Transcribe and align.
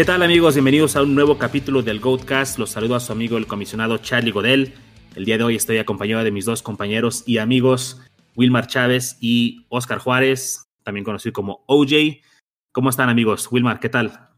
¿Qué 0.00 0.06
tal 0.06 0.22
amigos? 0.22 0.54
Bienvenidos 0.54 0.96
a 0.96 1.02
un 1.02 1.14
nuevo 1.14 1.36
capítulo 1.36 1.82
del 1.82 2.00
Goatcast. 2.00 2.58
Los 2.58 2.70
saludo 2.70 2.94
a 2.94 3.00
su 3.00 3.12
amigo 3.12 3.36
el 3.36 3.46
comisionado 3.46 3.98
Charlie 3.98 4.30
Godel. 4.30 4.72
El 5.14 5.26
día 5.26 5.36
de 5.36 5.44
hoy 5.44 5.56
estoy 5.56 5.76
acompañado 5.76 6.24
de 6.24 6.30
mis 6.30 6.46
dos 6.46 6.62
compañeros 6.62 7.22
y 7.26 7.36
amigos, 7.36 8.00
Wilmar 8.34 8.66
Chávez 8.66 9.18
y 9.20 9.66
Oscar 9.68 9.98
Juárez, 9.98 10.64
también 10.84 11.04
conocido 11.04 11.34
como 11.34 11.64
OJ. 11.66 12.22
¿Cómo 12.72 12.88
están 12.88 13.10
amigos? 13.10 13.52
Wilmar, 13.52 13.78
¿qué 13.78 13.90
tal? 13.90 14.30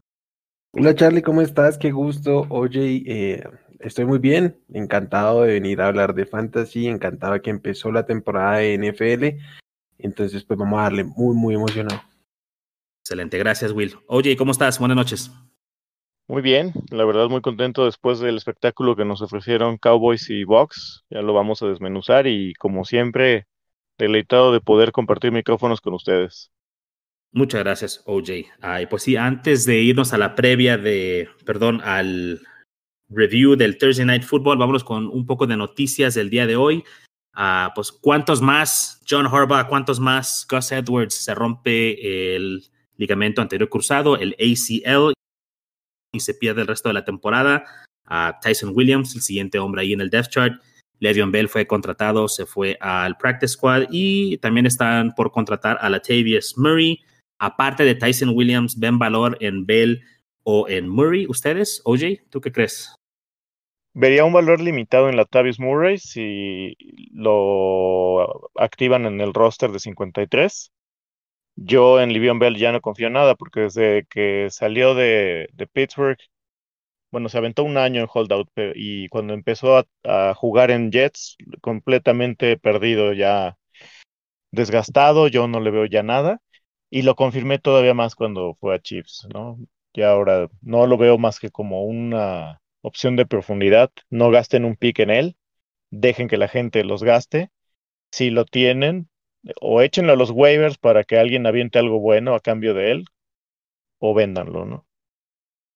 Hola 0.73 0.93
Charlie, 0.95 1.21
¿cómo 1.21 1.41
estás? 1.41 1.77
Qué 1.77 1.91
gusto. 1.93 2.45
OJ, 2.49 2.75
eh, 2.75 3.43
estoy 3.79 4.03
muy 4.03 4.19
bien. 4.19 4.57
Encantado 4.73 5.43
de 5.43 5.53
venir 5.53 5.79
a 5.79 5.87
hablar 5.87 6.13
de 6.13 6.25
fantasy. 6.25 6.87
Encantado 6.87 7.41
que 7.41 7.51
empezó 7.51 7.89
la 7.89 8.05
temporada 8.05 8.57
de 8.57 8.77
NFL. 8.77 9.41
Entonces, 9.97 10.43
pues 10.43 10.59
vamos 10.59 10.77
a 10.77 10.83
darle 10.83 11.05
muy, 11.05 11.33
muy 11.33 11.55
emocionado. 11.55 12.01
Excelente, 13.01 13.37
gracias 13.37 13.71
Will. 13.71 13.95
OJ, 14.07 14.35
¿cómo 14.37 14.51
estás? 14.51 14.77
Buenas 14.77 14.97
noches. 14.97 15.31
Muy 16.27 16.41
bien, 16.41 16.71
la 16.89 17.03
verdad 17.03 17.27
muy 17.27 17.41
contento 17.41 17.83
después 17.83 18.19
del 18.19 18.37
espectáculo 18.37 18.95
que 18.95 19.03
nos 19.03 19.21
ofrecieron 19.21 19.77
Cowboys 19.77 20.29
y 20.29 20.45
Bucks. 20.45 21.03
Ya 21.09 21.21
lo 21.21 21.33
vamos 21.33 21.61
a 21.61 21.67
desmenuzar 21.67 22.27
y 22.27 22.53
como 22.53 22.85
siempre, 22.85 23.45
deleitado 23.97 24.53
de 24.53 24.61
poder 24.61 24.93
compartir 24.93 25.33
micrófonos 25.33 25.81
con 25.81 25.93
ustedes. 25.93 26.49
Muchas 27.33 27.63
gracias, 27.63 28.03
OJ. 28.05 28.45
Ay, 28.61 28.85
pues 28.85 29.03
sí, 29.03 29.17
antes 29.17 29.65
de 29.65 29.81
irnos 29.81 30.13
a 30.13 30.17
la 30.17 30.35
previa 30.35 30.77
de, 30.77 31.27
perdón, 31.45 31.81
al 31.81 32.41
review 33.09 33.55
del 33.55 33.77
Thursday 33.77 34.05
Night 34.05 34.23
Football, 34.23 34.59
vámonos 34.59 34.83
con 34.83 35.07
un 35.07 35.25
poco 35.25 35.45
de 35.45 35.57
noticias 35.57 36.13
del 36.13 36.29
día 36.29 36.47
de 36.47 36.55
hoy. 36.55 36.83
Uh, 37.35 37.73
pues 37.73 37.91
cuántos 37.91 38.41
más 38.41 39.01
John 39.09 39.25
Harbaugh, 39.25 39.67
cuántos 39.67 39.99
más 39.99 40.45
Gus 40.49 40.71
Edwards 40.71 41.15
se 41.15 41.33
rompe 41.33 42.35
el 42.35 42.63
ligamento 42.95 43.41
anterior 43.41 43.67
cruzado, 43.67 44.17
el 44.17 44.35
ACL, 44.39 45.13
y 46.13 46.19
se 46.19 46.33
pierde 46.33 46.61
el 46.61 46.67
resto 46.67 46.89
de 46.89 46.93
la 46.93 47.03
temporada. 47.03 47.65
a 48.05 48.37
Tyson 48.41 48.73
Williams, 48.75 49.15
el 49.15 49.21
siguiente 49.21 49.59
hombre 49.59 49.81
ahí 49.81 49.93
en 49.93 50.01
el 50.01 50.09
depth 50.09 50.29
chart. 50.29 50.61
Le'Veon 50.99 51.31
Bell 51.31 51.49
fue 51.49 51.65
contratado, 51.65 52.27
se 52.27 52.45
fue 52.45 52.77
al 52.79 53.17
practice 53.17 53.53
squad 53.53 53.83
y 53.89 54.37
también 54.37 54.65
están 54.65 55.13
por 55.15 55.31
contratar 55.31 55.77
a 55.81 55.89
Latavius 55.89 56.57
Murray. 56.57 56.99
Aparte 57.39 57.83
de 57.83 57.95
Tyson 57.95 58.29
Williams, 58.29 58.77
¿ven 58.77 58.99
valor 58.99 59.37
en 59.39 59.65
Bell 59.65 60.01
o 60.43 60.67
en 60.67 60.87
Murray 60.87 61.25
ustedes? 61.27 61.81
OJ, 61.85 62.21
¿tú 62.29 62.41
qué 62.41 62.51
crees? 62.51 62.93
Vería 63.95 64.25
un 64.25 64.33
valor 64.33 64.59
limitado 64.59 65.09
en 65.09 65.15
Latavius 65.15 65.59
Murray 65.59 65.97
si 65.97 66.75
lo 67.13 68.49
activan 68.55 69.05
en 69.05 69.21
el 69.21 69.33
roster 69.33 69.71
de 69.71 69.79
53. 69.79 70.72
Yo 71.55 72.01
en 72.01 72.13
Livion 72.13 72.39
Bell 72.39 72.57
ya 72.57 72.71
no 72.71 72.81
confío 72.81 73.09
nada 73.09 73.35
porque 73.35 73.61
desde 73.61 74.05
que 74.09 74.47
salió 74.49 74.95
de, 74.95 75.49
Pittsburgh, 75.73 76.17
bueno, 77.11 77.29
se 77.29 77.37
aventó 77.37 77.63
un 77.63 77.77
año 77.77 78.01
en 78.01 78.07
holdout 78.11 78.49
y 78.75 79.07
cuando 79.09 79.33
empezó 79.33 79.85
a, 80.03 80.33
jugar 80.35 80.71
en 80.71 80.91
Jets, 80.91 81.37
completamente 81.61 82.57
perdido, 82.57 83.13
ya 83.13 83.57
desgastado, 84.51 85.27
yo 85.27 85.47
no 85.47 85.59
le 85.59 85.71
veo 85.71 85.85
ya 85.85 86.03
nada 86.03 86.41
y 86.89 87.03
lo 87.03 87.15
confirmé 87.15 87.59
todavía 87.59 87.93
más 87.93 88.15
cuando 88.15 88.55
fue 88.59 88.75
a 88.75 88.79
Chiefs, 88.79 89.27
¿no? 89.33 89.59
Y 89.93 90.01
ahora 90.03 90.49
no 90.61 90.87
lo 90.87 90.97
veo 90.97 91.17
más 91.17 91.39
que 91.39 91.51
como 91.51 91.83
una 91.85 92.61
opción 92.81 93.15
de 93.15 93.25
profundidad, 93.25 93.91
no 94.09 94.31
gasten 94.31 94.65
un 94.65 94.75
pick 94.75 94.99
en 94.99 95.09
él, 95.11 95.37
dejen 95.91 96.27
que 96.27 96.37
la 96.37 96.47
gente 96.47 96.83
los 96.83 97.03
gaste, 97.03 97.51
si 98.11 98.29
lo 98.31 98.45
tienen, 98.45 99.09
o 99.61 99.81
échenlo 99.81 100.13
a 100.13 100.15
los 100.15 100.31
waivers 100.31 100.77
para 100.77 101.03
que 101.03 101.17
alguien 101.17 101.45
aviente 101.45 101.79
algo 101.79 101.99
bueno 101.99 102.35
a 102.35 102.39
cambio 102.39 102.73
de 102.73 102.91
él, 102.91 103.05
o 103.99 104.13
véndanlo, 104.13 104.65
¿no? 104.65 104.85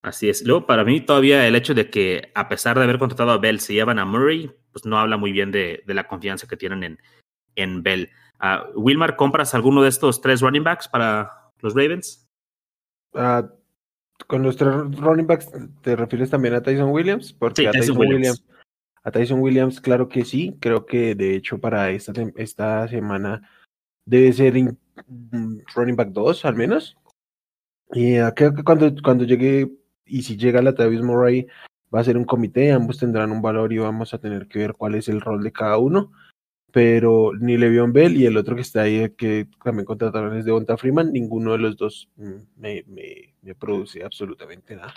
Así 0.04 0.30
es. 0.30 0.46
Luego, 0.46 0.66
para 0.66 0.84
mí, 0.84 1.02
todavía 1.02 1.48
el 1.48 1.56
hecho 1.56 1.74
de 1.74 1.90
que, 1.90 2.32
a 2.34 2.48
pesar 2.48 2.78
de 2.78 2.84
haber 2.84 3.00
contratado 3.00 3.32
a 3.32 3.40
Bell, 3.40 3.60
se 3.60 3.74
llevan 3.74 4.00
a 4.00 4.06
Murray, 4.06 4.52
pues 4.72 4.86
no 4.86 4.98
habla 4.98 5.18
muy 5.18 5.32
bien 5.32 5.52
de, 5.52 5.84
de 5.86 5.94
la 5.94 6.08
confianza 6.08 6.48
que 6.48 6.56
tienen 6.56 6.84
en, 6.84 7.00
en 7.56 7.84
Bell. 7.84 8.10
Uh, 8.40 8.80
Wilmar, 8.80 9.16
¿compras 9.16 9.54
alguno 9.54 9.82
de 9.82 9.90
estos 9.90 10.22
tres 10.22 10.42
running 10.42 10.64
backs 10.64 10.88
para 10.88 11.52
los 11.60 11.74
Ravens? 11.74 12.30
Uh, 13.14 13.48
con 14.28 14.44
los 14.44 14.56
tres 14.56 14.74
running 14.76 15.28
backs, 15.28 15.50
¿te 15.82 15.96
refieres 15.96 16.30
también 16.30 16.54
a 16.54 16.62
Tyson 16.62 16.92
Williams? 16.92 17.34
Porque 17.34 17.64
sí, 17.64 17.68
a 17.68 17.72
Tyson, 17.72 17.98
Williams. 17.98 18.16
Williams. 18.16 18.46
A 19.04 19.12
Tyson 19.12 19.40
Williams, 19.40 19.82
claro 19.82 20.08
que 20.08 20.24
sí. 20.24 20.56
Creo 20.60 20.86
que 20.86 21.16
de 21.16 21.36
hecho 21.36 21.60
para 21.60 21.90
esta, 21.90 22.14
esta 22.36 22.88
semana 22.88 23.50
debe 24.08 24.34
ser 24.34 24.58
in, 24.58 24.78
running 25.76 25.96
back 25.96 26.10
2 26.10 26.46
al 26.46 26.56
menos. 26.56 26.98
Y 27.92 28.16
que 28.36 28.52
cuando, 28.66 28.92
cuando 29.04 29.24
llegue, 29.26 29.72
y 30.06 30.24
si 30.24 30.36
llega 30.36 30.62
la 30.62 30.74
Travis 30.74 31.02
Murray, 31.02 31.48
va 31.94 32.00
a 32.00 32.04
ser 32.04 32.18
un 32.18 32.26
comité, 32.26 32.72
ambos 32.72 32.98
tendrán 32.98 33.32
un 33.32 33.42
valor 33.42 33.72
y 33.72 33.78
vamos 33.78 34.14
a 34.14 34.18
tener 34.18 34.48
que 34.48 34.60
ver 34.60 34.74
cuál 34.74 34.96
es 34.96 35.08
el 35.08 35.22
rol 35.22 35.44
de 35.44 35.52
cada 35.52 35.78
uno. 35.78 36.12
Pero 36.72 37.32
ni 37.40 37.58
Le'Veon 37.58 37.94
Bell 37.94 38.18
y 38.18 38.26
el 38.26 38.36
otro 38.36 38.56
que 38.56 38.62
está 38.62 38.82
ahí, 38.82 39.10
que 39.12 39.48
también 39.64 39.86
contrataron 39.86 40.36
es 40.38 40.46
de 40.46 40.52
Bonta 40.52 40.78
Freeman, 40.78 41.14
ninguno 41.14 41.54
de 41.54 41.60
los 41.60 41.78
dos 41.78 42.10
me, 42.16 42.84
me, 42.88 43.36
me 43.42 43.56
produce 43.56 44.04
absolutamente 44.04 44.76
nada. 44.76 44.94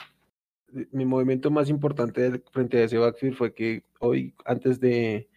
Mi 0.93 1.05
movimiento 1.05 1.51
más 1.51 1.69
importante 1.69 2.43
frente 2.53 2.79
a 2.79 2.85
ese 2.85 2.99
backfield 2.99 3.37
fue 3.37 3.55
que 3.55 3.85
hoy, 4.01 4.35
antes 4.45 4.81
de, 4.81 5.29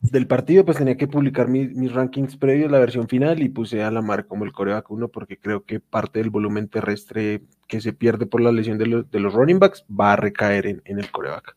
del 0.00 0.26
partido, 0.26 0.64
pues 0.64 0.78
tenía 0.78 0.96
que 0.96 1.06
publicar 1.06 1.48
mi, 1.48 1.68
mis 1.68 1.92
rankings 1.92 2.36
previos, 2.36 2.70
la 2.70 2.78
versión 2.78 3.06
final, 3.08 3.42
y 3.42 3.50
puse 3.50 3.82
a 3.82 3.90
la 3.90 4.00
mar 4.00 4.26
como 4.26 4.44
el 4.44 4.52
coreback 4.52 4.90
1 4.90 5.08
porque 5.08 5.38
creo 5.38 5.64
que 5.64 5.80
parte 5.80 6.20
del 6.20 6.30
volumen 6.30 6.68
terrestre 6.68 7.42
que 7.68 7.80
se 7.80 7.92
pierde 7.92 8.26
por 8.26 8.40
la 8.40 8.52
lesión 8.52 8.78
de 8.78 8.86
los, 8.86 9.10
de 9.10 9.20
los 9.20 9.34
running 9.34 9.58
backs 9.58 9.84
va 9.88 10.14
a 10.14 10.16
recaer 10.16 10.66
en, 10.66 10.82
en 10.86 10.98
el 10.98 11.10
coreback. 11.10 11.56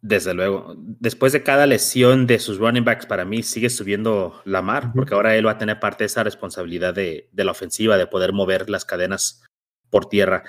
Desde 0.00 0.34
luego. 0.34 0.74
Después 0.76 1.32
de 1.32 1.44
cada 1.44 1.66
lesión 1.66 2.26
de 2.26 2.40
sus 2.40 2.58
running 2.58 2.84
backs, 2.84 3.06
para 3.06 3.24
mí 3.24 3.44
sigue 3.44 3.70
subiendo 3.70 4.40
Lamar, 4.44 4.92
porque 4.94 5.14
ahora 5.14 5.36
él 5.36 5.46
va 5.46 5.52
a 5.52 5.58
tener 5.58 5.78
parte 5.78 6.02
de 6.02 6.06
esa 6.06 6.24
responsabilidad 6.24 6.92
de, 6.92 7.28
de, 7.30 7.44
la 7.44 7.52
ofensiva, 7.52 7.96
de 7.96 8.08
poder 8.08 8.32
mover 8.32 8.68
las 8.68 8.84
cadenas 8.84 9.44
por 9.90 10.06
tierra. 10.06 10.42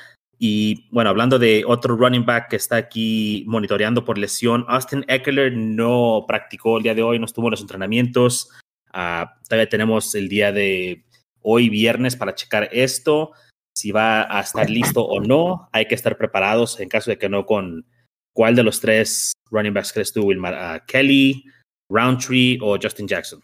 Y 0.45 0.89
bueno, 0.91 1.09
hablando 1.09 1.39
de 1.39 1.63
otro 1.65 1.95
running 1.95 2.25
back 2.25 2.49
que 2.49 2.57
está 2.57 2.75
aquí 2.75 3.45
monitoreando 3.47 4.03
por 4.03 4.17
lesión, 4.17 4.65
Austin 4.67 5.05
Eckler 5.07 5.53
no 5.55 6.25
practicó 6.27 6.75
el 6.75 6.83
día 6.83 6.93
de 6.93 7.01
hoy, 7.01 7.17
no 7.17 7.25
estuvo 7.25 7.47
en 7.47 7.51
los 7.51 7.61
entrenamientos. 7.61 8.49
Uh, 8.93 9.23
todavía 9.47 9.69
tenemos 9.69 10.13
el 10.15 10.27
día 10.27 10.51
de 10.51 11.05
hoy, 11.43 11.69
viernes, 11.69 12.17
para 12.17 12.35
checar 12.35 12.67
esto. 12.73 13.31
Si 13.73 13.93
va 13.93 14.37
a 14.37 14.41
estar 14.41 14.69
listo 14.69 15.05
o 15.05 15.21
no, 15.21 15.69
hay 15.71 15.87
que 15.87 15.95
estar 15.95 16.17
preparados 16.17 16.77
en 16.81 16.89
caso 16.89 17.09
de 17.09 17.17
que 17.17 17.29
no 17.29 17.45
con 17.45 17.85
cuál 18.33 18.53
de 18.53 18.63
los 18.63 18.81
tres 18.81 19.31
running 19.49 19.73
backs 19.73 19.93
crees 19.93 20.11
tú, 20.11 20.25
Wilmar? 20.25 20.55
Uh, 20.55 20.85
Kelly, 20.85 21.45
Roundtree 21.89 22.59
o 22.61 22.77
Justin 22.77 23.07
Jackson? 23.07 23.39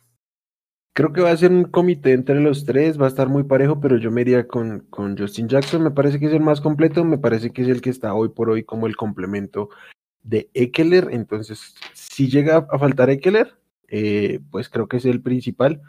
Creo 0.99 1.13
que 1.13 1.21
va 1.21 1.31
a 1.31 1.37
ser 1.37 1.51
un 1.51 1.63
comité 1.63 2.11
entre 2.11 2.41
los 2.41 2.65
tres, 2.65 2.99
va 2.99 3.05
a 3.05 3.07
estar 3.07 3.29
muy 3.29 3.43
parejo, 3.43 3.79
pero 3.79 3.95
yo 3.95 4.11
me 4.11 4.19
iría 4.19 4.49
con, 4.49 4.81
con 4.89 5.17
Justin 5.17 5.47
Jackson, 5.47 5.81
me 5.81 5.91
parece 5.91 6.19
que 6.19 6.25
es 6.25 6.33
el 6.33 6.41
más 6.41 6.59
completo, 6.59 7.05
me 7.05 7.17
parece 7.17 7.51
que 7.51 7.61
es 7.61 7.69
el 7.69 7.79
que 7.79 7.89
está 7.89 8.13
hoy 8.13 8.27
por 8.27 8.49
hoy 8.49 8.65
como 8.65 8.85
el 8.85 8.97
complemento 8.97 9.69
de 10.23 10.49
Eckler, 10.53 11.07
entonces 11.11 11.73
si 11.93 12.27
llega 12.27 12.67
a 12.69 12.77
faltar 12.77 13.09
Eckler, 13.09 13.55
eh, 13.87 14.41
pues 14.51 14.67
creo 14.67 14.89
que 14.89 14.97
es 14.97 15.05
el 15.05 15.21
principal, 15.21 15.81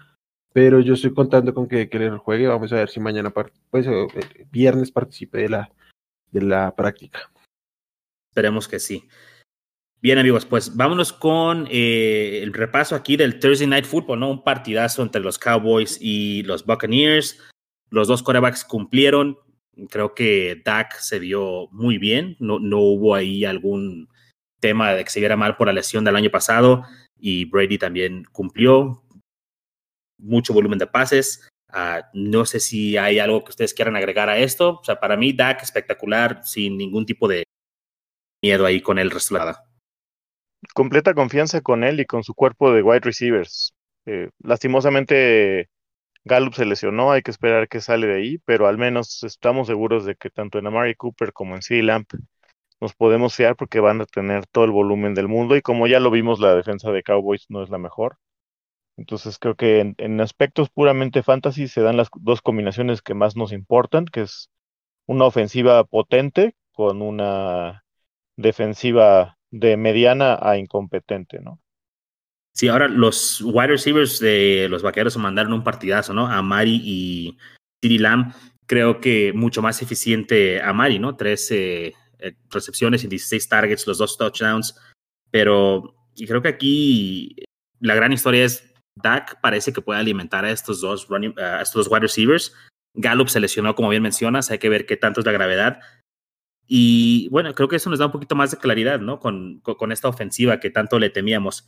pero 0.53 0.79
yo 0.79 0.95
estoy 0.95 1.13
contando 1.13 1.55
con 1.55 1.67
que 1.67 1.81
Eckler 1.81 2.17
juegue, 2.19 2.47
vamos 2.47 2.73
a 2.73 2.77
ver 2.77 2.89
si 2.89 3.01
mañana, 3.01 3.31
pues 3.33 3.89
eh, 3.89 4.07
viernes 4.53 4.93
participe 4.93 5.39
de 5.39 5.49
la, 5.49 5.73
de 6.31 6.43
la 6.43 6.73
práctica. 6.77 7.33
Esperemos 8.29 8.69
que 8.69 8.79
sí. 8.79 9.09
Bien, 10.03 10.17
amigos, 10.17 10.47
pues 10.47 10.77
vámonos 10.77 11.13
con 11.13 11.69
eh, 11.71 12.41
el 12.43 12.55
repaso 12.55 12.95
aquí 12.95 13.19
del 13.19 13.39
Thursday 13.39 13.67
Night 13.67 13.85
Football, 13.85 14.21
¿no? 14.21 14.31
Un 14.31 14.43
partidazo 14.43 15.03
entre 15.03 15.21
los 15.21 15.39
Cowboys 15.39 15.99
y 16.01 16.43
los 16.45 16.65
Buccaneers. 16.65 17.39
Los 17.91 18.09
dos 18.09 18.23
quarterbacks 18.23 18.65
cumplieron. 18.65 19.39
Creo 19.91 20.15
que 20.15 20.63
Dak 20.65 20.95
se 20.95 21.19
vio 21.19 21.69
muy 21.71 21.99
bien. 21.99 22.37
No, 22.39 22.59
no 22.59 22.79
hubo 22.79 23.15
ahí 23.15 23.45
algún 23.45 24.09
tema 24.59 24.95
de 24.95 25.05
que 25.05 25.11
se 25.11 25.21
viera 25.21 25.37
mal 25.37 25.59
por 25.59 25.67
la 25.67 25.75
lesión 25.75 26.03
del 26.03 26.17
año 26.17 26.31
pasado. 26.31 26.85
Y 27.19 27.45
Brady 27.45 27.77
también 27.77 28.25
cumplió. 28.33 29.03
Mucho 30.17 30.55
volumen 30.55 30.79
de 30.79 30.87
pases. 30.87 31.47
Uh, 31.75 32.01
no 32.15 32.47
sé 32.47 32.59
si 32.59 32.97
hay 32.97 33.19
algo 33.19 33.45
que 33.45 33.51
ustedes 33.51 33.75
quieran 33.75 33.97
agregar 33.97 34.31
a 34.31 34.39
esto. 34.39 34.79
O 34.81 34.85
sea, 34.85 34.99
para 34.99 35.19
mí, 35.19 35.35
Dak 35.35 35.63
espectacular, 35.63 36.41
sin 36.43 36.79
ningún 36.79 37.05
tipo 37.05 37.29
de 37.29 37.45
miedo 38.43 38.65
ahí 38.65 38.81
con 38.81 38.99
el 38.99 39.11
la 39.11 39.70
completa 40.75 41.15
confianza 41.15 41.61
con 41.61 41.85
él 41.85 42.01
y 42.01 42.07
con 42.07 42.25
su 42.25 42.35
cuerpo 42.35 42.73
de 42.73 42.83
wide 42.83 43.01
receivers. 43.01 43.75
Eh, 44.07 44.31
lastimosamente, 44.41 45.69
Gallup 46.25 46.55
se 46.55 46.67
lesionó, 46.67 47.13
hay 47.13 47.23
que 47.23 47.31
esperar 47.31 47.69
que 47.69 47.81
sale 47.81 48.07
de 48.07 48.17
ahí, 48.17 48.39
pero 48.45 48.67
al 48.67 48.79
menos 48.79 49.23
estamos 49.25 49.69
seguros 49.69 50.05
de 50.05 50.17
que 50.17 50.31
tanto 50.31 50.59
en 50.59 50.67
Amari 50.67 50.95
Cooper 50.95 51.33
como 51.33 51.55
en 51.57 51.63
C. 51.63 51.83
Lamp 51.83 52.13
nos 52.81 52.95
podemos 52.95 53.35
fiar 53.35 53.57
porque 53.57 53.81
van 53.81 54.01
a 54.01 54.07
tener 54.07 54.47
todo 54.47 54.65
el 54.65 54.71
volumen 54.71 55.15
del 55.15 55.29
mundo 55.29 55.57
y 55.57 55.63
como 55.63 55.87
ya 55.87 56.01
lo 56.01 56.11
vimos, 56.11 56.41
la 56.41 56.55
defensa 56.55 56.91
de 56.93 57.03
Cowboys 57.03 57.47
no 57.51 57.63
es 57.63 57.71
la 57.71 57.79
mejor. 57.79 58.19
Entonces 58.97 59.39
creo 59.39 59.57
que 59.57 59.81
en, 59.81 59.95
en 59.99 60.21
aspectos 60.21 60.71
puramente 60.71 61.23
fantasy 61.23 61.69
se 61.69 61.83
dan 61.83 61.97
las 61.97 62.09
dos 62.21 62.43
combinaciones 62.43 63.03
que 63.03 63.15
más 63.15 63.37
nos 63.37 63.53
importan, 63.53 64.07
que 64.07 64.23
es 64.23 64.51
una 65.07 65.25
ofensiva 65.27 65.85
potente 65.85 66.55
con 66.73 67.03
una 67.03 67.85
defensiva 68.37 69.39
de 69.51 69.77
mediana 69.77 70.39
a 70.41 70.57
incompetente, 70.57 71.41
¿no? 71.41 71.61
Sí, 72.53 72.69
ahora 72.69 72.89
los 72.89 73.41
wide 73.41 73.69
receivers 73.69 74.19
de 74.19 74.67
los 74.69 74.83
vaqueros 74.83 75.17
mandaron 75.17 75.53
un 75.53 75.65
partidazo, 75.65 76.13
¿no? 76.13 76.27
A 76.27 76.43
Mari 76.43 76.81
y 76.85 77.39
Siri 77.83 77.99
Lamb. 77.99 78.35
Creo 78.67 79.01
que 79.01 79.33
mucho 79.33 79.63
más 79.63 79.83
eficiente 79.83 80.61
a 80.61 80.73
Mari, 80.73 80.99
¿no? 80.99 81.17
13 81.17 81.87
eh, 81.87 82.35
recepciones 82.51 83.05
y 83.05 83.09
16 83.09 83.49
targets, 83.49 83.87
los 83.87 83.99
dos 83.99 84.19
touchdowns. 84.19 84.77
Pero 85.31 85.95
creo 86.15 86.43
que 86.43 86.49
aquí 86.49 87.37
la 87.79 87.95
gran 87.95 88.13
historia 88.13 88.45
es 88.45 88.75
Dak 88.97 89.41
parece 89.41 89.73
que 89.73 89.81
puede 89.81 90.01
alimentar 90.01 90.45
a 90.45 90.51
estos 90.51 90.81
dos, 90.81 91.09
running, 91.09 91.35
a 91.39 91.63
estos 91.63 91.89
wide 91.89 92.01
receivers. 92.01 92.55
Gallup 92.95 93.29
se 93.29 93.41
lesionó, 93.41 93.75
como 93.75 93.89
bien 93.89 94.03
mencionas, 94.03 94.51
hay 94.51 94.59
que 94.59 94.69
ver 94.69 94.87
qué 94.87 94.97
tanto 94.97 95.21
es 95.21 95.27
la 95.27 95.33
gravedad. 95.33 95.81
Y 96.73 97.29
bueno, 97.31 97.53
creo 97.53 97.67
que 97.67 97.75
eso 97.75 97.91
nos 97.91 97.99
da 97.99 98.07
un 98.07 98.13
poquito 98.13 98.37
más 98.37 98.53
de 98.53 98.57
claridad, 98.57 99.01
¿no? 99.01 99.19
Con, 99.19 99.59
con, 99.59 99.91
esta 99.91 100.07
ofensiva 100.07 100.61
que 100.61 100.71
tanto 100.71 101.01
le 101.01 101.11
temíamos. 101.11 101.67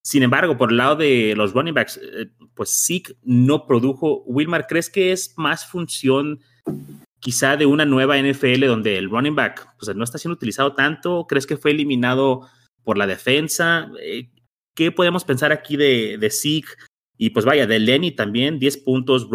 Sin 0.00 0.22
embargo, 0.22 0.56
por 0.56 0.70
el 0.70 0.76
lado 0.76 0.94
de 0.94 1.34
los 1.36 1.52
running 1.54 1.74
backs, 1.74 1.96
eh, 2.00 2.30
pues 2.54 2.84
Zeke 2.86 3.16
no 3.24 3.66
produjo. 3.66 4.22
Wilmar, 4.26 4.68
¿crees 4.68 4.88
que 4.88 5.10
es 5.10 5.34
más 5.36 5.66
función 5.66 6.38
quizá 7.18 7.56
de 7.56 7.66
una 7.66 7.84
nueva 7.84 8.16
NFL 8.16 8.64
donde 8.66 8.96
el 8.96 9.10
running 9.10 9.34
back 9.34 9.74
pues, 9.76 9.92
no 9.96 10.04
está 10.04 10.18
siendo 10.18 10.36
utilizado 10.36 10.76
tanto? 10.76 11.26
¿Crees 11.28 11.48
que 11.48 11.56
fue 11.56 11.72
eliminado 11.72 12.48
por 12.84 12.96
la 12.96 13.08
defensa? 13.08 13.90
Eh, 14.00 14.30
¿Qué 14.76 14.92
podemos 14.92 15.24
pensar 15.24 15.50
aquí 15.50 15.76
de, 15.76 16.16
de 16.16 16.30
Zeke? 16.30 16.68
Y 17.18 17.30
pues 17.30 17.44
vaya, 17.44 17.66
de 17.66 17.80
Lenny 17.80 18.12
también, 18.12 18.60
10 18.60 18.76
puntos, 18.84 19.28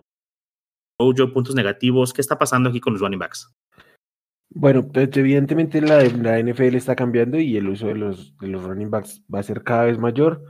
Rojo, 0.97 1.33
puntos 1.33 1.55
negativos. 1.55 2.13
¿Qué 2.13 2.21
está 2.21 2.39
pasando 2.39 2.69
aquí 2.69 2.79
con 2.79 2.93
los 2.93 3.01
running 3.01 3.19
backs? 3.19 3.51
Bueno, 4.51 4.87
pues 4.87 5.15
evidentemente 5.15 5.79
la, 5.81 6.03
la 6.03 6.39
NFL 6.39 6.75
está 6.75 6.95
cambiando 6.95 7.39
y 7.39 7.55
el 7.57 7.69
uso 7.69 7.87
de 7.87 7.95
los, 7.95 8.35
de 8.39 8.47
los 8.47 8.63
running 8.63 8.89
backs 8.89 9.23
va 9.33 9.39
a 9.39 9.43
ser 9.43 9.63
cada 9.63 9.85
vez 9.85 9.99
mayor, 9.99 10.43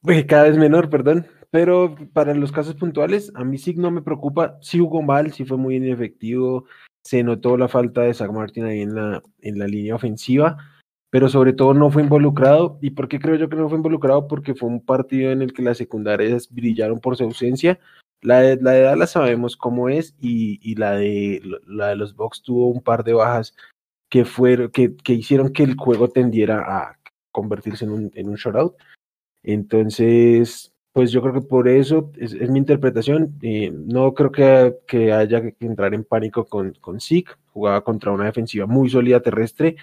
pues, 0.00 0.24
cada 0.26 0.44
vez 0.44 0.56
menor, 0.56 0.90
perdón. 0.90 1.26
Pero 1.50 1.94
para 2.12 2.34
los 2.34 2.50
casos 2.50 2.74
puntuales, 2.76 3.30
a 3.34 3.44
mí 3.44 3.58
sí 3.58 3.74
no 3.74 3.90
me 3.90 4.02
preocupa. 4.02 4.56
Sí 4.62 4.78
jugó 4.78 5.02
mal, 5.02 5.32
sí 5.32 5.44
fue 5.44 5.58
muy 5.58 5.76
inefectivo. 5.76 6.64
Se 7.04 7.22
notó 7.22 7.56
la 7.56 7.68
falta 7.68 8.02
de 8.02 8.14
Zach 8.14 8.30
Martin 8.30 8.64
ahí 8.64 8.80
en 8.80 8.94
la, 8.94 9.22
en 9.40 9.58
la 9.58 9.66
línea 9.66 9.94
ofensiva 9.94 10.56
pero 11.12 11.28
sobre 11.28 11.52
todo 11.52 11.74
no 11.74 11.90
fue 11.90 12.02
involucrado. 12.02 12.78
¿Y 12.80 12.92
por 12.92 13.06
qué 13.06 13.20
creo 13.20 13.36
yo 13.36 13.50
que 13.50 13.56
no 13.56 13.68
fue 13.68 13.76
involucrado? 13.76 14.26
Porque 14.26 14.54
fue 14.54 14.70
un 14.70 14.82
partido 14.82 15.30
en 15.30 15.42
el 15.42 15.52
que 15.52 15.60
las 15.60 15.76
secundarias 15.76 16.48
brillaron 16.50 17.00
por 17.00 17.18
su 17.18 17.24
ausencia. 17.24 17.78
La 18.22 18.40
de, 18.40 18.56
la 18.56 18.70
de 18.70 18.82
Dallas 18.82 19.10
sabemos 19.10 19.56
cómo 19.56 19.88
es 19.88 20.14
y, 20.20 20.58
y, 20.62 20.76
la, 20.76 20.92
de, 20.92 21.42
la 21.66 21.88
de 21.88 21.96
los 21.96 22.14
Bucks 22.14 22.42
tuvo 22.42 22.68
un 22.68 22.80
par 22.80 23.04
de 23.04 23.12
bajas 23.12 23.54
que, 24.08 24.24
fueron, 24.24 24.70
que, 24.70 24.96
que 24.96 25.12
hicieron 25.14 25.52
que 25.52 25.64
el 25.64 25.76
juego 25.76 26.08
tendiera 26.08 26.60
a 26.60 26.98
convertirse 27.32 27.84
en 27.84 27.90
un, 27.90 28.10
en 28.14 28.28
un 28.28 28.36
shutout. 28.36 28.74
Entonces, 29.42 30.72
pues 30.92 31.10
yo 31.10 31.20
creo 31.20 31.34
que 31.34 31.40
por 31.40 31.66
eso 31.66 32.12
es, 32.16 32.32
es 32.32 32.48
mi 32.48 32.58
interpretación. 32.58 33.36
Eh, 33.42 33.72
no 33.72 34.14
creo 34.14 34.30
que, 34.30 34.76
que, 34.86 35.12
haya 35.12 35.42
que 35.42 35.56
entrar 35.60 35.92
en 35.92 36.04
pánico 36.04 36.44
con, 36.44 36.74
con 36.74 37.00
Zeke. 37.00 37.32
Jugaba 37.52 37.82
contra 37.82 38.12
una 38.12 38.26
defensiva 38.26 38.66
muy 38.66 38.88
sólida 38.88 39.20
terrestre 39.20 39.76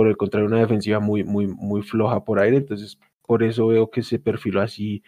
por 0.00 0.06
el 0.06 0.16
contrario, 0.16 0.48
una 0.48 0.60
defensiva 0.60 0.98
muy, 0.98 1.24
muy, 1.24 1.46
muy 1.46 1.82
floja 1.82 2.24
por 2.24 2.38
aire, 2.38 2.56
entonces 2.56 2.98
por 3.26 3.42
eso 3.42 3.66
veo 3.66 3.90
que 3.90 4.02
se 4.02 4.18
perfiló 4.18 4.62
así 4.62 5.02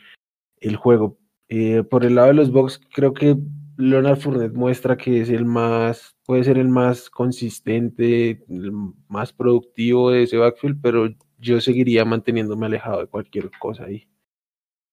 el 0.61 0.76
juego. 0.76 1.17
Eh, 1.48 1.82
por 1.82 2.04
el 2.04 2.14
lado 2.14 2.28
de 2.28 2.34
los 2.34 2.50
Bucks, 2.50 2.80
creo 2.92 3.12
que 3.12 3.36
Leonard 3.76 4.18
Fournette 4.18 4.54
muestra 4.54 4.96
que 4.96 5.20
es 5.20 5.28
el 5.28 5.44
más, 5.44 6.16
puede 6.24 6.44
ser 6.44 6.58
el 6.58 6.68
más 6.68 7.10
consistente, 7.10 8.42
el 8.48 8.72
más 9.08 9.32
productivo 9.32 10.10
de 10.10 10.24
ese 10.24 10.36
backfield, 10.36 10.80
pero 10.82 11.08
yo 11.38 11.60
seguiría 11.60 12.04
manteniéndome 12.04 12.66
alejado 12.66 13.00
de 13.00 13.06
cualquier 13.06 13.50
cosa 13.58 13.84
ahí. 13.84 14.08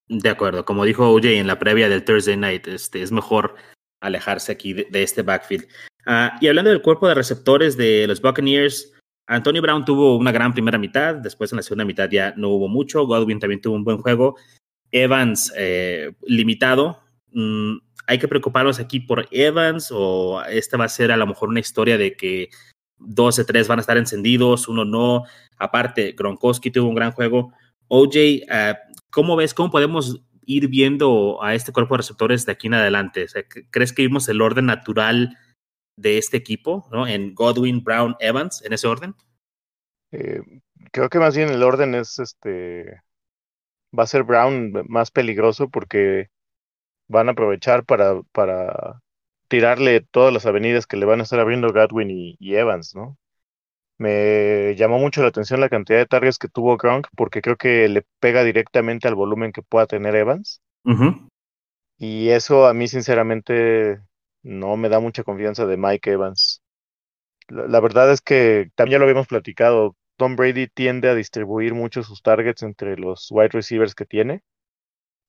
De 0.07 0.29
acuerdo, 0.29 0.65
como 0.65 0.85
dijo 0.85 1.11
OJ 1.11 1.25
en 1.25 1.47
la 1.47 1.59
previa 1.59 1.87
del 1.87 2.03
Thursday 2.03 2.35
Night, 2.35 2.67
este, 2.67 3.01
es 3.01 3.11
mejor 3.11 3.55
alejarse 4.01 4.51
aquí 4.51 4.73
de, 4.73 4.87
este 4.91 5.21
backfield. 5.21 5.65
Uh, 6.07 6.29
y 6.41 6.47
hablando 6.47 6.71
del 6.71 6.81
cuerpo 6.81 7.07
de 7.07 7.13
receptores 7.13 7.77
de 7.77 8.07
los 8.07 8.21
Buccaneers, 8.21 8.93
Antonio 9.27 9.61
Brown 9.61 9.85
tuvo 9.85 10.17
una 10.17 10.31
gran 10.31 10.53
primera 10.53 10.79
mitad, 10.79 11.13
después 11.15 11.51
en 11.51 11.57
la 11.57 11.61
segunda 11.61 11.85
mitad 11.85 12.09
ya 12.09 12.33
no 12.35 12.49
hubo 12.49 12.67
mucho. 12.67 13.05
Godwin 13.05 13.39
también 13.39 13.61
tuvo 13.61 13.75
un 13.75 13.83
buen 13.83 13.99
juego. 13.99 14.35
Evans 14.91 15.53
eh, 15.56 16.13
limitado. 16.24 17.01
Mm, 17.31 17.77
¿Hay 18.07 18.19
que 18.19 18.27
preocuparnos 18.27 18.80
aquí 18.80 19.00
por 19.00 19.27
Evans 19.31 19.89
o 19.91 20.41
esta 20.44 20.77
va 20.77 20.86
a 20.86 20.89
ser 20.89 21.12
a 21.12 21.18
lo 21.18 21.27
mejor 21.27 21.50
una 21.50 21.59
historia 21.59 21.97
de 21.97 22.15
que 22.15 22.50
dos 22.97 23.36
de 23.36 23.45
tres 23.45 23.68
van 23.68 23.80
a 23.80 23.81
estar 23.81 23.97
encendidos, 23.97 24.68
uno 24.68 24.83
no? 24.86 25.24
Aparte, 25.57 26.13
Gronkowski 26.18 26.71
tuvo 26.71 26.89
un 26.89 26.95
gran 26.95 27.12
juego. 27.12 27.53
OJ, 27.88 28.15
eh, 28.15 28.75
¿cómo 29.12 29.36
ves? 29.36 29.53
¿Cómo 29.53 29.71
podemos 29.71 30.21
ir 30.45 30.68
viendo 30.68 31.44
a 31.44 31.53
este 31.53 31.71
cuerpo 31.71 31.94
de 31.94 32.00
receptores 32.00 32.45
de 32.45 32.51
aquí 32.51 32.68
en 32.68 32.74
adelante? 32.74 33.27
¿Crees 33.71 33.94
que 33.94 34.01
vimos 34.01 34.27
el 34.30 34.42
orden 34.42 34.65
natural 34.65 35.38
de 35.95 36.18
este 36.18 36.38
equipo, 36.38 36.88
¿no? 36.92 37.06
En 37.06 37.35
Godwin, 37.35 37.83
Brown, 37.83 38.15
Evans, 38.19 38.63
en 38.63 38.74
ese 38.74 38.88
orden. 38.88 39.15
Eh, 40.12 40.42
creo 40.92 41.09
que 41.09 41.19
más 41.19 41.35
bien 41.35 41.50
el 41.50 41.62
orden 41.62 41.94
es 41.94 42.19
este. 42.19 43.01
Va 43.97 44.03
a 44.03 44.07
ser 44.07 44.24
Brown 44.24 44.74
más 44.88 45.12
peligroso 45.12 45.69
porque 45.69 46.30
van 47.07 47.27
a 47.27 47.31
aprovechar 47.31 47.86
para, 47.86 48.21
para 48.31 49.01
tirarle 49.47 50.01
todas 50.01 50.33
las 50.33 50.45
avenidas 50.45 50.88
que 50.88 50.97
le 50.97 51.06
van 51.06 51.19
a 51.19 51.24
estar 51.24 51.39
abriendo 51.39 51.74
Godwin 51.74 52.09
y, 52.12 52.56
Evans, 52.56 52.95
¿no? 52.95 53.18
Me 53.97 54.75
llamó 54.77 54.97
mucho 55.00 55.21
la 55.21 55.27
atención 55.27 55.59
la 55.59 55.69
cantidad 55.69 55.97
de 55.97 56.06
targets 56.06 56.38
que 56.38 56.47
tuvo 56.47 56.77
Gronk 56.77 57.07
porque 57.18 57.41
creo 57.41 57.57
que 57.57 57.89
le 57.89 58.06
pega 58.21 58.44
directamente 58.44 59.09
al 59.09 59.15
volumen 59.15 59.51
que 59.51 59.62
pueda 59.62 59.88
tener 59.88 60.15
Evans. 60.15 60.62
Y 61.97 62.30
eso 62.30 62.65
a 62.65 62.74
mí 62.74 62.88
sinceramente 62.88 64.00
no 64.42 64.77
me 64.77 64.88
da 64.88 65.01
mucha 65.01 65.24
confianza 65.24 65.65
de 65.65 65.75
Mike 65.75 66.11
Evans. 66.11 66.61
La, 67.49 67.80
verdad 67.81 68.11
es 68.11 68.21
que 68.21 68.71
también 68.75 68.94
ya 68.94 68.99
lo 68.99 69.06
habíamos 69.06 69.28
platicado. 69.28 69.95
Tom 70.19 70.35
Brady 70.35 70.68
tiende 70.68 71.09
a 71.09 71.16
distribuir 71.16 71.73
mucho 71.73 72.04
sus 72.04 72.21
targets 72.21 72.64
entre 72.64 72.97
los 72.97 73.30
wide 73.31 73.49
receivers 73.54 73.95
que 73.95 74.06
tiene. 74.06 74.44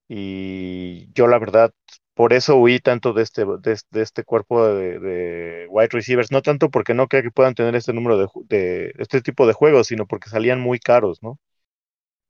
Y 0.09 1.13
yo 1.15 1.29
la 1.29 1.39
verdad, 1.39 1.73
por 2.15 2.33
eso 2.33 2.57
huí 2.57 2.81
tanto 2.81 3.13
de 3.13 3.23
este, 3.23 3.45
de, 3.47 3.79
este 4.03 4.25
cuerpo 4.25 4.67
de, 4.67 5.67
wide 5.71 5.89
receivers. 5.93 6.33
No 6.33 6.43
tanto 6.43 6.71
porque 6.71 6.95
no 6.95 7.09
creo 7.09 7.23
que 7.23 7.31
puedan 7.31 7.55
tener 7.55 7.77
este 7.77 7.93
número 7.93 8.19
de, 8.49 8.93
este 8.99 9.23
tipo 9.23 9.47
de 9.47 9.53
juegos, 9.55 9.87
sino 9.89 10.07
porque 10.07 10.31
salían 10.31 10.61
muy 10.61 10.81
caros, 10.81 11.23
¿no? 11.23 11.39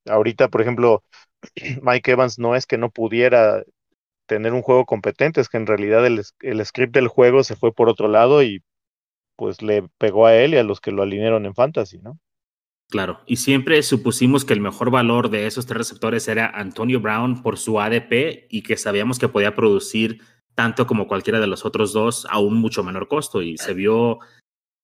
Ahorita, 0.07 0.49
por 0.49 0.61
ejemplo, 0.63 1.03
Mike 1.83 2.13
Evans 2.13 2.39
no 2.39 2.57
es 2.57 2.67
que 2.67 2.79
no 2.79 2.91
pudiera 2.91 3.63
tener 4.27 4.53
un 4.55 4.63
juego 4.63 4.87
competente, 4.87 5.41
es 5.41 5.49
que 5.49 5.59
en 5.59 5.67
realidad 5.67 6.07
el, 6.07 6.23
el, 6.41 6.67
script 6.67 6.95
del 6.95 7.09
juego 7.09 7.45
se 7.45 7.57
fue 7.57 7.73
por 7.75 7.89
otro 7.89 8.09
lado 8.09 8.43
y 8.43 8.63
pues 9.37 9.63
le 9.63 9.89
pegó 9.99 10.27
a 10.27 10.37
él 10.37 10.55
y 10.55 10.59
a 10.59 10.65
los 10.65 10.81
que 10.81 10.93
lo 10.93 11.03
alinearon 11.03 11.47
en 11.47 11.55
fantasy, 11.55 11.99
¿no? 12.01 12.19
Claro, 12.91 13.21
y 13.25 13.37
siempre 13.37 13.83
supusimos 13.85 14.45
que 14.45 14.53
el 14.53 14.61
mejor 14.61 14.91
valor 14.91 15.31
de 15.31 15.47
esos 15.47 15.65
tres 15.65 15.79
receptores 15.79 16.27
era 16.27 16.49
Antonio 16.49 17.01
Brown 17.01 17.41
por 17.43 17.57
su 17.57 17.81
ADP 17.81 18.49
y 18.51 18.63
que 18.63 18.77
sabíamos 18.77 19.21
que 19.21 19.29
podía 19.29 19.55
producir 19.55 20.23
tanto 20.57 20.89
como 20.89 21.07
cualquiera 21.07 21.39
de 21.39 21.47
los 21.47 21.65
otros 21.65 21.93
dos 21.93 22.27
a 22.29 22.41
un 22.41 22.55
mucho 22.55 22.83
menor 22.83 23.07
costo 23.07 23.43
y 23.43 23.57
se 23.59 23.75
vio 23.75 24.19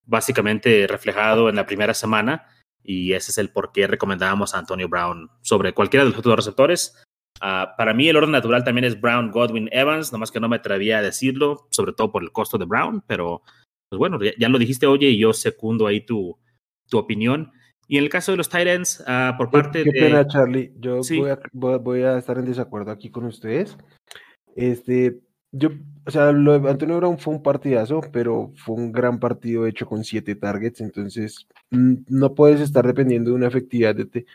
básicamente 0.06 0.86
reflejado 0.86 1.48
en 1.48 1.56
la 1.56 1.66
primera 1.66 1.94
semana 1.94 2.46
y 2.86 3.12
ese 3.12 3.32
es 3.32 3.38
el 3.38 3.50
por 3.50 3.72
qué 3.72 3.88
recomendábamos 3.88 4.54
a 4.54 4.60
Antonio 4.60 4.88
Brown 4.88 5.28
sobre 5.42 5.74
cualquiera 5.74 6.04
de 6.04 6.10
los 6.10 6.18
otros 6.20 6.36
receptores. 6.36 6.96
Ah, 7.40 7.74
para 7.76 7.92
mí 7.92 8.08
el 8.08 8.16
orden 8.16 8.30
natural 8.30 8.62
también 8.62 8.84
es 8.84 9.00
Brown, 9.00 9.32
Godwin, 9.32 9.68
Evans, 9.72 10.12
nomás 10.12 10.30
que 10.30 10.38
no 10.38 10.48
me 10.48 10.56
atrevía 10.56 10.98
a 10.98 11.02
decirlo, 11.02 11.66
sobre 11.70 11.92
todo 11.92 12.12
por 12.12 12.22
el 12.22 12.30
costo 12.30 12.56
de 12.56 12.64
Brown, 12.64 13.02
pero 13.06 13.42
pues 13.90 13.98
bueno, 13.98 14.18
ya, 14.38 14.48
lo 14.48 14.58
dijiste, 14.58 14.86
oye, 14.86 15.08
y 15.08 15.18
yo 15.18 15.32
secundo 15.32 15.86
ahí 15.86 16.06
tu, 16.06 16.38
tu 16.88 16.98
opinión. 16.98 17.52
Y 17.88 17.98
en 17.98 18.04
el 18.04 18.10
caso 18.10 18.32
de 18.32 18.38
los 18.38 18.48
Titans, 18.48 19.00
uh, 19.00 19.36
por 19.36 19.50
parte 19.50 19.84
qué 19.84 19.92
de... 19.92 20.00
pena, 20.00 20.26
Charlie, 20.26 20.72
yo 20.78 21.00
voy, 21.00 21.30
a, 21.30 21.38
voy, 21.78 22.02
a, 22.02 22.18
estar 22.18 22.38
en 22.38 22.46
desacuerdo 22.46 22.90
aquí 22.90 23.10
con 23.10 23.24
ustedes. 23.24 23.76
Este, 24.56 25.20
yo, 25.52 25.70
o 26.04 26.10
sea, 26.10 26.32
lo 26.32 26.58
de 26.58 26.70
Antonio 26.70 26.96
Brown 26.96 27.18
fue 27.18 27.34
un 27.34 27.42
partidazo, 27.42 28.00
pero 28.12 28.52
fue 28.56 28.74
un 28.74 28.90
gran 28.90 29.20
partido 29.20 29.66
hecho 29.66 29.86
con 29.86 30.02
siete 30.02 30.34
targets, 30.34 30.80
entonces 30.80 31.46
no 31.70 32.34
puedes 32.34 32.60
estar 32.60 32.86
dependiendo 32.86 33.30
de 33.30 33.36
una 33.36 33.48
efectividad 33.48 33.94
de, 33.94 34.26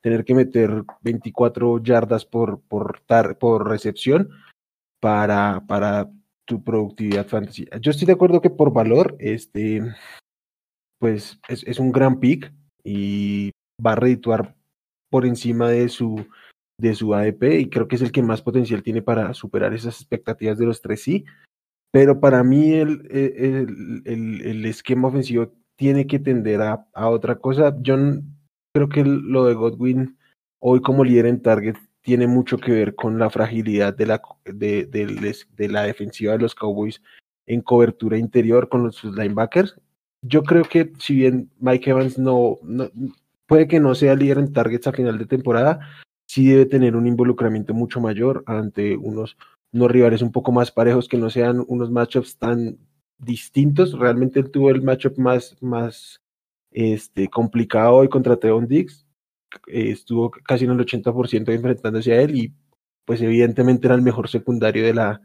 tener 0.00 0.24
que 0.24 0.34
meter 0.34 0.84
24 1.02 1.82
yardas 1.82 2.24
por, 2.24 2.60
por, 2.62 3.02
por 3.38 3.68
recepción 3.68 4.30
para, 5.00 5.64
para 5.66 6.10
tu 6.46 6.62
productividad 6.62 7.26
fantasy. 7.26 7.66
Yo 7.80 7.90
estoy 7.90 8.06
de 8.06 8.12
acuerdo 8.12 8.40
que 8.40 8.50
por 8.50 8.72
valor, 8.72 9.16
este, 9.18 9.82
pues 10.98 11.38
es, 11.48 11.64
es 11.64 11.78
un 11.78 11.92
gran 11.92 12.18
pick 12.20 12.52
y 12.84 13.52
va 13.84 13.92
a 13.92 13.96
redituar 13.96 14.54
por 15.10 15.26
encima 15.26 15.68
de 15.68 15.88
su, 15.88 16.24
de 16.78 16.94
su 16.94 17.14
ADP 17.14 17.60
y 17.60 17.68
creo 17.68 17.88
que 17.88 17.96
es 17.96 18.02
el 18.02 18.12
que 18.12 18.22
más 18.22 18.42
potencial 18.42 18.82
tiene 18.82 19.02
para 19.02 19.34
superar 19.34 19.74
esas 19.74 19.96
expectativas 19.96 20.58
de 20.58 20.66
los 20.66 20.80
tres 20.80 21.02
sí. 21.02 21.24
Pero 21.92 22.20
para 22.20 22.44
mí 22.44 22.72
el, 22.72 23.08
el, 23.10 24.02
el, 24.04 24.40
el 24.42 24.66
esquema 24.66 25.08
ofensivo 25.08 25.52
tiene 25.80 26.06
que 26.06 26.18
tender 26.18 26.60
a, 26.60 26.86
otra 27.08 27.36
cosa. 27.36 27.74
Yo 27.80 27.96
creo 28.74 28.88
que 28.90 29.02
lo 29.02 29.46
de 29.46 29.54
Godwin 29.54 30.18
hoy 30.60 30.82
como 30.82 31.04
líder 31.04 31.24
en 31.24 31.40
target 31.40 31.76
tiene 32.02 32.26
mucho 32.26 32.58
que 32.58 32.72
ver 32.72 32.94
con 32.94 33.18
la 33.18 33.30
fragilidad 33.30 33.96
de 33.96 34.04
la, 34.04 34.22
de, 34.44 34.84
de, 34.84 35.68
la 35.68 35.82
defensiva 35.84 36.32
de 36.32 36.38
los 36.38 36.54
Cowboys 36.54 37.02
en 37.46 37.62
cobertura 37.62 38.18
interior 38.18 38.68
con 38.68 38.92
sus 38.92 39.16
linebackers. 39.16 39.80
Yo 40.22 40.42
creo 40.42 40.64
que 40.64 40.92
si 40.98 41.14
bien 41.14 41.50
Mike 41.58 41.90
Evans 41.90 42.18
no, 42.18 42.58
puede 43.46 43.66
que 43.66 43.80
no 43.80 43.94
sea 43.94 44.14
líder 44.14 44.38
en 44.38 44.52
targets 44.52 44.86
a 44.86 44.92
final 44.92 45.18
de 45.18 45.26
temporada, 45.26 45.80
sí 46.26 46.46
debe 46.48 46.66
tener 46.66 46.94
un 46.94 47.06
involucramiento 47.06 47.74
mucho 47.74 48.00
mayor 48.00 48.44
ante 48.46 48.96
unos, 48.96 49.36
rivales 49.72 50.22
un 50.22 50.32
poco 50.32 50.52
más 50.52 50.70
parejos 50.70 51.08
que 51.08 51.16
no 51.16 51.30
sean 51.30 51.64
unos 51.68 51.90
matchups 51.90 52.36
tan 52.36 52.78
distintos. 53.18 53.98
Realmente 53.98 54.40
él 54.40 54.50
tuvo 54.50 54.70
el 54.70 54.82
matchup 54.82 55.16
más, 55.18 55.56
más 55.60 56.20
este, 56.70 57.28
complicado 57.28 57.94
hoy 57.94 58.08
contra 58.08 58.36
Teon 58.36 58.66
Diggs. 58.66 59.06
Eh, 59.66 59.90
estuvo 59.90 60.30
casi 60.30 60.64
en 60.64 60.72
el 60.72 60.78
80% 60.78 61.52
enfrentándose 61.52 62.12
a 62.12 62.20
él 62.20 62.36
y 62.36 62.54
pues 63.04 63.20
evidentemente 63.22 63.88
era 63.88 63.96
el 63.96 64.02
mejor 64.02 64.28
secundario 64.28 64.84
de 64.84 64.94
la, 64.94 65.20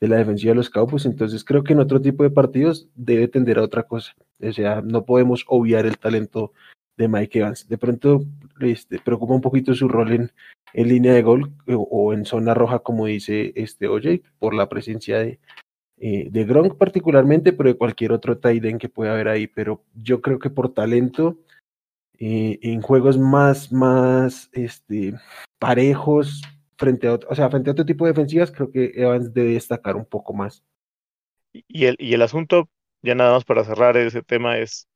de 0.00 0.08
la 0.08 0.16
defensiva 0.16 0.50
de 0.50 0.56
los 0.56 0.70
Cowboys. 0.70 1.06
Entonces 1.06 1.44
creo 1.44 1.64
que 1.64 1.72
en 1.72 1.80
otro 1.80 2.00
tipo 2.00 2.22
de 2.22 2.30
partidos 2.30 2.88
debe 2.94 3.28
tender 3.28 3.58
a 3.58 3.62
otra 3.62 3.84
cosa. 3.84 4.14
O 4.40 4.52
sea, 4.52 4.82
no 4.82 5.04
podemos 5.04 5.44
obviar 5.48 5.86
el 5.86 5.98
talento 5.98 6.52
de 6.96 7.08
Mike 7.08 7.38
Evans. 7.38 7.68
De 7.68 7.78
pronto 7.78 8.24
este, 8.60 8.98
preocupa 8.98 9.34
un 9.34 9.40
poquito 9.40 9.74
su 9.74 9.88
rol 9.88 10.12
en, 10.12 10.32
en 10.72 10.88
línea 10.88 11.14
de 11.14 11.22
gol 11.22 11.52
o, 11.66 12.12
en 12.12 12.24
zona 12.24 12.54
roja, 12.54 12.80
como 12.80 13.06
dice 13.06 13.52
este 13.56 13.88
por 14.38 14.54
la 14.54 14.68
presencia 14.68 15.18
de, 15.18 15.40
eh, 15.98 16.28
de 16.30 16.44
Gronk 16.44 16.76
particularmente, 16.76 17.52
pero 17.52 17.70
de 17.70 17.78
cualquier 17.78 18.12
otro 18.12 18.38
Tyden 18.38 18.78
que 18.78 18.88
pueda 18.88 19.12
haber 19.12 19.28
ahí. 19.28 19.46
Pero 19.46 19.82
yo 19.94 20.20
creo 20.20 20.38
que 20.38 20.50
por 20.50 20.72
talento, 20.74 21.38
eh, 22.18 22.58
en 22.62 22.82
juegos 22.82 23.18
más, 23.18 23.72
más 23.72 24.50
este, 24.52 25.14
parejos, 25.58 26.42
frente 26.76 27.08
a, 27.08 27.14
otro, 27.14 27.28
o 27.30 27.34
sea, 27.34 27.50
frente 27.50 27.70
a 27.70 27.72
otro 27.72 27.86
tipo 27.86 28.04
de 28.04 28.12
defensivas, 28.12 28.50
creo 28.52 28.70
que 28.70 28.92
Evans 28.94 29.32
debe 29.32 29.52
destacar 29.52 29.96
un 29.96 30.04
poco 30.04 30.34
más. 30.34 30.62
Y 31.52 31.86
el, 31.86 31.96
y 31.98 32.14
el 32.14 32.22
asunto, 32.22 32.68
ya 33.02 33.14
nada 33.14 33.32
más 33.32 33.44
para 33.44 33.64
cerrar 33.64 33.96
ese 33.96 34.22
tema, 34.22 34.58
es 34.58 34.88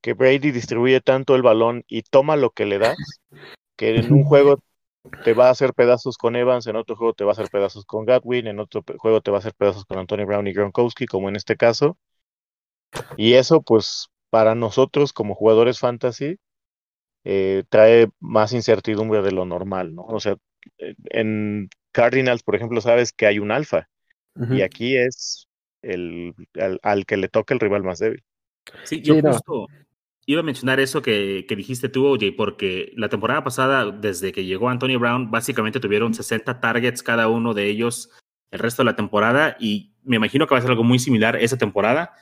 que 0.00 0.14
Brady 0.14 0.50
distribuye 0.50 1.00
tanto 1.00 1.34
el 1.34 1.42
balón 1.42 1.84
y 1.86 2.02
toma 2.02 2.36
lo 2.36 2.50
que 2.50 2.66
le 2.66 2.78
das, 2.78 2.96
que 3.76 3.96
en 3.96 4.12
un 4.12 4.24
juego 4.24 4.58
te 5.24 5.34
va 5.34 5.48
a 5.48 5.50
hacer 5.50 5.74
pedazos 5.74 6.16
con 6.16 6.36
Evans, 6.36 6.66
en 6.66 6.76
otro 6.76 6.96
juego 6.96 7.14
te 7.14 7.24
va 7.24 7.30
a 7.30 7.32
hacer 7.32 7.48
pedazos 7.50 7.84
con 7.84 8.04
Gatwin, 8.04 8.46
en 8.46 8.60
otro 8.60 8.84
juego 8.98 9.20
te 9.20 9.30
va 9.30 9.38
a 9.38 9.40
hacer 9.40 9.54
pedazos 9.54 9.84
con 9.84 9.98
Antonio 9.98 10.26
Brown 10.26 10.46
y 10.46 10.52
Gronkowski, 10.52 11.06
como 11.06 11.28
en 11.28 11.36
este 11.36 11.56
caso. 11.56 11.98
Y 13.16 13.34
eso, 13.34 13.62
pues, 13.62 14.08
para 14.30 14.54
nosotros 14.54 15.12
como 15.12 15.34
jugadores 15.34 15.78
fantasy, 15.78 16.38
eh, 17.24 17.64
trae 17.68 18.08
más 18.20 18.52
incertidumbre 18.52 19.22
de 19.22 19.32
lo 19.32 19.44
normal, 19.44 19.94
¿no? 19.94 20.02
O 20.02 20.20
sea, 20.20 20.36
en 20.78 21.68
Cardinals, 21.92 22.42
por 22.42 22.56
ejemplo, 22.56 22.80
sabes 22.80 23.12
que 23.12 23.26
hay 23.26 23.38
un 23.38 23.50
alfa, 23.50 23.88
y 24.50 24.62
aquí 24.62 24.96
es 24.96 25.46
el, 25.82 26.34
al, 26.82 27.04
que 27.04 27.16
le 27.16 27.28
toca 27.28 27.52
el 27.54 27.60
rival 27.60 27.82
más 27.82 27.98
débil. 27.98 28.22
Sí, 28.84 29.02
yo 29.02 29.20
justo, 29.20 29.66
Iba 30.24 30.40
a 30.40 30.44
mencionar 30.44 30.78
eso 30.78 31.02
que, 31.02 31.46
que 31.48 31.56
dijiste 31.56 31.88
tú, 31.88 32.06
OJ, 32.06 32.36
porque 32.36 32.92
la 32.96 33.08
temporada 33.08 33.42
pasada, 33.42 33.90
desde 33.90 34.30
que 34.30 34.44
llegó 34.44 34.68
Antonio 34.68 35.00
Brown, 35.00 35.32
básicamente 35.32 35.80
tuvieron 35.80 36.14
60 36.14 36.60
targets 36.60 37.02
cada 37.02 37.26
uno 37.26 37.54
de 37.54 37.66
ellos 37.66 38.08
el 38.52 38.60
resto 38.60 38.82
de 38.82 38.86
la 38.86 38.96
temporada 38.96 39.56
y 39.58 39.94
me 40.04 40.16
imagino 40.16 40.46
que 40.46 40.54
va 40.54 40.58
a 40.58 40.62
ser 40.62 40.70
algo 40.70 40.84
muy 40.84 41.00
similar 41.00 41.36
esa 41.36 41.58
temporada. 41.58 42.12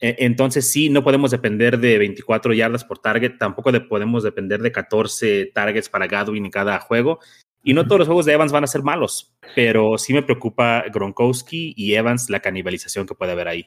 E, 0.00 0.16
entonces 0.20 0.70
sí, 0.70 0.88
no 0.88 1.04
podemos 1.04 1.30
depender 1.30 1.78
de 1.78 1.98
24 1.98 2.54
yardas 2.54 2.84
por 2.84 2.98
target, 2.98 3.38
tampoco 3.38 3.70
podemos 3.88 4.24
depender 4.24 4.60
de 4.60 4.72
14 4.72 5.52
targets 5.54 5.88
para 5.88 6.08
Godwin 6.08 6.46
en 6.46 6.50
cada 6.50 6.80
juego. 6.80 7.20
Y 7.68 7.74
no 7.74 7.86
todos 7.86 7.98
los 7.98 8.08
juegos 8.08 8.24
de 8.24 8.32
Evans 8.32 8.50
van 8.50 8.64
a 8.64 8.66
ser 8.66 8.82
malos, 8.82 9.36
pero 9.54 9.98
sí 9.98 10.14
me 10.14 10.22
preocupa 10.22 10.84
Gronkowski 10.90 11.74
y 11.76 11.96
Evans 11.96 12.30
la 12.30 12.40
canibalización 12.40 13.06
que 13.06 13.14
puede 13.14 13.32
haber 13.32 13.46
ahí. 13.46 13.66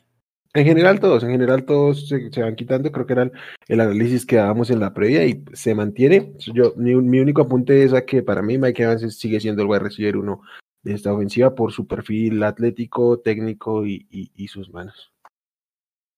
En 0.56 0.66
general 0.66 1.00
todos, 1.00 1.24
en 1.24 1.30
general 1.30 1.66
todos 1.66 2.08
se, 2.08 2.42
van 2.42 2.56
quitando, 2.56 2.92
creo 2.92 3.06
que 3.06 3.14
era 3.14 3.32
el, 3.68 3.80
análisis 3.80 4.26
que 4.26 4.38
dábamos 4.38 4.72
en 4.72 4.80
la 4.80 4.96
previa 4.96 5.24
y 5.28 5.46
se 5.54 5.76
mantiene. 5.76 6.34
Yo, 6.52 6.74
mi, 6.78 6.96
único 6.96 7.44
apunte 7.44 7.84
es 7.84 7.94
a 7.94 8.04
que 8.04 8.24
para 8.24 8.42
mí 8.42 8.58
Mike 8.58 8.82
Evans 8.82 9.20
sigue 9.20 9.40
siendo 9.40 9.62
el 9.62 9.68
wide 9.68 9.82
receiver 9.82 10.18
uno 10.18 10.42
de 10.82 10.96
esta 10.96 11.14
ofensiva 11.14 11.54
por 11.54 11.72
su 11.72 11.86
perfil 11.86 12.42
atlético, 12.42 13.20
técnico 13.20 13.86
y, 13.86 14.48
sus 14.48 14.72
manos. 14.72 15.12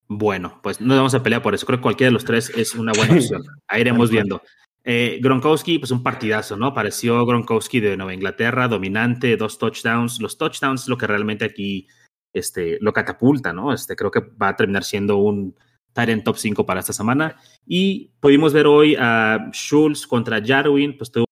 Bueno, 0.07 0.61
pues 0.63 0.79
no 0.79 0.95
vamos 0.95 1.15
a 1.15 1.21
pelear 1.21 1.41
por 1.41 1.53
eso. 1.53 1.65
Creo 1.65 1.79
que 1.79 1.83
cualquiera 1.83 2.07
de 2.07 2.13
los 2.13 2.23
tres 2.23 2.49
es 2.55 2.75
una 2.75 2.93
buena 2.93 3.15
opción. 3.15 3.43
Ahí 3.67 3.81
iremos 3.81 4.09
viendo. 4.09 4.41
Eh, 4.85 5.19
Gronkowski, 5.21 5.79
pues 5.79 5.91
un 5.91 6.03
partidazo, 6.03 6.57
¿no? 6.57 6.73
Pareció 6.73 7.25
Gronkowski 7.25 7.79
de 7.79 7.95
Nueva 7.95 8.13
Inglaterra, 8.13 8.67
dominante, 8.67 9.37
dos 9.37 9.57
touchdowns. 9.57 10.19
Los 10.19 10.37
touchdowns 10.37 10.83
es 10.83 10.87
lo 10.89 10.97
que 10.97 11.07
realmente 11.07 11.45
aquí 11.45 11.87
este, 12.33 12.77
lo 12.81 12.91
catapulta, 12.91 13.53
¿no? 13.53 13.73
Este, 13.73 13.95
creo 13.95 14.11
que 14.11 14.19
va 14.19 14.49
a 14.49 14.55
terminar 14.55 14.83
siendo 14.83 15.17
un 15.17 15.55
Tyrant 15.93 16.23
top 16.23 16.37
5 16.37 16.65
para 16.65 16.81
esta 16.81 16.91
semana. 16.91 17.37
Y 17.65 18.11
pudimos 18.19 18.51
ver 18.51 18.67
hoy 18.67 18.95
a 18.99 19.49
Schultz 19.53 20.05
contra 20.05 20.41
Jarwin, 20.43 20.97
pues 20.97 21.11
tuvo 21.11 21.25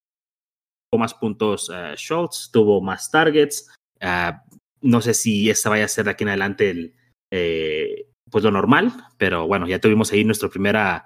más 0.97 1.13
puntos 1.13 1.69
uh, 1.69 1.95
Schultz, 1.95 2.51
tuvo 2.51 2.81
más 2.81 3.09
targets. 3.11 3.69
Uh, 4.01 4.33
no 4.81 5.01
sé 5.01 5.13
si 5.13 5.49
esta 5.49 5.69
vaya 5.69 5.85
a 5.85 5.89
ser 5.89 6.05
de 6.05 6.11
aquí 6.11 6.23
en 6.23 6.29
adelante 6.29 6.69
el, 6.69 6.95
eh, 7.31 8.07
pues 8.29 8.43
lo 8.43 8.51
normal, 8.51 8.91
pero 9.17 9.47
bueno, 9.47 9.67
ya 9.67 9.79
tuvimos 9.79 10.11
ahí 10.11 10.23
nuestra 10.23 10.49
primera 10.49 11.05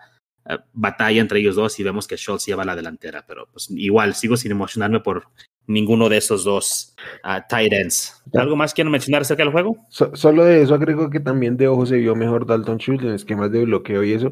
batalla 0.74 1.22
entre 1.22 1.40
ellos 1.40 1.56
dos 1.56 1.80
y 1.80 1.84
vemos 1.84 2.08
que 2.08 2.18
Schultz 2.18 2.46
lleva 2.46 2.66
la 2.66 2.76
delantera, 2.76 3.26
pero 3.28 3.48
pues 3.52 3.70
igual 3.72 4.14
sigo 4.14 4.38
sin 4.38 4.52
emocionarme 4.52 5.00
por 5.00 5.28
ninguno 5.68 6.10
de 6.10 6.18
esos 6.18 6.44
dos 6.44 6.96
uh, 7.24 7.42
tight 7.50 7.74
ends. 7.74 8.24
¿Algo 8.34 8.56
más 8.56 8.74
quiero 8.74 8.90
mencionar 8.90 9.24
acerca 9.24 9.44
del 9.44 9.52
juego? 9.52 9.78
solo 9.90 10.46
de 10.46 10.62
eso 10.62 10.76
agrego 10.76 11.10
que 11.10 11.20
también 11.20 11.58
de 11.58 11.68
ojo 11.68 11.86
se 11.86 11.98
vio 11.98 12.16
mejor 12.16 12.46
Dalton 12.46 12.78
Schultz 12.78 13.04
en 13.04 13.14
esquemas 13.14 13.52
de 13.52 13.66
bloqueo 13.66 14.04
y 14.04 14.14
eso, 14.14 14.32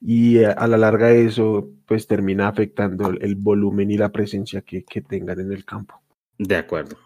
y 0.00 0.38
eh, 0.38 0.46
a, 0.46 0.66
la 0.66 0.78
larga 0.78 1.10
eso 1.10 1.68
pues 1.86 2.06
termina 2.06 2.48
afectando 2.48 3.10
el, 3.10 3.34
volumen 3.36 3.90
y 3.90 3.98
la 3.98 4.10
presencia 4.10 4.62
que, 4.62 4.84
que, 4.84 5.02
tengan 5.02 5.40
en 5.40 5.52
el 5.52 5.64
campo. 5.64 6.00
De 6.38 6.56
acuerdo. 6.56 6.96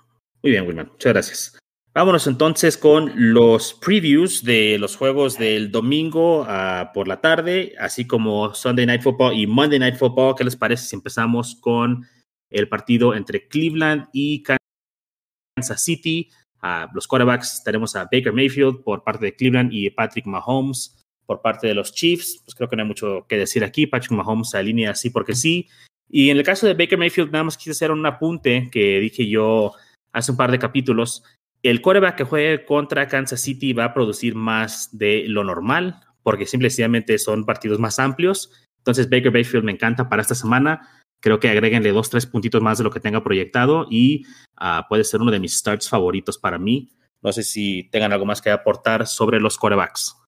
Muy 0.42 0.52
bien, 0.52 0.66
Wilman. 0.66 0.88
Muchas 0.92 1.12
gracias. 1.12 1.63
Vámonos 1.94 2.26
entonces 2.26 2.76
con 2.76 3.12
los 3.14 3.72
previews 3.74 4.42
de 4.42 4.78
los 4.78 4.96
juegos 4.96 5.38
del 5.38 5.70
domingo 5.70 6.42
uh, 6.42 6.92
por 6.92 7.06
la 7.06 7.20
tarde, 7.20 7.74
así 7.78 8.04
como 8.04 8.52
Sunday 8.52 8.84
Night 8.84 9.02
Football 9.02 9.38
y 9.38 9.46
Monday 9.46 9.78
Night 9.78 9.94
Football. 9.94 10.34
¿Qué 10.36 10.42
les 10.42 10.56
parece 10.56 10.86
si 10.86 10.96
empezamos 10.96 11.54
con 11.60 12.04
el 12.50 12.68
partido 12.68 13.14
entre 13.14 13.46
Cleveland 13.46 14.08
y 14.12 14.42
Kansas 14.42 15.84
City. 15.84 16.30
a 16.60 16.88
los 16.94 17.06
quarterbacks 17.06 17.62
tenemos 17.62 17.94
a 17.94 18.08
Baker 18.10 18.32
Mayfield 18.32 18.82
por 18.82 19.04
parte 19.04 19.26
de 19.26 19.36
Cleveland 19.36 19.72
y 19.72 19.90
Patrick 19.90 20.26
Mahomes 20.26 21.04
por 21.26 21.42
parte 21.42 21.66
de 21.66 21.74
los 21.74 21.92
Chiefs. 21.92 22.40
Pues 22.44 22.54
creo 22.54 22.68
que 22.68 22.76
no 22.76 22.82
hay 22.82 22.88
mucho 22.88 23.26
que 23.28 23.36
decir 23.36 23.62
aquí. 23.62 23.86
Patrick 23.86 24.12
Mahomes 24.12 24.50
se 24.50 24.58
alinea 24.58 24.92
así 24.92 25.10
porque 25.10 25.34
sí. 25.34 25.68
Y 26.08 26.30
en 26.30 26.38
el 26.38 26.42
caso 26.42 26.66
de 26.66 26.74
Baker 26.74 26.98
Mayfield, 26.98 27.30
nada 27.30 27.44
más 27.44 27.56
quise 27.56 27.72
hacer 27.72 27.90
un 27.90 28.04
apunte 28.06 28.68
que 28.72 28.98
dije 29.00 29.28
yo 29.28 29.72
hace 30.12 30.30
un 30.30 30.36
par 30.36 30.50
de 30.50 30.58
capítulos. 30.58 31.22
El 31.64 31.80
quarterback 31.80 32.16
que 32.16 32.24
juegue 32.24 32.64
contra 32.66 33.08
Kansas 33.08 33.40
City 33.40 33.72
va 33.72 33.86
a 33.86 33.94
producir 33.94 34.34
más 34.34 34.90
de 34.96 35.24
lo 35.26 35.44
normal, 35.44 35.98
porque 36.22 36.44
simplemente 36.44 37.18
son 37.18 37.46
partidos 37.46 37.78
más 37.78 37.98
amplios. 37.98 38.52
Entonces, 38.78 39.08
Baker 39.08 39.32
Mayfield 39.32 39.64
me 39.64 39.72
encanta 39.72 40.10
para 40.10 40.20
esta 40.20 40.34
semana. 40.34 40.86
Creo 41.20 41.40
que 41.40 41.48
agréguenle 41.48 41.90
dos, 41.90 42.10
tres 42.10 42.26
puntitos 42.26 42.60
más 42.60 42.76
de 42.76 42.84
lo 42.84 42.90
que 42.90 43.00
tenga 43.00 43.24
proyectado 43.24 43.86
y 43.88 44.26
uh, 44.60 44.86
puede 44.90 45.04
ser 45.04 45.22
uno 45.22 45.30
de 45.30 45.40
mis 45.40 45.56
starts 45.56 45.88
favoritos 45.88 46.36
para 46.36 46.58
mí. 46.58 46.90
No 47.22 47.32
sé 47.32 47.42
si 47.42 47.88
tengan 47.90 48.12
algo 48.12 48.26
más 48.26 48.42
que 48.42 48.50
aportar 48.50 49.06
sobre 49.06 49.40
los 49.40 49.56
quarterbacks. 49.56 50.20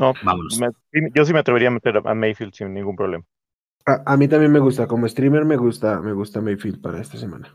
No, 0.00 0.14
Vámonos. 0.24 0.58
yo 1.14 1.24
sí 1.26 1.32
me 1.34 1.40
atrevería 1.40 1.68
a 1.68 1.72
meter 1.72 2.00
a 2.02 2.14
Mayfield 2.14 2.54
sin 2.54 2.72
ningún 2.72 2.96
problema. 2.96 3.24
A, 3.84 4.16
mí 4.16 4.28
también 4.28 4.52
me 4.52 4.60
gusta, 4.60 4.86
como 4.86 5.06
streamer 5.08 5.44
me 5.44 5.56
gusta, 5.56 6.00
me 6.00 6.12
gusta 6.14 6.40
Mayfield 6.40 6.80
para 6.80 7.00
esta 7.00 7.18
semana. 7.18 7.54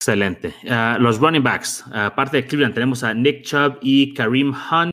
Excelente. 0.00 0.54
Uh, 0.64 0.98
los 1.00 1.18
running 1.18 1.42
backs, 1.42 1.84
aparte 1.92 2.38
de 2.38 2.46
Cleveland, 2.46 2.74
tenemos 2.74 3.04
a 3.04 3.12
Nick 3.12 3.42
Chubb 3.42 3.78
y 3.82 4.14
Kareem 4.14 4.52
Hunt. 4.52 4.92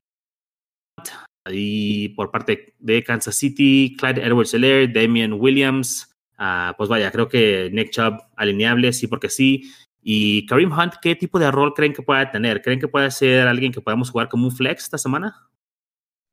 Y 1.49 2.09
por 2.09 2.29
parte 2.29 2.73
de 2.77 3.03
Kansas 3.03 3.35
City, 3.35 3.95
Clyde 3.97 4.21
Edwards-Helaire, 4.21 4.91
Damian 4.91 5.33
Williams, 5.33 6.13
Ah, 6.37 6.75
pues 6.77 6.87
vaya, 6.87 7.11
creo 7.11 7.27
que 7.27 7.69
Nick 7.73 7.89
Chubb 7.89 8.19
alineable, 8.35 8.93
sí 8.93 9.07
porque 9.07 9.29
sí. 9.29 9.73
Y 10.01 10.45
Kareem 10.45 10.71
Hunt, 10.71 10.93
¿qué 11.01 11.15
tipo 11.15 11.39
de 11.39 11.51
rol 11.51 11.73
creen 11.73 11.93
que 11.93 12.03
pueda 12.03 12.31
tener? 12.31 12.61
¿Creen 12.61 12.79
que 12.79 12.87
puede 12.87 13.09
ser 13.11 13.47
alguien 13.47 13.71
que 13.71 13.81
podamos 13.81 14.11
jugar 14.11 14.29
como 14.29 14.45
un 14.45 14.55
flex 14.55 14.83
esta 14.83 14.97
semana? 14.97 15.49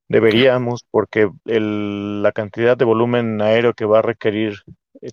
Deberíamos, 0.08 0.84
porque 0.90 1.30
la 1.44 2.32
cantidad 2.32 2.76
de 2.76 2.84
volumen 2.84 3.40
aéreo 3.40 3.72
que 3.72 3.86
va 3.86 4.00
a 4.00 4.02
requerir 4.02 4.62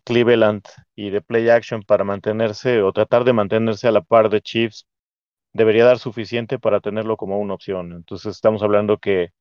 Cleveland 0.03 0.63
y 1.01 1.09
de 1.09 1.21
play 1.21 1.49
action 1.49 1.81
para 1.81 2.03
mantenerse 2.03 2.83
o 2.83 2.93
tratar 2.93 3.23
de 3.23 3.33
mantenerse 3.33 3.87
a 3.87 3.91
la 3.91 4.01
par 4.01 4.29
de 4.29 4.41
Chiefs 4.41 4.85
debería 5.51 5.83
dar 5.83 5.97
suficiente 5.97 6.59
para 6.59 6.79
tenerlo 6.79 7.17
como 7.17 7.39
una 7.39 7.55
opción. 7.55 7.93
Entonces 7.93 8.35
estamos 8.35 8.61
hablando 8.61 8.99
que 8.99 9.31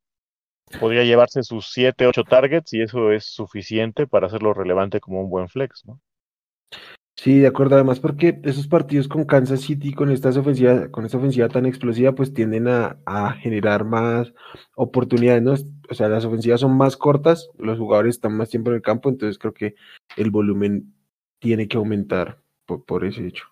podría 0.80 1.04
llevarse 1.04 1.42
sus 1.42 1.70
7, 1.72 2.06
8 2.06 2.24
targets 2.24 2.72
y 2.72 2.80
eso 2.80 3.12
es 3.12 3.24
suficiente 3.26 4.06
para 4.06 4.28
hacerlo 4.28 4.54
relevante 4.54 5.00
como 5.00 5.20
un 5.20 5.28
buen 5.28 5.48
flex, 5.48 5.84
¿no? 5.84 6.00
Sí, 7.16 7.40
de 7.40 7.48
acuerdo. 7.48 7.74
Además, 7.74 8.00
porque 8.00 8.40
esos 8.44 8.66
partidos 8.66 9.06
con 9.06 9.24
Kansas 9.24 9.60
City, 9.60 9.92
con 9.92 10.10
estas 10.10 10.38
ofensivas, 10.38 10.88
con 10.88 11.04
esta 11.04 11.18
ofensiva 11.18 11.50
tan 11.50 11.66
explosiva, 11.66 12.12
pues 12.14 12.32
tienden 12.32 12.68
a, 12.68 12.98
a, 13.04 13.32
generar 13.32 13.84
más 13.84 14.32
oportunidades, 14.74 15.42
¿no? 15.42 15.52
O 15.90 15.94
sea, 15.94 16.08
las 16.08 16.24
ofensivas 16.24 16.60
son 16.60 16.74
más 16.78 16.96
cortas, 16.96 17.50
los 17.58 17.78
jugadores 17.78 18.14
están 18.14 18.34
más 18.34 18.48
tiempo 18.48 18.70
en 18.70 18.76
el 18.76 18.82
campo, 18.82 19.10
entonces 19.10 19.38
creo 19.38 19.52
que 19.52 19.74
el 20.16 20.30
volumen 20.30 20.94
tiene 21.40 21.66
que 21.66 21.76
aumentar 21.76 22.42
por, 22.64 23.04
ese 23.04 23.26
hecho. 23.26 23.46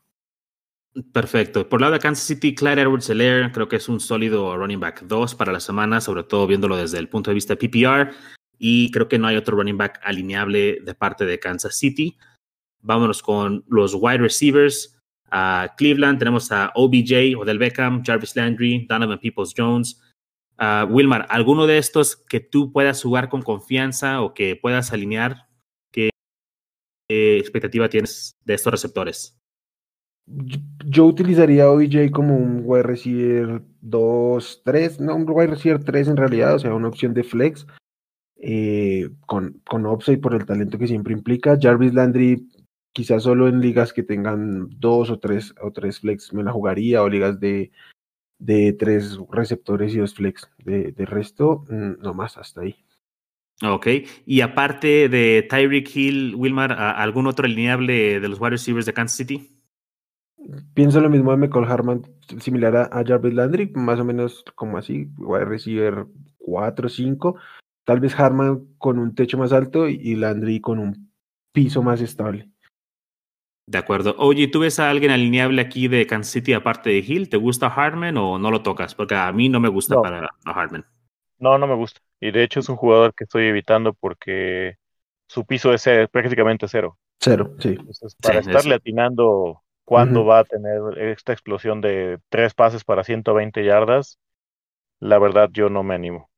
Perfecto. 1.13 1.69
Por 1.69 1.81
lado 1.81 1.95
de 1.95 1.99
Kansas 1.99 2.25
City, 2.25 2.55
Clyde 2.55 2.83
Edwards 2.83 3.11
Helaire 3.11 3.51
creo 3.51 3.69
que 3.69 3.77
es 3.77 3.89
un 3.89 3.99
sólido 3.99 4.57
running 4.57 4.79
back 4.79 5.03
2 5.03 5.35
para 5.35 5.53
la 5.53 5.61
semana, 5.61 6.01
sobre 6.01 6.23
todo 6.23 6.47
viéndolo 6.47 6.77
desde 6.77 6.99
el 6.99 7.09
punto 7.09 7.31
de 7.31 7.35
vista 7.35 7.57
PPR. 7.57 8.13
Y 8.59 8.91
creo 8.91 9.09
que 9.09 9.19
no 9.19 9.27
hay 9.27 9.37
otro 9.37 9.57
running 9.57 9.77
back 9.77 10.01
alineable 10.03 10.79
de 10.81 10.95
parte 10.95 11.25
de 11.25 11.39
Kansas 11.39 11.77
City. 11.77 12.17
Vámonos 12.81 13.23
con 13.23 13.65
los 13.69 13.95
wide 13.95 14.19
receivers. 14.19 14.97
A 15.31 15.75
Cleveland 15.77 16.19
tenemos 16.19 16.51
a 16.53 16.73
OBJ, 16.75 17.37
Odell 17.37 17.59
Beckham, 17.59 18.03
Jarvis 18.05 18.37
Landry, 18.37 18.87
Donovan 18.89 19.19
Peoples 19.19 19.55
Jones. 19.57 20.01
Wilmar, 20.89 21.27
¿alguno 21.29 21.67
de 21.67 21.79
estos 21.79 22.17
que 22.17 22.41
tú 22.41 22.73
puedas 22.73 23.03
jugar 23.03 23.29
con 23.29 23.43
confianza 23.43 24.23
o 24.23 24.35
que 24.35 24.57
puedas 24.57 24.93
alinear? 24.93 25.48
¿Qué 27.09 27.39
expectativa 27.39 27.89
tienes 27.89 28.37
de 28.45 28.55
estos 28.55 28.71
receptores? 28.71 29.37
Yo 30.85 31.07
utilizaría 31.07 31.65
a 31.65 31.71
OBJ 31.71 32.11
como 32.11 32.37
un 32.37 32.63
wide 32.65 32.83
receiver 32.83 33.63
2, 33.81 34.63
3, 34.63 35.01
no, 35.01 35.17
un 35.17 35.25
wide 35.27 35.47
receiver 35.47 35.83
3 35.83 36.09
en 36.09 36.17
realidad, 36.19 36.55
o 36.55 36.59
sea, 36.59 36.75
una 36.75 36.89
opción 36.89 37.15
de 37.15 37.25
flex. 37.25 37.67
Eh, 38.41 39.11
con, 39.27 39.61
con 39.69 39.85
upside 39.85 40.19
por 40.21 40.33
el 40.33 40.47
talento 40.47 40.79
que 40.79 40.87
siempre 40.87 41.13
implica. 41.13 41.59
Jarvis 41.61 41.95
Landry 41.95 42.49
quizás 42.93 43.25
solo 43.25 43.49
en 43.49 43.61
ligas 43.61 43.93
que 43.93 44.03
tengan 44.03 44.69
dos 44.79 45.11
o 45.11 45.19
tres 45.19 45.55
o 45.61 45.73
tres 45.73 46.01
flex 46.01 46.33
me 46.33 46.45
la 46.45 46.53
jugaría 46.53 47.03
o 47.03 47.09
ligas 47.09 47.41
de, 47.41 47.73
de 48.39 48.73
tres 48.75 49.19
receptores 49.31 49.95
y 49.95 49.99
dos 49.99 50.15
flex. 50.15 50.49
De, 50.59 50.93
de 50.93 51.07
resto, 51.07 51.65
mm, 51.69 52.01
no 52.01 52.15
más, 52.15 52.39
hasta 52.39 52.61
ahí. 52.61 52.77
Ok, 53.65 53.89
y 54.25 54.41
aparte 54.41 55.09
de 55.09 55.47
Tyreek 55.49 55.95
Hill, 55.95 56.35
Wilmar, 56.37 56.73
¿algún 56.73 57.27
otro 57.27 57.47
alineable 57.47 58.21
de 58.21 58.29
los 58.29 58.41
wide 58.41 58.51
receivers 58.51 58.87
de 58.87 58.93
Kansas 58.93 59.17
City? 59.17 59.51
Pienso 60.75 61.01
lo 61.01 61.11
mismo 61.11 61.33
de 61.33 61.39
Michael 61.39 61.65
Harman, 61.65 62.03
similar 62.41 62.77
a, 62.77 62.83
a, 62.85 63.05
Jarvis 63.05 63.35
Landry, 63.35 63.73
más 63.75 63.99
o 63.99 64.05
menos 64.05 64.45
como 64.55 64.79
así, 64.79 65.09
wide 65.19 65.45
receiver 65.45 66.07
4 66.39 66.87
o 66.87 66.89
5. 66.89 67.37
Tal 67.85 68.01
vez 68.01 68.19
Harman 68.19 68.67
con 68.79 68.99
un 68.99 69.15
techo 69.15 69.39
más 69.39 69.53
alto 69.53 69.89
y 69.89 70.15
Landry 70.15 70.61
con 70.61 70.79
un 70.79 71.11
piso 71.53 71.83
más 71.83 72.01
estable. 72.01 72.51
De 73.67 73.77
acuerdo. 73.77 74.15
Oye, 74.19 74.49
¿tú 74.49 74.61
ves 74.61 74.79
a 74.79 74.89
alguien 74.89 75.11
alineable 75.11 75.61
aquí 75.61 75.89
de 75.89 76.07
Kansas 76.07 76.33
City 76.33 76.55
aparte 76.55 76.91
de 76.91 76.99
Hill? 76.99 77.29
¿Te 77.29 77.37
gusta 77.37 77.67
Hartman 77.67 78.17
o 78.17 78.39
no 78.39 78.51
lo 78.51 78.63
tocas? 78.63 78.95
Porque 78.95 79.15
a 79.15 79.31
mí 79.33 79.49
no 79.49 79.61
me 79.61 79.69
gusta 79.69 79.97
no. 79.97 80.03
para 80.03 80.29
Hartman. 80.47 80.87
No, 81.39 81.59
no 81.59 81.67
me 81.67 81.75
gusta. 81.75 82.01
Y 82.21 82.31
de 82.31 82.43
hecho 82.43 82.61
es 82.61 82.69
un 82.69 82.77
jugador 82.77 83.15
que 83.15 83.25
estoy 83.25 83.47
evitando 83.47 83.93
porque 83.95 84.77
su 85.27 85.45
piso 85.45 85.73
es 85.73 85.85
prácticamente 86.11 86.69
cero. 86.69 86.99
Cero, 87.21 87.55
sí. 87.59 87.71
Entonces, 87.71 88.17
para 88.21 88.43
sí, 88.43 88.49
estarle 88.49 88.75
es... 88.75 88.81
atinando 88.81 89.63
cuándo 89.85 90.21
uh 90.21 90.25
-huh. 90.25 90.29
va 90.29 90.39
a 90.41 90.45
tener 90.45 90.99
esta 90.99 91.33
explosión 91.33 91.81
de 91.81 92.19
tres 92.29 92.55
pases 92.55 92.85
para 92.85 93.05
120 93.05 93.65
yardas, 93.65 94.19
la 95.01 95.19
verdad 95.19 95.49
yo 95.53 95.69
no 95.69 95.83
me 95.83 95.95
animo. 95.95 96.31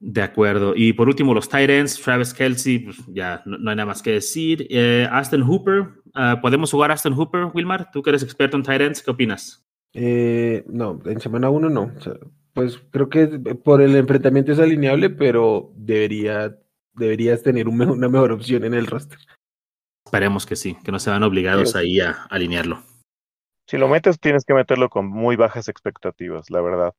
De 0.00 0.22
acuerdo. 0.22 0.74
Y 0.76 0.92
por 0.92 1.08
último, 1.08 1.34
los 1.34 1.48
Titans, 1.48 2.00
Travis 2.00 2.34
Kelsey, 2.34 2.80
pues 2.80 2.98
ya 3.08 3.42
no, 3.46 3.58
no, 3.58 3.70
hay 3.70 3.76
nada 3.76 3.86
más 3.86 4.02
que 4.02 4.12
decir. 4.12 4.66
Eh, 4.68 5.08
Aston 5.10 5.42
Hooper, 5.42 5.80
uh, 5.80 6.40
¿podemos 6.42 6.70
jugar 6.70 6.90
a 6.90 6.94
Aston 6.94 7.14
Hooper, 7.14 7.46
Wilmar? 7.54 7.90
Tú 7.90 8.02
que 8.02 8.10
eres 8.10 8.22
experto 8.22 8.56
en 8.56 8.62
Titans, 8.62 9.02
¿qué 9.02 9.10
opinas? 9.10 9.64
Eh, 9.94 10.64
no, 10.66 11.00
en 11.04 11.20
semana 11.20 11.48
uno 11.48 11.70
no. 11.70 11.92
O 11.96 12.00
sea, 12.00 12.14
pues 12.54 12.78
creo 12.90 13.08
que 13.08 13.26
por 13.62 13.82
el 13.82 13.96
enfrentamiento 13.96 14.52
es 14.52 14.60
alineable, 14.60 15.10
pero 15.10 15.72
debería, 15.74 16.56
deberías 16.94 17.42
tener 17.42 17.68
un, 17.68 17.80
una 17.82 18.08
mejor 18.08 18.32
opción 18.32 18.64
en 18.64 18.74
el 18.74 18.86
roster. 18.86 19.18
Esperemos 20.06 20.46
que 20.46 20.56
sí, 20.56 20.78
que 20.84 20.92
no 20.92 20.98
se 20.98 21.10
van 21.10 21.24
obligados 21.24 21.72
sí. 21.72 21.78
ahí 21.78 22.00
a 22.00 22.12
alinearlo. 22.30 22.82
Si 23.66 23.76
lo 23.76 23.88
metes, 23.88 24.20
tienes 24.20 24.44
que 24.44 24.54
meterlo 24.54 24.88
con 24.88 25.06
muy 25.06 25.36
bajas 25.36 25.68
expectativas, 25.68 26.50
la 26.50 26.60
verdad. 26.60 26.94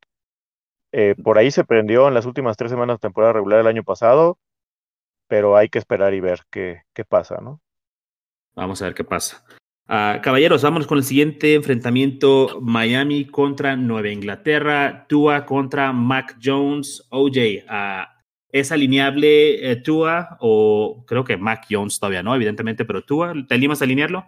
Eh, 0.92 1.16
por 1.24 1.38
ahí 1.38 1.52
se 1.52 1.64
prendió 1.64 2.08
en 2.08 2.14
las 2.14 2.26
últimas 2.26 2.58
tres 2.58 2.72
semanas 2.72 2.98
de 2.98 3.08
temporada 3.08 3.34
regular 3.34 3.60
del 3.60 3.68
año 3.68 3.84
pasado, 3.84 4.38
pero 5.28 5.56
hay 5.56 5.70
que 5.70 5.80
esperar 5.80 6.14
y 6.14 6.20
ver 6.20 6.42
qué, 6.50 6.82
qué 6.94 7.06
pasa, 7.06 7.40
¿no? 7.42 7.62
Vamos 8.56 8.82
a 8.82 8.86
ver 8.86 8.96
qué 8.96 9.04
pasa. 9.04 9.46
Uh, 9.88 10.20
caballeros, 10.24 10.64
vamos 10.64 10.88
con 10.88 10.98
el 10.98 11.04
siguiente 11.04 11.54
enfrentamiento: 11.54 12.60
Miami 12.60 13.26
contra 13.26 13.76
Nueva 13.76 14.10
Inglaterra, 14.10 15.06
Tua 15.08 15.46
contra 15.46 15.94
Mac 15.94 16.40
Jones. 16.44 17.06
OJ, 17.12 17.66
uh, 17.70 18.06
¿es 18.52 18.72
alineable 18.72 19.72
eh, 19.72 19.76
Tua 19.76 20.38
o 20.40 21.04
creo 21.06 21.24
que 21.24 21.38
Mac 21.38 21.68
Jones 21.70 22.00
todavía 22.00 22.24
no, 22.24 22.34
evidentemente, 22.34 22.84
pero 22.84 23.04
Tua, 23.04 23.34
¿te 23.48 23.54
animas 23.54 23.82
a 23.82 23.86
alinearlo? 23.86 24.26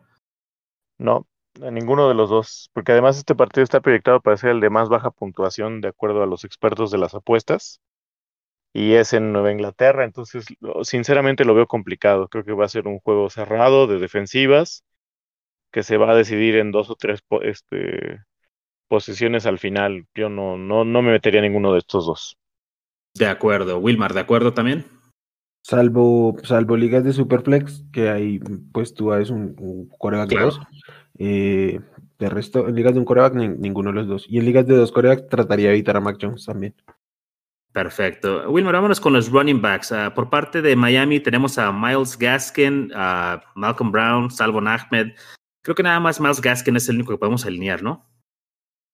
No, 0.99 1.25
a 1.59 1.71
ninguno 1.71 2.07
de 2.07 2.13
los 2.13 2.29
dos, 2.29 2.69
porque 2.73 2.91
además 2.91 3.17
este 3.17 3.33
partido 3.33 3.63
está 3.63 3.81
proyectado 3.81 4.21
para 4.21 4.37
ser 4.37 4.51
el 4.51 4.59
de 4.59 4.69
más 4.69 4.89
baja 4.89 5.09
puntuación 5.09 5.81
de 5.81 5.87
acuerdo 5.87 6.21
a 6.21 6.27
los 6.27 6.43
expertos 6.45 6.91
de 6.91 6.99
las 6.99 7.15
apuestas 7.15 7.81
y 8.73 8.93
es 8.93 9.13
en 9.13 9.33
Nueva 9.33 9.51
Inglaterra, 9.51 10.03
entonces 10.03 10.45
sinceramente 10.83 11.45
lo 11.45 11.55
veo 11.55 11.65
complicado, 11.65 12.27
creo 12.27 12.43
que 12.43 12.53
va 12.53 12.65
a 12.65 12.69
ser 12.69 12.87
un 12.87 12.99
juego 12.99 13.31
cerrado 13.31 13.87
de 13.87 13.97
defensivas 13.97 14.83
que 15.77 15.83
se 15.83 15.97
va 15.97 16.09
a 16.09 16.15
decidir 16.15 16.55
en 16.55 16.71
dos 16.71 16.89
o 16.89 16.95
tres 16.95 17.23
este, 17.43 18.23
posiciones 18.87 19.45
al 19.45 19.59
final, 19.59 20.07
yo 20.15 20.27
no, 20.27 20.57
no, 20.57 20.83
no 20.83 21.03
me 21.03 21.11
metería 21.11 21.39
ninguno 21.39 21.71
de 21.71 21.77
estos 21.77 22.07
dos. 22.07 22.35
De 23.13 23.27
acuerdo, 23.27 23.77
Wilmar, 23.77 24.15
¿de 24.15 24.21
acuerdo 24.21 24.55
también? 24.55 24.85
Salvo, 25.61 26.35
salvo 26.41 26.75
ligas 26.77 27.03
de 27.03 27.13
Superflex, 27.13 27.85
que 27.93 28.09
ahí 28.09 28.39
pues 28.71 28.95
tú 28.95 29.13
es 29.13 29.29
un, 29.29 29.55
un 29.59 29.87
coreback 29.99 30.29
claro. 30.29 30.45
2. 30.47 30.61
Eh, 31.19 31.79
de 32.17 32.29
resto, 32.29 32.67
en 32.67 32.73
ligas 32.73 32.93
de 32.93 32.99
un 32.99 33.05
coreback, 33.05 33.35
ni, 33.35 33.47
ninguno 33.47 33.91
de 33.91 33.97
los 33.97 34.07
dos. 34.07 34.25
Y 34.27 34.39
en 34.39 34.45
ligas 34.45 34.65
de 34.65 34.77
dos 34.77 34.91
corebacks 34.91 35.29
trataría 35.29 35.67
de 35.67 35.73
evitar 35.73 35.95
a 35.95 36.01
Mac 36.01 36.17
Jones 36.19 36.43
también. 36.43 36.73
Perfecto. 37.71 38.49
Wilmer, 38.49 38.73
vámonos 38.73 38.99
con 38.99 39.13
los 39.13 39.29
running 39.29 39.61
backs. 39.61 39.91
Uh, 39.91 40.11
por 40.15 40.31
parte 40.31 40.63
de 40.63 40.75
Miami 40.75 41.19
tenemos 41.19 41.59
a 41.59 41.71
Miles 41.71 42.17
Gaskin, 42.17 42.91
a 42.95 43.43
Malcolm 43.53 43.91
Brown, 43.91 44.31
Salvon 44.31 44.67
Ahmed. 44.67 45.13
Creo 45.67 45.75
que 45.75 45.83
nada 45.83 45.99
más 45.99 46.21
Miles 46.21 46.39
Gaskin 46.39 46.77
es 46.77 46.87
el 46.87 46.95
único 46.95 47.11
que 47.11 47.17
podemos 47.17 47.45
alinear, 47.45 47.83
¿no? 47.83 48.09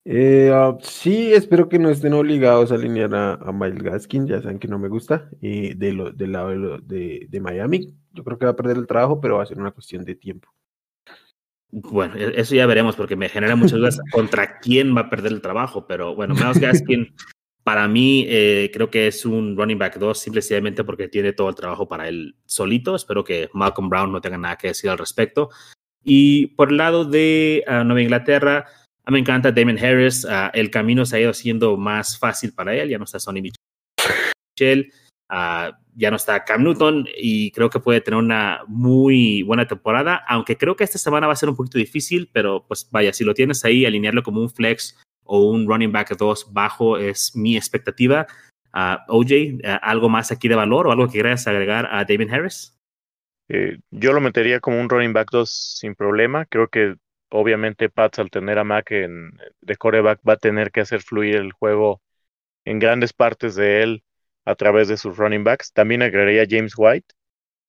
Eh, 0.06 0.52
uh, 0.52 0.76
sí, 0.82 1.32
espero 1.32 1.70
que 1.70 1.78
no 1.78 1.92
estén 1.92 2.14
obligados 2.14 2.72
a 2.72 2.76
alinear 2.76 3.14
a, 3.14 3.34
a, 3.36 3.52
Miles 3.52 3.84
Gaskin, 3.84 4.26
ya 4.26 4.42
saben 4.42 4.58
que 4.58 4.68
no 4.68 4.80
me 4.80 4.88
gusta, 4.88 5.30
eh, 5.44 5.76
de 5.78 5.94
lo, 5.94 6.12
del 6.12 6.32
lado 6.32 6.50
de, 6.50 6.56
lo, 6.56 6.80
de, 6.80 7.28
de 7.30 7.40
Miami. 7.40 7.94
Yo 8.12 8.24
creo 8.24 8.40
que 8.40 8.46
va 8.46 8.54
a 8.54 8.56
perder 8.56 8.78
el 8.78 8.88
trabajo, 8.88 9.22
pero 9.22 9.38
va 9.38 9.44
a 9.44 9.46
ser 9.46 9.60
una 9.60 9.70
cuestión 9.70 10.04
de 10.04 10.16
tiempo. 10.16 10.50
Bueno, 11.70 12.16
eso 12.16 12.56
ya 12.56 12.66
veremos 12.66 12.96
porque 12.96 13.16
me 13.16 13.30
genera 13.30 13.56
muchas 13.56 13.78
dudas 13.78 14.00
contra 14.12 14.58
quién 14.58 14.98
va 14.98 15.02
a 15.02 15.10
perder 15.12 15.32
el 15.32 15.42
trabajo, 15.42 15.86
pero 15.86 16.16
bueno, 16.16 16.34
Miles 16.34 16.60
Gaskin 16.60 17.14
para 17.64 17.88
mí 17.88 18.26
eh, 18.28 18.72
creo 18.74 18.90
que 18.90 19.06
es 19.06 19.28
un 19.28 19.56
running 19.56 19.78
back 19.78 20.00
2 20.00 20.18
simplemente 20.18 20.84
porque 20.84 21.08
tiene 21.08 21.34
todo 21.34 21.50
el 21.50 21.56
trabajo 21.56 21.88
para 21.88 22.08
él 22.08 22.36
solito. 22.46 22.96
Espero 22.96 23.24
que 23.24 23.52
Malcolm 23.54 23.90
Brown 23.90 24.12
no 24.12 24.22
tenga 24.22 24.40
nada 24.40 24.58
que 24.58 24.70
decir 24.70 24.90
al 24.90 24.98
respecto. 24.98 25.52
Y 26.04 26.48
por 26.48 26.70
el 26.70 26.78
lado 26.78 27.06
de 27.06 27.64
uh, 27.68 27.84
Nueva 27.84 28.02
Inglaterra, 28.02 28.66
a 29.06 29.12
mí 29.12 29.16
me 29.16 29.20
encanta 29.20 29.52
Damon 29.52 29.78
Harris. 29.78 30.26
Uh, 30.26 30.50
el 30.54 30.70
camino 30.70 31.06
se 31.06 31.18
ha 31.18 31.20
ido 31.22 31.32
haciendo 31.32 31.78
más 31.78 32.18
fácil 32.18 32.54
para 32.54 32.76
él. 32.76 32.90
Ya 32.90 32.98
no 32.98 33.06
está 33.06 33.20
Sonny 33.20 33.42
Michel, 33.42 34.92
uh, 35.32 35.74
ya 35.96 36.10
no 36.10 36.16
está 36.16 36.44
Cam 36.44 36.64
Newton 36.64 37.08
y 37.18 37.52
creo 37.52 37.70
que 37.70 37.80
puede 37.80 38.02
tener 38.02 38.20
una 38.20 38.62
muy 38.68 39.44
buena 39.44 39.68
temporada. 39.68 40.24
Aunque 40.28 40.58
creo 40.58 40.76
que 40.76 40.84
esta 40.84 40.98
semana 40.98 41.28
va 41.28 41.34
a 41.34 41.38
ser 41.38 41.50
un 41.50 41.56
poquito 41.56 41.78
difícil, 41.78 42.30
pero 42.32 42.66
pues 42.68 42.88
vaya, 42.92 43.14
si 43.14 43.24
lo 43.24 43.34
tienes 43.34 43.64
ahí, 43.66 43.86
alinearlo 43.86 44.24
como 44.24 44.42
un 44.42 44.50
flex 44.50 45.00
o 45.26 45.50
un 45.50 45.68
running 45.68 45.92
back 45.92 46.18
2 46.18 46.54
bajo 46.54 46.98
es 46.98 47.36
mi 47.36 47.56
expectativa. 47.56 48.28
Uh, 48.74 48.98
OJ, 49.08 49.62
¿algo 49.82 50.10
más 50.10 50.32
aquí 50.32 50.48
de 50.48 50.56
valor 50.56 50.88
o 50.88 50.92
algo 50.92 51.06
que 51.06 51.14
quieras 51.14 51.46
agregar 51.48 51.88
a 51.92 52.04
David 52.06 52.32
Harris? 52.32 52.76
Eh, 53.50 53.78
yo 53.92 54.14
lo 54.14 54.22
metería 54.22 54.60
como 54.60 54.80
un 54.80 54.90
running 54.90 55.14
back 55.14 55.30
2 55.32 55.78
sin 55.80 55.96
problema. 55.96 56.46
Creo 56.46 56.68
que 56.70 56.96
obviamente 57.30 57.90
Pats 57.90 58.20
al 58.20 58.30
tener 58.30 58.58
a 58.60 58.64
Mac 58.64 58.92
en, 58.92 59.32
de 59.62 59.76
coreback 59.76 60.20
va 60.28 60.34
a 60.34 60.38
tener 60.38 60.72
que 60.72 60.82
hacer 60.82 61.02
fluir 61.02 61.36
el 61.36 61.52
juego 61.52 62.02
en 62.66 62.80
grandes 62.80 63.14
partes 63.14 63.56
de 63.56 63.84
él 63.84 64.04
a 64.46 64.56
través 64.56 64.88
de 64.88 64.98
sus 64.98 65.18
running 65.18 65.44
backs. 65.44 65.74
También 65.74 66.02
agregaría 66.04 66.46
James 66.50 66.74
White. 66.78 67.16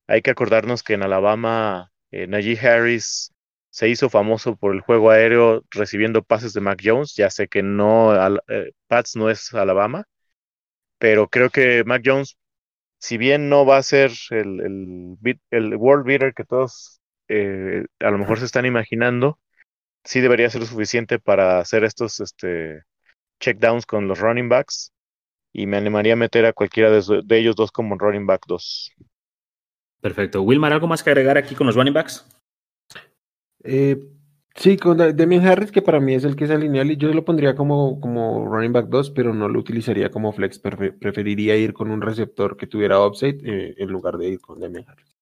Hay 0.06 0.22
que 0.22 0.30
acordarnos 0.30 0.82
que 0.82 0.94
en 0.94 1.02
Alabama 1.02 1.92
eh, 2.10 2.26
Najee 2.26 2.58
Harris 2.58 3.32
se 3.70 3.88
hizo 3.88 4.10
famoso 4.10 4.56
por 4.56 4.74
el 4.74 4.80
juego 4.82 5.10
aéreo 5.10 5.64
recibiendo 5.70 6.22
pases 6.22 6.52
de 6.54 6.60
Mac 6.60 6.80
Jones. 6.84 7.14
Ya 7.16 7.30
sé 7.30 7.48
que 7.48 7.62
no, 7.62 8.14
eh, 8.48 8.72
Pats 8.88 9.16
no 9.16 9.30
es 9.30 9.52
Alabama, 9.54 10.04
pero 10.98 11.28
creo 11.28 11.50
que 11.50 11.84
Mac 11.84 12.02
Jones, 12.04 12.37
si 13.05 13.19
bien 13.19 13.51
no 13.51 13.67
va 13.67 13.77
a 13.77 13.83
ser 13.83 14.12
el, 14.31 14.61
el, 14.62 15.38
el 15.51 15.77
world 15.77 16.07
beater 16.07 16.33
que 16.33 16.43
todos 16.43 17.03
eh, 17.29 17.85
a 18.01 18.11
lo 18.11 18.17
mejor 18.17 18.38
se 18.38 18.47
están 18.47 18.64
imaginando, 18.64 19.38
sí 20.05 20.23
debería 20.23 20.49
ser 20.49 20.64
suficiente 20.64 21.19
para 21.19 21.59
hacer 21.59 21.85
estos 21.85 22.21
este, 22.21 22.81
checkdowns 23.40 23.85
con 23.85 24.09
los 24.09 24.21
running 24.21 24.49
backs 24.49 24.90
y 25.53 25.67
me 25.67 25.77
animaría 25.77 26.14
a 26.14 26.17
meter 26.17 26.47
a 26.47 26.55
cualquiera 26.55 26.90
de, 26.90 27.38
ellos 27.38 27.55
dos 27.57 27.71
como 27.71 27.99
running 27.99 28.25
back 28.25 28.45
2. 28.47 28.93
Perfecto. 30.01 30.40
Wilmar, 30.40 30.73
¿algo 30.73 30.87
más 30.87 31.03
que 31.03 31.11
agregar 31.11 31.37
aquí 31.37 31.55
con 31.55 31.67
los 31.67 31.77
running 31.77 31.93
backs? 31.93 32.27
Eh, 33.64 33.99
sí, 34.55 34.77
con 34.77 34.99
Demian 35.17 35.47
Harris, 35.47 35.73
que 35.73 35.83
para 35.83 36.01
mí 36.01 36.14
es 36.14 36.25
el 36.25 36.37
que 36.37 36.45
es 36.45 36.51
alineal, 36.51 36.90
y 36.90 36.97
yo 36.97 37.12
lo 37.12 37.25
pondría 37.25 37.55
como, 37.55 38.01
como 38.01 38.47
running 38.47 38.73
back 38.73 38.88
2, 38.88 39.11
pero 39.11 39.35
no 39.35 39.49
lo 39.49 39.59
utilizaría 39.59 40.11
como 40.11 40.33
flex. 40.33 40.59
preferiría 40.59 41.57
ir 41.57 41.73
con 41.73 41.90
un 41.90 42.01
receptor 42.01 42.57
que 42.57 42.67
tuviera 42.67 43.05
upside 43.05 43.40
eh, 43.45 43.75
en 43.79 43.90
lugar 43.90 44.19
de 44.19 44.29
ir 44.29 44.40
con 44.40 44.61
Demian 44.61 44.85
Harris. 44.88 45.14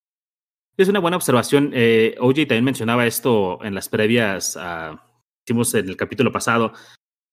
Es 0.76 0.88
una 0.88 1.00
buena 1.00 1.16
observación. 1.16 1.70
Eh, 1.74 2.16
OJ 2.18 2.46
también 2.46 2.64
mencionaba 2.64 3.06
esto 3.06 3.62
en 3.62 3.74
las 3.74 3.88
previas, 3.88 4.56
uh, 4.56 4.96
hicimos 5.44 5.74
en 5.74 5.88
el 5.88 5.96
capítulo 5.96 6.32
pasado. 6.32 6.72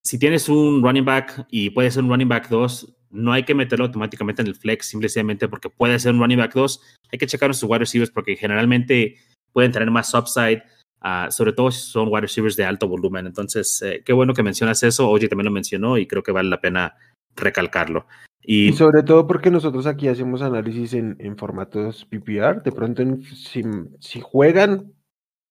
Si 0.04 0.20
tienes 0.20 0.50
un 0.50 0.84
running 0.84 1.06
back 1.06 1.46
y 1.50 1.70
puede 1.70 1.90
ser 1.92 2.04
un 2.04 2.10
running 2.10 2.28
back 2.28 2.50
2, 2.50 2.96
no 3.12 3.32
hay 3.32 3.44
que 3.44 3.56
meterlo 3.56 3.86
automáticamente 3.86 4.42
en 4.42 4.50
el 4.50 4.56
flex, 4.56 4.88
simplemente 4.88 5.48
porque 5.48 5.70
puede 5.70 5.98
ser 6.00 6.14
un 6.14 6.20
running 6.20 6.38
back 6.38 6.54
2. 6.54 6.82
Hay 7.12 7.20
que 7.20 7.28
checar 7.28 7.54
sus 7.56 7.70
wide 7.70 7.80
receivers 7.80 8.12
porque 8.12 8.36
generalmente 8.36 9.16
pueden 9.54 9.72
tener 9.72 9.90
más 9.90 10.14
upside, 10.14 10.64
uh, 11.04 11.32
sobre 11.32 11.54
todo 11.54 11.72
si 11.72 11.82
son 11.82 12.10
wide 12.10 12.22
receivers 12.22 12.56
de 12.56 12.66
alto 12.66 12.88
volumen. 12.88 13.28
Entonces, 13.28 13.82
eh, 13.82 14.04
qué 14.06 14.14
bueno 14.14 14.34
que 14.34 14.44
mencionas 14.44 14.84
eso. 14.84 15.10
OJ 15.10 15.30
también 15.30 15.46
lo 15.46 15.52
mencionó 15.52 15.98
y 15.98 16.08
creo 16.08 16.24
que 16.24 16.32
vale 16.32 16.50
la 16.50 16.62
pena 16.62 16.96
recalcarlo. 17.36 18.06
Y, 18.42 18.74
sobre 18.74 19.04
todo 19.04 19.28
porque 19.28 19.52
nosotros 19.52 19.86
aquí 19.86 20.08
hacemos 20.08 20.42
análisis 20.42 20.94
en, 20.94 21.16
en 21.20 21.38
formatos 21.38 22.06
PPR. 22.06 22.64
De 22.64 22.72
pronto, 22.72 23.04
si, 23.36 23.64
si, 24.00 24.22
juegan, 24.22 24.94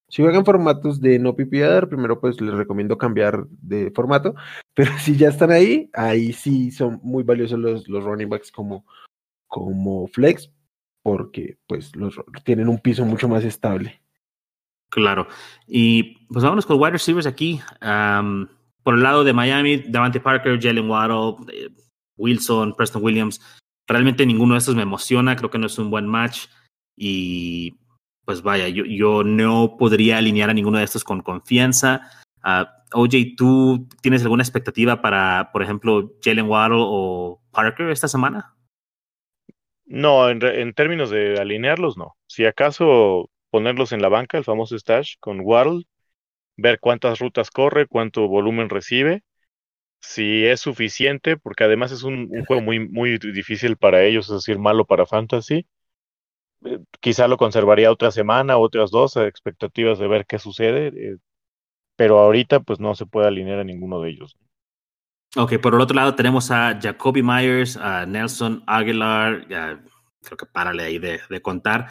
si 0.09 0.23
juegan 0.23 0.45
formatos 0.45 1.01
de 1.01 1.19
no 1.19 1.37
PPR, 1.37 1.89
primero 1.89 2.21
pues 2.21 2.41
les 2.41 2.55
recomiendo 2.55 2.99
cambiar 2.99 3.47
de 3.49 3.91
formato. 3.93 4.35
Pero 4.75 4.91
si 4.99 5.17
ya 5.17 5.29
están 5.29 5.51
ahí, 5.51 5.91
ahí 5.93 6.33
sí 6.33 6.71
son 6.71 7.01
muy 7.03 7.23
valiosos 7.23 7.59
los, 7.59 7.89
los 7.89 8.05
running 8.05 8.29
backs 8.29 8.51
como, 8.51 8.85
como 9.47 10.07
flex, 10.09 10.51
porque 11.03 11.59
pues 11.67 11.95
los, 11.95 12.21
tienen 12.45 12.69
un 12.69 12.79
piso 12.79 13.05
mucho 13.05 13.29
más 13.29 13.45
estable. 13.45 14.01
Claro. 14.91 15.29
Y 15.67 16.27
pues 16.29 16.43
vámonos 16.43 16.67
con 16.67 16.81
wide 16.81 16.93
receivers 16.93 17.27
aquí. 17.27 17.61
por 18.83 18.95
el 18.95 19.03
lado 19.03 19.25
de 19.25 19.33
Miami, 19.33 19.79
Davante 19.79 20.21
Parker, 20.21 20.59
Jalen 20.61 20.89
Waddle. 20.89 21.37
Eh, 21.53 21.69
Wilson, 22.19 22.75
Preston 22.75 23.03
Williams. 23.03 23.41
Realmente 23.87 24.27
ninguno 24.27 24.55
de 24.55 24.59
estos 24.59 24.75
me 24.75 24.83
emociona, 24.83 25.37
creo 25.37 25.51
que 25.51 25.59
no 25.59 25.67
es 25.67 25.79
un 25.79 25.91
buen 25.91 26.07
match 26.07 26.49
y 26.95 27.79
pues 28.25 28.43
vaya, 28.43 28.69
yo, 28.69 28.85
yo 28.85 29.25
no 29.25 29.77
podría 29.79 30.19
alinear 30.19 30.51
a 30.51 30.55
ninguno 30.55 30.77
de 30.77 30.85
estos 30.85 31.03
con 31.03 31.23
confianza. 31.23 32.11
Uh, 32.45 32.67
OJ, 32.93 33.37
¿tú 33.37 33.89
tienes 34.03 34.23
alguna 34.23 34.43
expectativa 34.43 35.01
para, 35.01 35.51
por 35.51 35.63
ejemplo, 35.63 36.13
Jalen 36.23 36.47
Waddle 36.47 36.81
o 36.81 37.41
Parker 37.53 37.89
esta 37.89 38.09
semana? 38.09 38.55
No, 39.87 40.29
en, 40.29 40.45
en, 40.45 40.75
términos 40.75 41.09
de 41.09 41.41
alinearlos, 41.41 41.97
no. 41.97 42.17
Si 42.27 42.45
acaso 42.45 43.31
ponerlos 43.51 43.93
en 43.93 44.03
la 44.03 44.09
banca, 44.09 44.39
el 44.39 44.45
famoso 44.45 44.79
stash 44.79 45.15
con 45.21 45.41
Waddle, 45.41 45.85
ver 46.57 46.81
cuántas 46.81 47.19
rutas 47.19 47.51
corre, 47.51 47.87
cuánto 47.87 48.29
volumen 48.29 48.69
recibe 48.69 49.23
si 50.01 50.45
es 50.45 50.61
suficiente, 50.61 51.37
porque 51.37 51.65
además 51.65 51.93
es 51.93 52.03
un, 52.03 52.29
juego 52.47 52.63
muy, 52.63 52.89
muy 52.89 53.19
difícil 53.19 53.77
para 53.77 54.03
ellos, 54.05 54.27
es 54.29 54.35
decir, 54.35 54.59
malo 54.59 54.85
para 54.85 55.07
Fantasy. 55.07 55.67
Eh, 56.65 56.79
quizá 57.01 57.29
lo 57.29 57.37
conservaría 57.37 57.91
otra 57.91 58.11
semana, 58.11 58.59
otras 58.59 58.91
dos, 58.91 59.17
a 59.17 59.27
expectativas 59.27 59.99
de 59.99 60.09
ver 60.09 60.27
qué 60.27 60.39
sucede, 60.39 60.89
eh, 60.89 61.17
pero 61.97 62.19
ahorita 62.19 62.61
pues 62.61 62.81
no 62.81 62.95
se 62.95 63.07
puede 63.07 63.29
alinear 63.29 63.61
a 63.61 63.65
ninguno 63.65 64.01
de 64.01 64.11
ellos. 64.11 64.37
Ok, 65.37 65.59
por 65.61 65.75
el 65.75 65.81
otro 65.81 65.95
lado 65.95 66.15
tenemos 66.15 66.51
a 66.51 66.79
Jacoby 66.81 67.23
Myers, 67.23 67.77
a 67.77 68.07
Nelson 68.07 68.63
Aguilar, 68.67 69.47
ya 69.49 69.85
creo 70.23 70.37
que 70.39 70.47
párale 70.47 70.85
ahí 70.85 70.99
de 70.99 71.43
contar. 71.43 71.89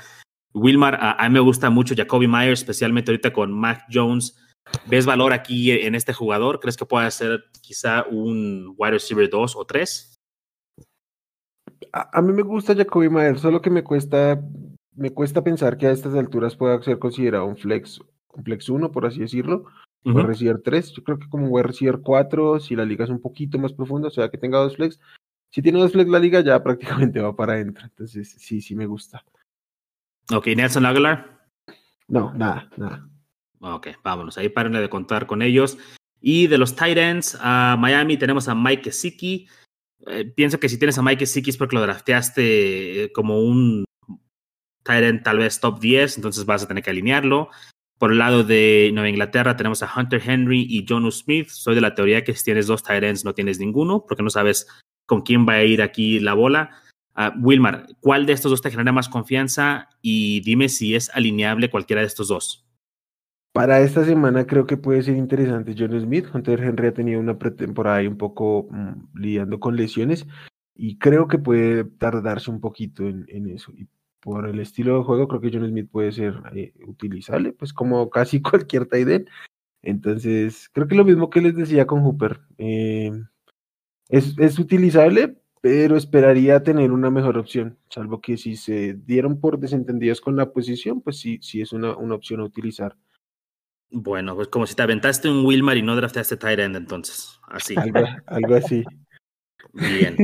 Wilmar, 0.53 0.95
a, 0.95 1.13
a, 1.13 1.29
mí 1.29 1.33
me 1.33 1.39
gusta 1.39 1.69
mucho 1.69 1.95
Jacoby 1.95 2.27
Myers, 2.27 2.61
especialmente 2.61 3.11
ahorita 3.11 3.31
con 3.31 3.51
Mac 3.51 3.85
Jones 3.91 4.35
¿Ves 4.89 5.05
valor 5.05 5.33
aquí 5.33 5.71
en 5.71 5.95
este 5.95 6.13
jugador? 6.13 6.59
¿Crees 6.59 6.77
que 6.77 6.85
puede 6.85 7.09
ser 7.11 7.45
quizá 7.61 8.05
un 8.09 8.73
wide 8.77 8.91
receiver 8.91 9.29
2 9.29 9.55
o 9.55 9.65
3? 9.65 10.19
A, 11.91 12.21
mí 12.21 12.33
me 12.33 12.41
gusta 12.41 12.75
Jacoby 12.75 13.09
Myers, 13.09 13.41
solo 13.41 13.61
que 13.61 13.69
me 13.69 13.83
cuesta, 13.83 14.41
me 14.95 15.11
cuesta 15.11 15.43
pensar 15.43 15.77
que 15.77 15.87
a 15.87 15.91
estas 15.91 16.13
alturas 16.15 16.55
pueda 16.55 16.81
ser 16.81 16.99
considerado 16.99 17.45
un 17.45 17.57
flex, 17.57 17.99
un 18.33 18.43
flex 18.43 18.69
1, 18.69 18.91
por 18.91 19.05
así 19.05 19.19
decirlo, 19.19 19.65
uh 20.05 20.11
-huh. 20.11 20.25
receiver 20.25 20.61
3. 20.61 20.91
Yo 20.91 21.03
creo 21.03 21.19
que 21.19 21.29
como 21.29 21.45
un 21.45 21.51
wide 21.51 21.67
receiver 21.67 21.99
4, 22.01 22.59
si 22.59 22.75
la 22.75 22.85
liga 22.85 23.03
es 23.05 23.09
un 23.09 23.21
poquito 23.21 23.57
más 23.57 23.73
profunda, 23.73 24.07
o 24.07 24.11
sea 24.11 24.29
que 24.29 24.37
tenga 24.37 24.59
dos 24.59 24.75
flex. 24.75 24.99
Si 25.49 25.61
tiene 25.61 25.79
dos 25.79 25.91
flex 25.91 26.09
la 26.09 26.19
liga 26.19 26.41
ya 26.41 26.61
prácticamente 26.63 27.19
va 27.21 27.35
para 27.35 27.53
adentro. 27.53 27.85
Entonces 27.85 28.35
sí, 28.37 28.61
sí 28.61 28.75
me 28.75 28.85
gusta. 28.85 29.23
Ok, 30.31 30.47
Nelson 30.55 30.85
Aguilar. 30.85 31.49
No, 32.07 32.33
nada, 32.33 32.69
nada. 32.77 33.09
Ok, 33.59 33.87
vámonos. 34.03 34.37
Ahí 34.37 34.49
párenle 34.49 34.81
de 34.81 34.89
contar 34.89 35.25
con 35.25 35.41
ellos. 35.41 35.77
Y 36.19 36.47
de 36.47 36.57
los 36.57 36.75
Titans, 36.75 37.37
a 37.39 37.75
Miami 37.77 38.17
tenemos 38.17 38.47
a 38.47 38.55
Mike 38.55 38.83
Gesicki. 38.85 39.47
Eh, 40.05 40.25
pienso 40.25 40.59
que 40.59 40.69
si 40.69 40.77
tienes 40.77 40.97
a 40.97 41.01
Mike 41.01 41.25
Gesicki 41.25 41.49
es 41.49 41.57
porque 41.57 41.75
lo 41.75 41.81
drafteaste 41.81 43.03
eh, 43.03 43.11
como 43.11 43.39
un 43.41 43.85
Titan 44.83 45.21
tal 45.21 45.39
vez 45.39 45.59
top 45.59 45.79
10, 45.79 46.17
entonces 46.17 46.45
vas 46.45 46.63
a 46.63 46.67
tener 46.67 46.83
que 46.83 46.89
alinearlo. 46.89 47.49
Por 47.97 48.11
el 48.11 48.19
lado 48.19 48.43
de 48.43 48.91
Nueva 48.93 49.09
Inglaterra 49.09 49.57
tenemos 49.57 49.81
a 49.81 49.91
Hunter 49.93 50.21
Henry 50.23 50.65
y 50.69 50.85
Jonu 50.87 51.11
Smith. 51.11 51.49
Soy 51.49 51.75
de 51.75 51.81
la 51.81 51.95
teoría 51.95 52.23
que 52.23 52.33
si 52.33 52.45
tienes 52.45 52.67
dos 52.67 52.83
Titans 52.83 53.25
no 53.25 53.33
tienes 53.33 53.59
ninguno, 53.59 54.05
porque 54.07 54.23
no 54.23 54.29
sabes 54.29 54.67
con 55.05 55.21
quién 55.21 55.47
va 55.47 55.53
a 55.53 55.63
ir 55.63 55.81
aquí 55.81 56.19
la 56.19 56.33
bola. 56.33 56.83
Uh, 57.17 57.31
Wilmar, 57.41 57.87
¿cuál 57.99 58.27
de 58.27 58.33
estos 58.33 58.51
dos 58.51 58.61
te 58.61 58.69
genera 58.69 58.91
más 58.91 59.09
confianza? 59.09 59.89
Y 60.01 60.41
dime 60.41 60.69
si 60.69 60.93
es 60.93 61.09
alineable 61.15 61.71
cualquiera 61.71 62.01
de 62.01 62.07
estos 62.07 62.27
dos. 62.27 62.63
Para 63.53 63.79
esta 63.79 64.05
semana 64.05 64.45
creo 64.45 64.67
que 64.67 64.77
puede 64.77 65.01
ser 65.01 65.17
interesante 65.17 65.73
John 65.75 65.99
Smith. 65.99 66.27
Hunter 66.31 66.61
Henry 66.61 66.89
ha 66.89 66.93
tenido 66.93 67.19
una 67.19 67.39
pretemporada 67.39 67.97
ahí 67.97 68.07
un 68.07 68.17
poco 68.17 68.67
mmm, 68.69 69.07
lidiando 69.15 69.59
con 69.59 69.75
lesiones 69.75 70.27
y 70.75 70.99
creo 70.99 71.27
que 71.27 71.39
puede 71.39 71.85
tardarse 71.85 72.51
un 72.51 72.61
poquito 72.61 73.07
en, 73.07 73.49
eso. 73.49 73.71
Y 73.75 73.87
por 74.19 74.47
el 74.47 74.59
estilo 74.59 74.99
de 74.99 75.03
juego 75.03 75.27
creo 75.27 75.41
que 75.41 75.49
John 75.51 75.67
Smith 75.67 75.89
puede 75.89 76.11
ser 76.11 76.35
eh, 76.53 76.71
utilizable, 76.85 77.51
pues 77.51 77.73
como 77.73 78.09
casi 78.11 78.43
cualquier 78.43 78.85
tight. 78.85 79.27
Entonces, 79.81 80.69
creo 80.71 80.87
que 80.87 80.95
lo 80.95 81.05
mismo 81.05 81.31
que 81.31 81.41
les 81.41 81.55
decía 81.55 81.87
con 81.87 82.03
Hooper. 82.03 82.41
Eh, 82.59 83.11
es, 84.09 84.37
es 84.37 84.59
utilizable, 84.59 85.35
pero 85.67 85.97
esperaría 85.97 86.63
tener 86.63 86.93
una 86.93 87.09
mejor 87.09 87.37
opción, 87.37 87.77
salvo 87.89 88.21
que 88.21 88.37
si 88.37 88.55
se 88.55 88.93
dieron 88.93 89.41
por 89.41 89.59
desentendidos 89.59 90.21
con 90.21 90.37
la 90.37 90.53
posición, 90.53 91.01
pues 91.01 91.19
sí, 91.19 91.39
sí 91.41 91.59
es 91.59 91.73
una, 91.73 91.97
una 91.97 92.15
opción 92.15 92.39
a 92.39 92.45
utilizar. 92.45 92.95
Bueno, 93.89 94.33
pues 94.33 94.47
como 94.47 94.65
si 94.65 94.75
te 94.75 94.83
aventaste 94.83 95.29
un 95.29 95.45
Wilmar 95.45 95.75
y 95.75 95.81
no 95.81 95.93
drafteaste 95.97 96.37
tight 96.37 96.59
end 96.59 96.77
entonces. 96.77 97.37
Así. 97.49 97.75
Algo, 97.77 97.99
algo 98.27 98.55
así. 98.55 98.81
Bien. 99.73 100.15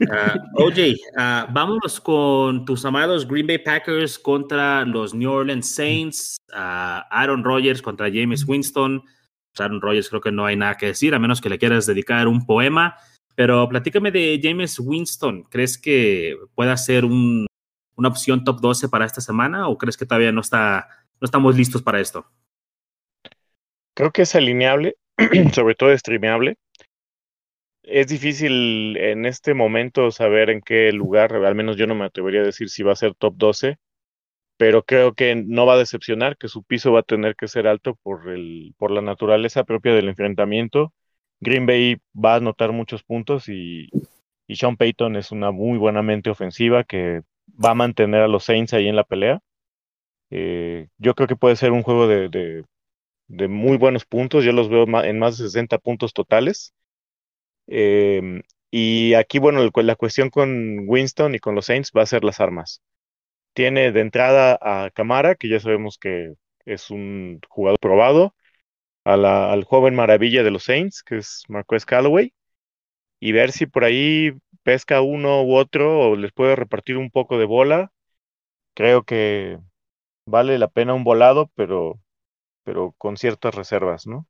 Uh, 0.00 0.64
OJ, 0.64 0.78
uh, 0.78 1.52
vámonos 1.52 2.00
con 2.00 2.64
tus 2.64 2.82
amados 2.86 3.28
Green 3.28 3.46
Bay 3.46 3.58
Packers 3.58 4.18
contra 4.18 4.86
los 4.86 5.12
New 5.12 5.30
Orleans 5.30 5.68
Saints. 5.68 6.38
Uh, 6.54 7.04
Aaron 7.10 7.44
Rodgers 7.44 7.82
contra 7.82 8.06
James 8.10 8.48
Winston. 8.48 9.02
Pues 9.02 9.60
Aaron 9.60 9.82
Rodgers 9.82 10.08
creo 10.08 10.22
que 10.22 10.32
no 10.32 10.46
hay 10.46 10.56
nada 10.56 10.74
que 10.78 10.86
decir, 10.86 11.14
a 11.14 11.18
menos 11.18 11.42
que 11.42 11.50
le 11.50 11.58
quieras 11.58 11.84
dedicar 11.84 12.28
un 12.28 12.46
poema. 12.46 12.96
Pero 13.36 13.68
platícame 13.68 14.10
de 14.10 14.40
James 14.42 14.80
Winston. 14.80 15.44
¿Crees 15.44 15.78
que 15.78 16.36
pueda 16.54 16.76
ser 16.76 17.04
un, 17.04 17.46
una 17.94 18.08
opción 18.08 18.42
top 18.44 18.60
12 18.60 18.88
para 18.88 19.04
esta 19.04 19.20
semana 19.20 19.68
o 19.68 19.78
crees 19.78 19.96
que 19.96 20.06
todavía 20.06 20.32
no, 20.32 20.40
está, 20.40 20.88
no 21.20 21.26
estamos 21.26 21.56
listos 21.56 21.82
para 21.82 22.00
esto? 22.00 22.26
Creo 23.94 24.10
que 24.10 24.22
es 24.22 24.34
alineable, 24.34 24.96
sobre 25.54 25.74
todo 25.74 25.96
streameable. 25.96 26.56
Es 27.82 28.08
difícil 28.08 28.96
en 28.96 29.26
este 29.26 29.54
momento 29.54 30.10
saber 30.10 30.50
en 30.50 30.60
qué 30.60 30.90
lugar, 30.92 31.32
al 31.34 31.54
menos 31.54 31.76
yo 31.76 31.86
no 31.86 31.94
me 31.94 32.06
atrevería 32.06 32.40
a 32.40 32.44
decir 32.44 32.68
si 32.68 32.82
va 32.82 32.92
a 32.92 32.96
ser 32.96 33.14
top 33.14 33.34
12, 33.36 33.78
pero 34.56 34.82
creo 34.82 35.14
que 35.14 35.36
no 35.36 35.66
va 35.66 35.74
a 35.74 35.78
decepcionar, 35.78 36.36
que 36.36 36.48
su 36.48 36.64
piso 36.64 36.92
va 36.92 37.00
a 37.00 37.04
tener 37.04 37.36
que 37.36 37.48
ser 37.48 37.66
alto 37.66 37.94
por, 38.02 38.28
el, 38.28 38.74
por 38.78 38.90
la 38.90 39.02
naturaleza 39.02 39.64
propia 39.64 39.94
del 39.94 40.08
enfrentamiento. 40.08 40.92
Green 41.40 41.66
Bay 41.66 41.96
va 42.14 42.34
a 42.34 42.36
anotar 42.36 42.72
muchos 42.72 43.02
puntos 43.02 43.48
y, 43.48 43.88
Sean 44.48 44.76
Payton 44.76 45.16
es 45.16 45.32
una 45.32 45.50
muy 45.50 45.76
buena 45.78 46.02
mente 46.02 46.30
ofensiva 46.30 46.84
que 46.84 47.22
va 47.62 47.70
a 47.70 47.74
mantener 47.74 48.22
a 48.22 48.28
los 48.28 48.44
Saints 48.44 48.74
ahí 48.74 48.88
en 48.88 48.96
la 48.96 49.04
pelea. 49.04 49.40
Eh, 50.30 50.88
yo 50.98 51.14
creo 51.14 51.28
que 51.28 51.36
puede 51.36 51.56
ser 51.56 51.72
un 51.72 51.82
juego 51.82 52.06
de, 52.08 52.64
muy 53.28 53.76
buenos 53.76 54.04
puntos, 54.04 54.44
yo 54.44 54.52
los 54.52 54.68
veo 54.68 54.84
en 55.04 55.18
más 55.18 55.38
de 55.38 55.44
60 55.44 55.78
puntos 55.78 56.12
totales. 56.12 56.74
Eh, 57.66 58.42
Y 58.70 59.14
aquí, 59.14 59.38
bueno, 59.38 59.60
la 59.74 59.96
cuestión 59.96 60.30
con 60.30 60.80
Winston 60.88 61.34
y 61.34 61.38
con 61.38 61.54
los 61.54 61.66
Saints 61.66 61.92
va 61.96 62.02
a 62.02 62.06
ser 62.06 62.24
las 62.24 62.40
armas. 62.40 62.82
Tiene 63.54 63.92
de 63.92 64.00
entrada 64.02 64.58
a 64.60 64.90
Camara, 64.90 65.34
que 65.36 65.48
ya 65.48 65.60
sabemos 65.60 65.98
que 65.98 66.34
es 66.66 66.90
un 66.90 67.40
jugador 67.48 67.78
probado, 67.80 68.34
a 69.06 69.16
la, 69.16 69.52
al 69.52 69.62
joven 69.62 69.94
maravilla 69.94 70.42
de 70.42 70.50
los 70.50 70.64
Saints, 70.64 71.04
que 71.04 71.18
es 71.18 71.44
Marquez 71.46 71.86
Callaway, 71.86 72.34
y 73.20 73.30
ver 73.30 73.52
si 73.52 73.66
por 73.66 73.84
ahí 73.84 74.32
pesca 74.64 75.00
uno 75.00 75.44
u 75.44 75.54
otro 75.54 76.00
o 76.00 76.16
les 76.16 76.32
puede 76.32 76.56
repartir 76.56 76.96
un 76.96 77.12
poco 77.12 77.38
de 77.38 77.44
bola. 77.44 77.92
Creo 78.74 79.04
que 79.04 79.60
vale 80.26 80.58
la 80.58 80.66
pena 80.66 80.92
un 80.92 81.04
volado, 81.04 81.52
pero, 81.54 82.00
pero 82.64 82.96
con 82.98 83.16
ciertas 83.16 83.54
reservas, 83.54 84.08
¿no? 84.08 84.26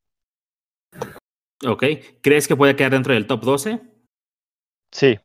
Ok. 1.67 1.85
¿Crees 2.21 2.47
que 2.47 2.55
puede 2.55 2.77
quedar 2.77 2.93
dentro 2.93 3.15
del 3.15 3.27
top 3.27 3.45
12? 3.45 3.81
Sí. 4.93 5.19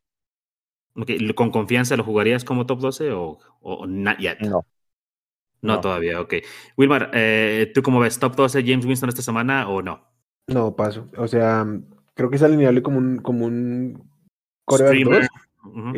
Okay. 0.96 1.28
¿Con 1.34 1.50
confianza 1.50 1.94
lo 1.96 2.04
jugarías 2.04 2.42
como 2.42 2.64
top 2.64 2.80
12 2.80 3.12
o, 3.12 3.38
o 3.60 3.86
not 3.86 4.16
yet? 4.16 4.40
No. 4.40 4.64
No, 5.62 5.80
todavía, 5.80 6.20
ok. 6.20 6.34
Wilmar, 6.76 7.10
eh, 7.14 7.70
¿tú 7.72 7.82
cómo 7.82 8.00
ves? 8.00 8.18
¿Top 8.18 8.34
12 8.34 8.64
James 8.66 8.84
Winston 8.84 9.08
esta 9.08 9.22
semana 9.22 9.68
o 9.68 9.80
no? 9.80 10.04
No, 10.48 10.74
paso. 10.74 11.08
O 11.16 11.28
sea, 11.28 11.64
creo 12.14 12.30
que 12.30 12.36
es 12.36 12.42
alineable 12.42 12.82
como 12.82 12.98
un, 12.98 13.18
como 13.18 13.46
un 13.46 14.10
Streamer. 14.68 15.28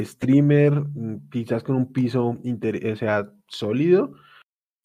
streamer, 0.04 0.80
mm, 0.80 1.30
quizás 1.30 1.62
con 1.62 1.76
un 1.76 1.92
piso 1.92 2.26
o 2.26 2.96
sea, 2.96 3.32
sólido. 3.48 4.14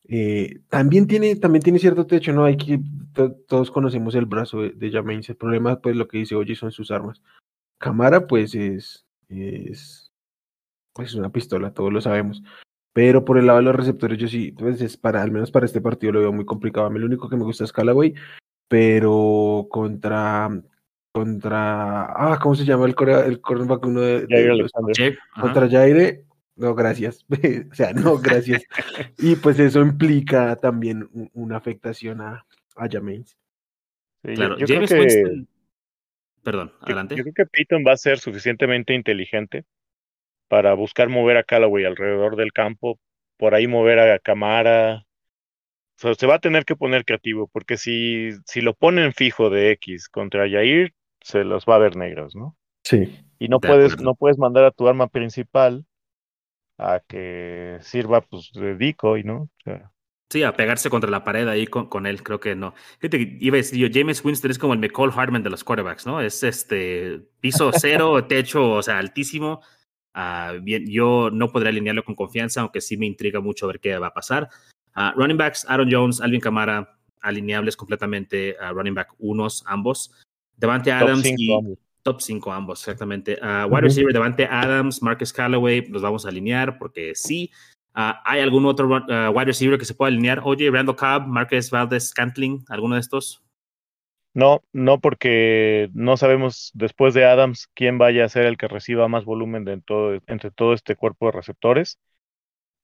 Eh, 0.07 0.61
también, 0.69 1.07
tiene, 1.07 1.35
también 1.35 1.61
tiene 1.61 1.79
cierto 1.79 2.07
techo, 2.07 2.33
¿no? 2.33 2.45
Hay 2.45 2.57
que, 2.57 2.79
todos 3.47 3.69
conocemos 3.71 4.15
el 4.15 4.25
brazo 4.25 4.61
de, 4.61 4.71
de 4.71 4.87
El 4.87 5.35
problema, 5.35 5.81
pues, 5.81 5.95
lo 5.95 6.07
que 6.07 6.19
dice 6.19 6.35
Oye 6.35 6.55
son 6.55 6.71
sus 6.71 6.89
armas. 6.89 7.21
Camara, 7.77 8.27
pues, 8.27 8.55
es, 8.55 9.05
es, 9.27 10.11
pues, 10.93 11.13
una 11.15 11.31
pistola, 11.31 11.73
todos 11.73 11.93
lo 11.93 12.01
sabemos. 12.01 12.41
Pero 12.93 13.23
por 13.23 13.37
el 13.37 13.45
lado 13.45 13.59
de 13.59 13.65
los 13.65 13.75
receptores, 13.75 14.17
yo 14.17 14.27
sí, 14.27 14.51
pues 14.51 14.97
para, 14.97 15.21
al 15.21 15.31
menos 15.31 15.51
para 15.51 15.65
este 15.65 15.81
partido 15.81 16.13
lo 16.13 16.19
veo 16.21 16.33
muy 16.33 16.45
complicado. 16.45 16.87
A 16.87 16.89
mí 16.89 16.99
lo 16.99 17.05
único 17.05 17.29
que 17.29 17.35
me 17.35 17.43
gusta 17.43 17.63
es 17.63 17.71
Callaway, 17.71 18.13
pero 18.67 19.67
contra, 19.69 20.49
contra, 21.11 22.05
ah, 22.05 22.39
¿cómo 22.41 22.55
se 22.55 22.65
llama 22.65 22.85
el, 22.85 22.95
core, 22.95 23.25
el 23.25 23.41
cornerback 23.41 23.85
uno 23.85 24.01
de, 24.01 25.17
contra 25.39 25.69
Jaire? 25.69 26.25
No, 26.55 26.75
gracias. 26.75 27.25
o 27.71 27.75
sea, 27.75 27.93
no, 27.93 28.17
gracias. 28.17 28.63
y 29.17 29.35
pues 29.35 29.59
eso 29.59 29.81
implica 29.81 30.55
también 30.55 31.09
una 31.33 31.57
afectación 31.57 32.21
a, 32.21 32.45
a 32.75 32.87
James. 32.89 33.37
claro, 34.23 34.57
James 34.67 34.89
que... 34.89 35.45
Perdón, 36.43 36.71
adelante. 36.81 37.15
Yo, 37.15 37.19
yo 37.19 37.31
creo 37.31 37.45
que 37.45 37.51
Peyton 37.51 37.83
va 37.87 37.93
a 37.93 37.97
ser 37.97 38.17
suficientemente 38.19 38.93
inteligente 38.93 39.65
para 40.49 40.73
buscar 40.73 41.07
mover 41.07 41.37
a 41.37 41.43
Callaway 41.43 41.85
alrededor 41.85 42.35
del 42.35 42.51
campo, 42.51 42.99
por 43.37 43.55
ahí 43.55 43.67
mover 43.67 43.99
a 43.99 44.19
Camara. 44.19 45.05
O 45.97 46.01
sea, 46.01 46.13
se 46.15 46.27
va 46.27 46.35
a 46.35 46.39
tener 46.39 46.65
que 46.65 46.75
poner 46.75 47.05
creativo, 47.05 47.47
porque 47.47 47.77
si, 47.77 48.31
si 48.45 48.59
lo 48.59 48.73
ponen 48.73 49.13
fijo 49.13 49.49
de 49.49 49.71
X 49.71 50.09
contra 50.09 50.49
Jair, 50.49 50.93
se 51.21 51.45
los 51.45 51.65
va 51.65 51.75
a 51.75 51.79
ver 51.79 51.95
negros, 51.95 52.35
¿no? 52.35 52.57
Sí. 52.83 53.17
Y 53.37 53.47
no 53.47 53.59
puedes, 53.59 54.01
no 54.01 54.15
puedes 54.15 54.37
mandar 54.37 54.65
a 54.65 54.71
tu 54.71 54.87
arma 54.87 55.07
principal 55.07 55.85
a 56.77 57.01
que 57.07 57.77
sirva 57.81 58.21
pues 58.21 58.51
de 58.53 58.75
decoy, 58.75 59.23
¿no? 59.23 59.43
O 59.43 59.49
sea, 59.63 59.91
Sí, 60.31 60.43
a 60.43 60.55
pegarse 60.55 60.91
contra 60.91 61.09
la 61.09 61.23
pared 61.23 61.47
ahí 61.47 61.65
con, 61.65 61.87
con 61.87 62.05
él, 62.05 62.21
creo 62.21 62.39
que 62.39 62.55
no. 62.55 62.75
Fíjate, 62.99 63.37
iba 63.39 63.55
a 63.55 63.57
decir 63.57 63.79
yo, 63.79 63.87
James 63.91 64.23
Winston 64.23 64.51
es 64.51 64.59
como 64.59 64.73
el 64.73 64.79
McCall 64.79 65.11
Hartman 65.11 65.41
de 65.41 65.49
los 65.49 65.63
quarterbacks, 65.63 66.05
¿no? 66.05 66.21
Es 66.21 66.43
este 66.43 67.21
piso 67.39 67.71
cero, 67.73 68.23
techo, 68.25 68.73
o 68.73 68.83
sea, 68.83 68.99
altísimo. 68.99 69.61
Ah, 70.13 70.53
bien, 70.61 70.87
yo 70.87 71.29
no 71.31 71.51
podré 71.51 71.69
alinearlo 71.69 72.03
con 72.03 72.15
confianza, 72.15 72.61
aunque 72.61 72.81
sí 72.81 72.97
me 72.97 73.05
intriga 73.05 73.39
mucho 73.39 73.67
ver 73.67 73.79
qué 73.79 73.97
va 73.97 74.07
a 74.07 74.13
pasar. 74.13 74.49
Uh, 74.95 75.11
running 75.15 75.37
backs, 75.37 75.65
Aaron 75.69 75.87
Jones, 75.89 76.19
Alvin 76.19 76.41
Kamara, 76.41 76.97
alineables 77.21 77.77
completamente, 77.77 78.55
a 78.59 78.71
running 78.71 78.95
back 78.95 79.09
unos, 79.19 79.63
ambos. 79.67 80.11
Devante 80.57 80.91
Adams 80.91 81.25
y 81.25 81.77
top 82.01 82.21
5 82.21 82.51
ambos, 82.51 82.81
exactamente. 82.81 83.37
wide 83.69 83.81
receiver, 83.81 84.11
Devante 84.11 84.45
Adams, 84.45 85.01
Marcus 85.01 85.31
Callaway, 85.31 85.85
los 85.87 86.01
vamos 86.01 86.25
a 86.25 86.29
alinear 86.29 86.77
porque 86.77 87.13
sí. 87.15 87.51
¿Hay 87.93 88.39
algún 88.41 88.65
otro 88.65 88.87
wide 88.87 89.45
receiver 89.45 89.77
que 89.77 89.85
se 89.85 89.93
pueda 89.93 90.07
alinear? 90.09 90.41
Oye, 90.43 90.69
Randall 90.71 90.95
Cobb, 90.95 91.27
Marcus 91.27 91.69
Valdez, 91.69 92.13
Cantling, 92.13 92.63
¿alguno 92.69 92.95
de 92.95 93.01
estos? 93.01 93.43
No, 94.33 94.63
no, 94.71 94.99
porque 94.99 95.89
no 95.93 96.15
sabemos 96.15 96.71
después 96.73 97.13
de 97.13 97.25
Adams 97.25 97.67
quién 97.73 97.97
vaya 97.97 98.25
a 98.25 98.29
ser 98.29 98.45
el 98.45 98.57
que 98.57 98.67
reciba 98.67 99.07
más 99.07 99.25
volumen 99.25 99.65
de 99.65 99.81
todo, 99.81 100.19
entre 100.27 100.51
todo 100.51 100.73
este 100.73 100.95
cuerpo 100.95 101.27
de 101.27 101.31
receptores. 101.33 101.99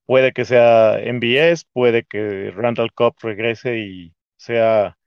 Puede 0.05 0.33
que 0.33 0.45
sea 0.45 0.99
MBS, 0.99 1.65
puede 1.71 2.03
que 2.03 2.51
Randall 2.51 2.93
Cobb 2.93 3.15
regrese 3.21 3.79
y 3.79 4.13
sea 4.37 4.97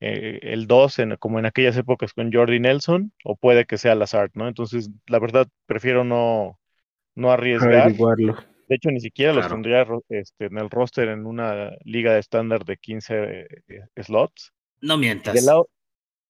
eh, 0.00 0.40
el 0.42 0.66
2 0.66 0.98
como 1.18 1.38
en 1.38 1.46
aquellas 1.46 1.76
épocas 1.76 2.12
con 2.12 2.32
Jordi 2.32 2.60
Nelson, 2.60 3.12
o 3.24 3.36
puede 3.36 3.64
que 3.64 3.78
sea 3.78 3.94
Lazard, 3.94 4.30
¿no? 4.34 4.48
Entonces, 4.48 4.90
la 5.06 5.18
verdad, 5.18 5.48
prefiero 5.66 6.04
no, 6.04 6.58
no 7.14 7.32
arriesgar. 7.32 7.92
De 8.68 8.74
hecho, 8.74 8.90
ni 8.90 9.00
siquiera 9.00 9.32
los 9.32 9.48
tendría 9.48 9.86
este, 10.08 10.46
en 10.46 10.58
el 10.58 10.68
roster 10.70 11.08
en 11.08 11.24
una 11.24 11.70
liga 11.84 12.12
de 12.12 12.18
estándar 12.18 12.64
de 12.64 12.76
15 12.76 13.46
eh, 13.68 14.02
slots. 14.02 14.52
No 14.80 14.98
mientas. 14.98 15.34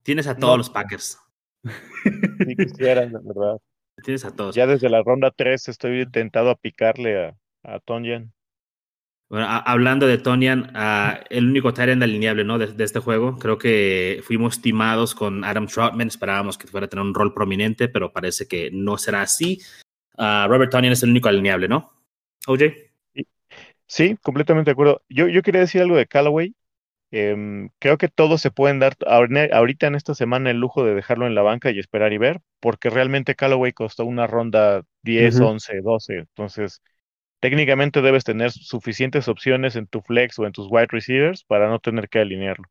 Tienes 0.07 0.25
a 0.27 0.37
todos 0.37 0.57
los 0.57 0.69
Packers. 0.69 1.19
Sí 2.47 2.55
quisieran, 2.55 3.11
la 3.11 3.19
verdad. 3.19 3.57
Tienes 4.01 4.23
a 4.23 4.33
todos. 4.33 4.55
Ya 4.55 4.65
desde 4.65 4.89
la 4.89 5.03
ronda 5.03 5.31
3 5.35 5.67
estoy 5.67 6.09
tentado 6.09 6.49
a 6.49 6.55
picarle 6.55 7.25
a, 7.25 7.37
a 7.63 7.79
Tonyan. 7.81 8.31
Bueno, 9.27 9.45
hablando 9.49 10.07
de 10.07 10.17
Tonyan, 10.17 10.73
uh, 10.73 11.21
el 11.29 11.49
único 11.49 11.73
Tyrant 11.73 12.01
alineable 12.01 12.45
¿no? 12.45 12.57
De, 12.57 12.81
este 12.81 12.99
juego, 12.99 13.37
creo 13.37 13.57
que 13.57 14.21
fuimos 14.23 14.61
timados 14.61 15.13
con 15.13 15.43
Adam 15.43 15.67
Troutman, 15.67 16.07
esperábamos 16.07 16.57
que 16.57 16.67
fuera 16.67 16.85
a 16.85 16.89
tener 16.89 17.03
un 17.03 17.13
rol 17.13 17.33
prominente, 17.33 17.89
pero 17.89 18.13
parece 18.13 18.47
que 18.47 18.69
no 18.71 18.97
será 18.97 19.23
así. 19.23 19.59
Uh, 20.17 20.47
Robert 20.47 20.71
Tonyan 20.71 20.93
es 20.93 21.03
el 21.03 21.09
único 21.09 21.27
alineable, 21.27 21.67
¿no? 21.67 21.91
OJ. 22.47 22.61
Sí, 23.87 24.15
completamente 24.21 24.69
de 24.69 24.73
acuerdo. 24.73 25.01
Yo, 25.09 25.27
yo 25.27 25.41
quería 25.41 25.59
decir 25.59 25.81
algo 25.81 25.97
de 25.97 26.07
Callaway. 26.07 26.55
Em, 27.11 27.69
creo 27.79 27.97
que 27.97 28.09
todos 28.09 28.41
se 28.41 28.51
pueden 28.51 28.79
dar 28.79 28.95
ahorita 29.05 29.87
en 29.87 29.95
esta 29.95 30.13
semana 30.13 30.51
el 30.51 30.59
lujo 30.59 30.83
de 30.83 30.93
dejarlo 30.93 31.25
en 31.25 31.35
la 31.35 31.41
banca 31.41 31.71
y 31.71 31.79
esperar 31.79 32.11
y 32.11 32.17
ver, 32.17 32.41
porque 32.59 32.89
realmente 32.89 33.35
Callaway 33.35 33.71
costó 33.71 34.05
una 34.05 34.27
ronda 34.27 34.83
10, 35.03 35.39
11, 35.39 35.81
12. 35.81 36.17
Entonces, 36.17 36.81
técnicamente 37.39 38.01
debes 38.01 38.25
tener 38.25 38.51
suficientes 38.51 39.27
opciones 39.29 39.75
en 39.75 39.87
tu 39.87 40.01
flex 40.01 40.37
o 40.39 40.45
en 40.45 40.51
tus 40.51 40.67
wide 40.69 40.87
receivers 40.89 41.43
para 41.45 41.69
no 41.69 41.79
tener 41.79 42.09
que 42.09 42.19
alinearlo. 42.19 42.65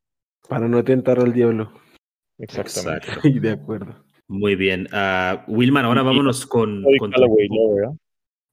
Para 0.49 0.68
no 0.68 0.85
tentar 0.85 1.18
al 1.18 1.33
diablo. 1.33 1.72
Exactamente. 2.38 3.07
de 3.40 3.51
acuerdo. 3.51 4.05
Muy 4.29 4.55
bien. 4.55 4.88
Uh, 4.92 5.51
Wilman, 5.51 5.85
ahora 5.85 6.03
vámonos 6.03 6.46
con. 6.46 6.85
con 6.99 7.11
Callaway 7.11 7.49
Lover. 7.49 7.90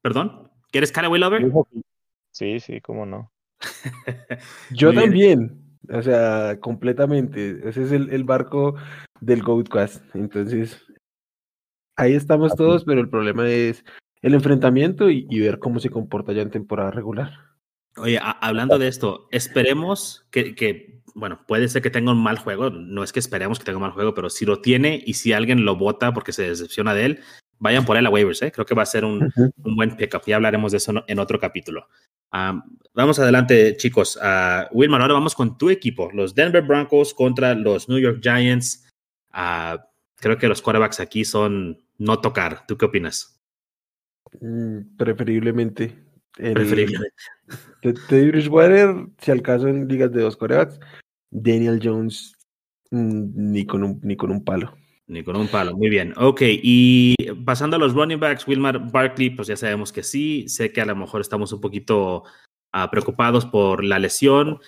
¿Perdón? 0.01 0.49
¿Quieres 0.71 0.91
Callaway 0.91 1.19
Lover? 1.19 1.51
Sí, 2.31 2.59
sí, 2.59 2.79
cómo 2.79 3.05
no. 3.05 3.31
Yo 4.71 4.93
también. 4.93 5.62
O 5.89 6.01
sea, 6.01 6.59
completamente. 6.59 7.67
Ese 7.67 7.83
es 7.83 7.91
el, 7.91 8.23
barco 8.23 8.75
del 9.19 9.43
Goatcast. 9.43 10.03
Entonces, 10.15 10.81
ahí 11.95 12.13
estamos 12.13 12.55
todos, 12.55 12.85
pero 12.85 13.01
el 13.01 13.09
problema 13.09 13.49
es 13.49 13.83
el 14.21 14.33
enfrentamiento 14.33 15.09
y, 15.09 15.39
ver 15.39 15.59
cómo 15.59 15.79
se 15.79 15.89
comporta 15.89 16.31
ya 16.31 16.41
en 16.41 16.51
temporada 16.51 16.91
regular. 16.91 17.31
Oye, 17.97 18.19
hablando 18.21 18.79
de 18.79 18.87
esto, 18.87 19.27
esperemos 19.31 20.25
que, 20.31 20.55
que, 20.55 21.03
bueno, 21.13 21.41
puede 21.47 21.67
ser 21.67 21.81
que 21.81 21.91
tenga 21.91 22.11
un 22.11 22.23
mal 22.23 22.39
juego. 22.39 22.69
No 22.69 23.03
es 23.03 23.11
que 23.11 23.19
esperemos 23.19 23.59
que 23.59 23.65
tenga 23.65 23.77
un 23.77 23.83
mal 23.83 23.91
juego, 23.91 24.13
pero 24.13 24.29
si 24.29 24.45
lo 24.45 24.61
tiene 24.61 25.03
y 25.05 25.13
si 25.15 25.33
alguien 25.33 25.65
lo 25.65 25.75
vota 25.75 26.13
porque 26.13 26.31
se 26.31 26.47
decepciona 26.49 26.93
de 26.93 27.05
él, 27.05 27.19
vayan 27.63 27.85
por 27.85 27.97
él 27.97 28.05
a 28.05 28.09
waivers. 28.09 28.43
¿eh? 28.43 28.51
Creo 28.51 28.65
que 28.65 28.75
va 28.75 28.83
a 28.83 28.85
ser 28.85 29.05
un, 29.05 29.31
un 29.63 29.75
buen 29.75 29.95
pickup. 29.95 30.23
Ya 30.27 30.35
hablaremos 30.35 30.71
de 30.71 30.77
eso 30.77 31.03
en 31.07 31.19
otro 31.19 31.39
capítulo 31.39 31.87
vamos 32.93 33.19
adelante, 33.19 33.75
chicos. 33.77 34.17
Uh, 34.17 34.65
Wilmar, 34.71 35.01
ahora 35.01 35.13
vamos 35.13 35.35
con 35.35 35.57
tu 35.57 35.69
equipo, 35.69 36.09
los 36.13 36.33
Denver 36.33 36.63
Broncos 36.63 37.13
contra 37.13 37.53
los 37.53 37.89
New 37.89 37.99
York 37.99 38.19
Giants. 38.21 38.87
creo 40.15 40.37
que 40.37 40.47
los 40.47 40.61
quarterbacks 40.61 40.99
aquí 40.99 41.25
son 41.25 41.77
no 41.97 42.19
tocar. 42.19 42.65
¿Tú 42.67 42.77
qué 42.77 42.85
opinas? 42.85 43.39
Mm, 44.41 44.95
preferiblemente. 44.97 45.95
Preferiblemente. 46.35 47.13
Teddy 48.07 48.31
Bridgewater, 48.31 48.95
si 49.19 49.31
al 49.31 49.41
caso 49.41 49.67
en 49.67 49.87
ligas 49.87 50.11
de 50.11 50.21
dos 50.21 50.37
quarterbacks, 50.37 50.79
Daniel 51.29 51.79
Jones 51.83 52.33
mm, 52.91 53.51
ni, 53.51 53.65
con 53.65 53.83
un, 53.83 53.99
ni 54.01 54.15
con 54.15 54.31
un 54.31 54.43
palo. 54.43 54.75
Ni 55.07 55.23
con 55.23 55.35
un 55.35 55.49
palo, 55.49 55.75
muy 55.75 55.89
bien. 55.89 56.13
Ok, 56.17 56.41
y 56.43 57.15
pasando 57.45 57.75
a 57.75 57.79
los 57.79 57.93
running 57.93 58.19
backs, 58.19 58.47
Wilmar 58.47 58.91
Barkley, 58.91 59.31
pues 59.31 59.47
ya 59.49 59.57
sabemos 59.57 59.91
que 59.91 60.01
sí. 60.01 60.47
Sé 60.47 60.71
que 60.71 60.81
a 60.81 60.85
lo 60.85 60.95
mejor 60.95 61.19
estamos 61.19 61.51
un 61.51 61.59
poquito 61.59 62.23
ah, 62.71 62.89
preocupados 62.89 63.45
por 63.45 63.83
la 63.83 63.99
lesión, 63.99 64.59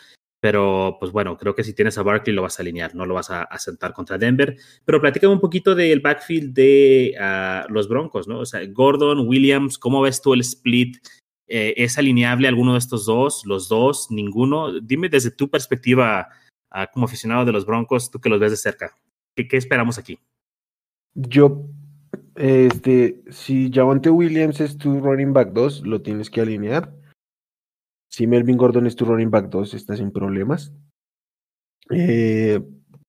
pero 0.42 0.98
pues 1.00 1.14
bueno, 1.14 1.38
creo 1.38 1.56
que 1.56 1.64
si 1.64 1.74
tienes 1.74 1.98
a 1.98 2.04
Barkley 2.04 2.36
lo 2.36 2.42
vas 2.42 2.60
a 2.60 2.64
alinear, 2.64 2.94
no 2.96 3.06
lo 3.06 3.14
vas 3.14 3.32
a, 3.32 3.48
sentar 3.60 3.94
contra 3.94 4.18
Denver. 4.18 4.58
Pero 4.84 5.00
platícame 5.00 5.34
un 5.34 5.40
poquito 5.40 5.74
del 5.74 6.02
backfield 6.02 6.54
de 6.54 7.16
ah, 7.20 7.66
los 7.70 7.88
Broncos, 7.88 8.28
¿no? 8.28 8.40
O 8.40 8.46
sea, 8.46 8.60
Gordon, 8.68 9.28
Williams, 9.28 9.78
¿cómo 9.78 10.02
ves 10.02 10.22
tú 10.22 10.34
el 10.34 10.42
split? 10.42 10.98
Eh, 11.48 11.76
¿Es 11.78 11.98
alineable 11.98 12.50
alguno 12.50 12.74
de 12.74 12.80
estos 12.80 13.06
dos? 13.06 13.46
¿Los 13.46 13.70
dos? 13.70 14.08
¿Ninguno? 14.12 14.82
Dime 14.82 15.08
desde 15.08 15.32
tu 15.32 15.50
perspectiva 15.50 16.28
ah, 16.72 16.88
como 16.88 17.06
aficionado 17.06 17.46
de 17.46 17.54
los 17.54 17.66
Broncos, 17.66 18.12
tú 18.12 18.20
que 18.20 18.30
los 18.30 18.40
ves 18.40 18.52
de 18.52 18.58
cerca, 18.58 18.94
¿qué, 19.36 19.58
esperamos 19.58 19.98
aquí? 19.98 20.20
Yo, 21.14 21.68
este, 22.36 23.22
si 23.30 23.72
Javante 23.72 24.10
Williams 24.10 24.62
es 24.62 24.78
tu 24.78 25.00
running 25.00 25.34
back 25.34 25.54
2, 25.54 25.84
lo 25.86 26.02
tienes 26.02 26.30
que 26.30 26.42
alinear 26.42 26.94
si 28.16 28.28
Melvin 28.28 28.56
Gordon 28.56 28.88
es 28.88 28.96
tu 28.96 29.04
running 29.04 29.30
back 29.30 29.50
2, 29.50 29.74
estás 29.74 29.98
sin 29.98 30.10
problemas. 30.10 30.72
Eh, 31.90 32.62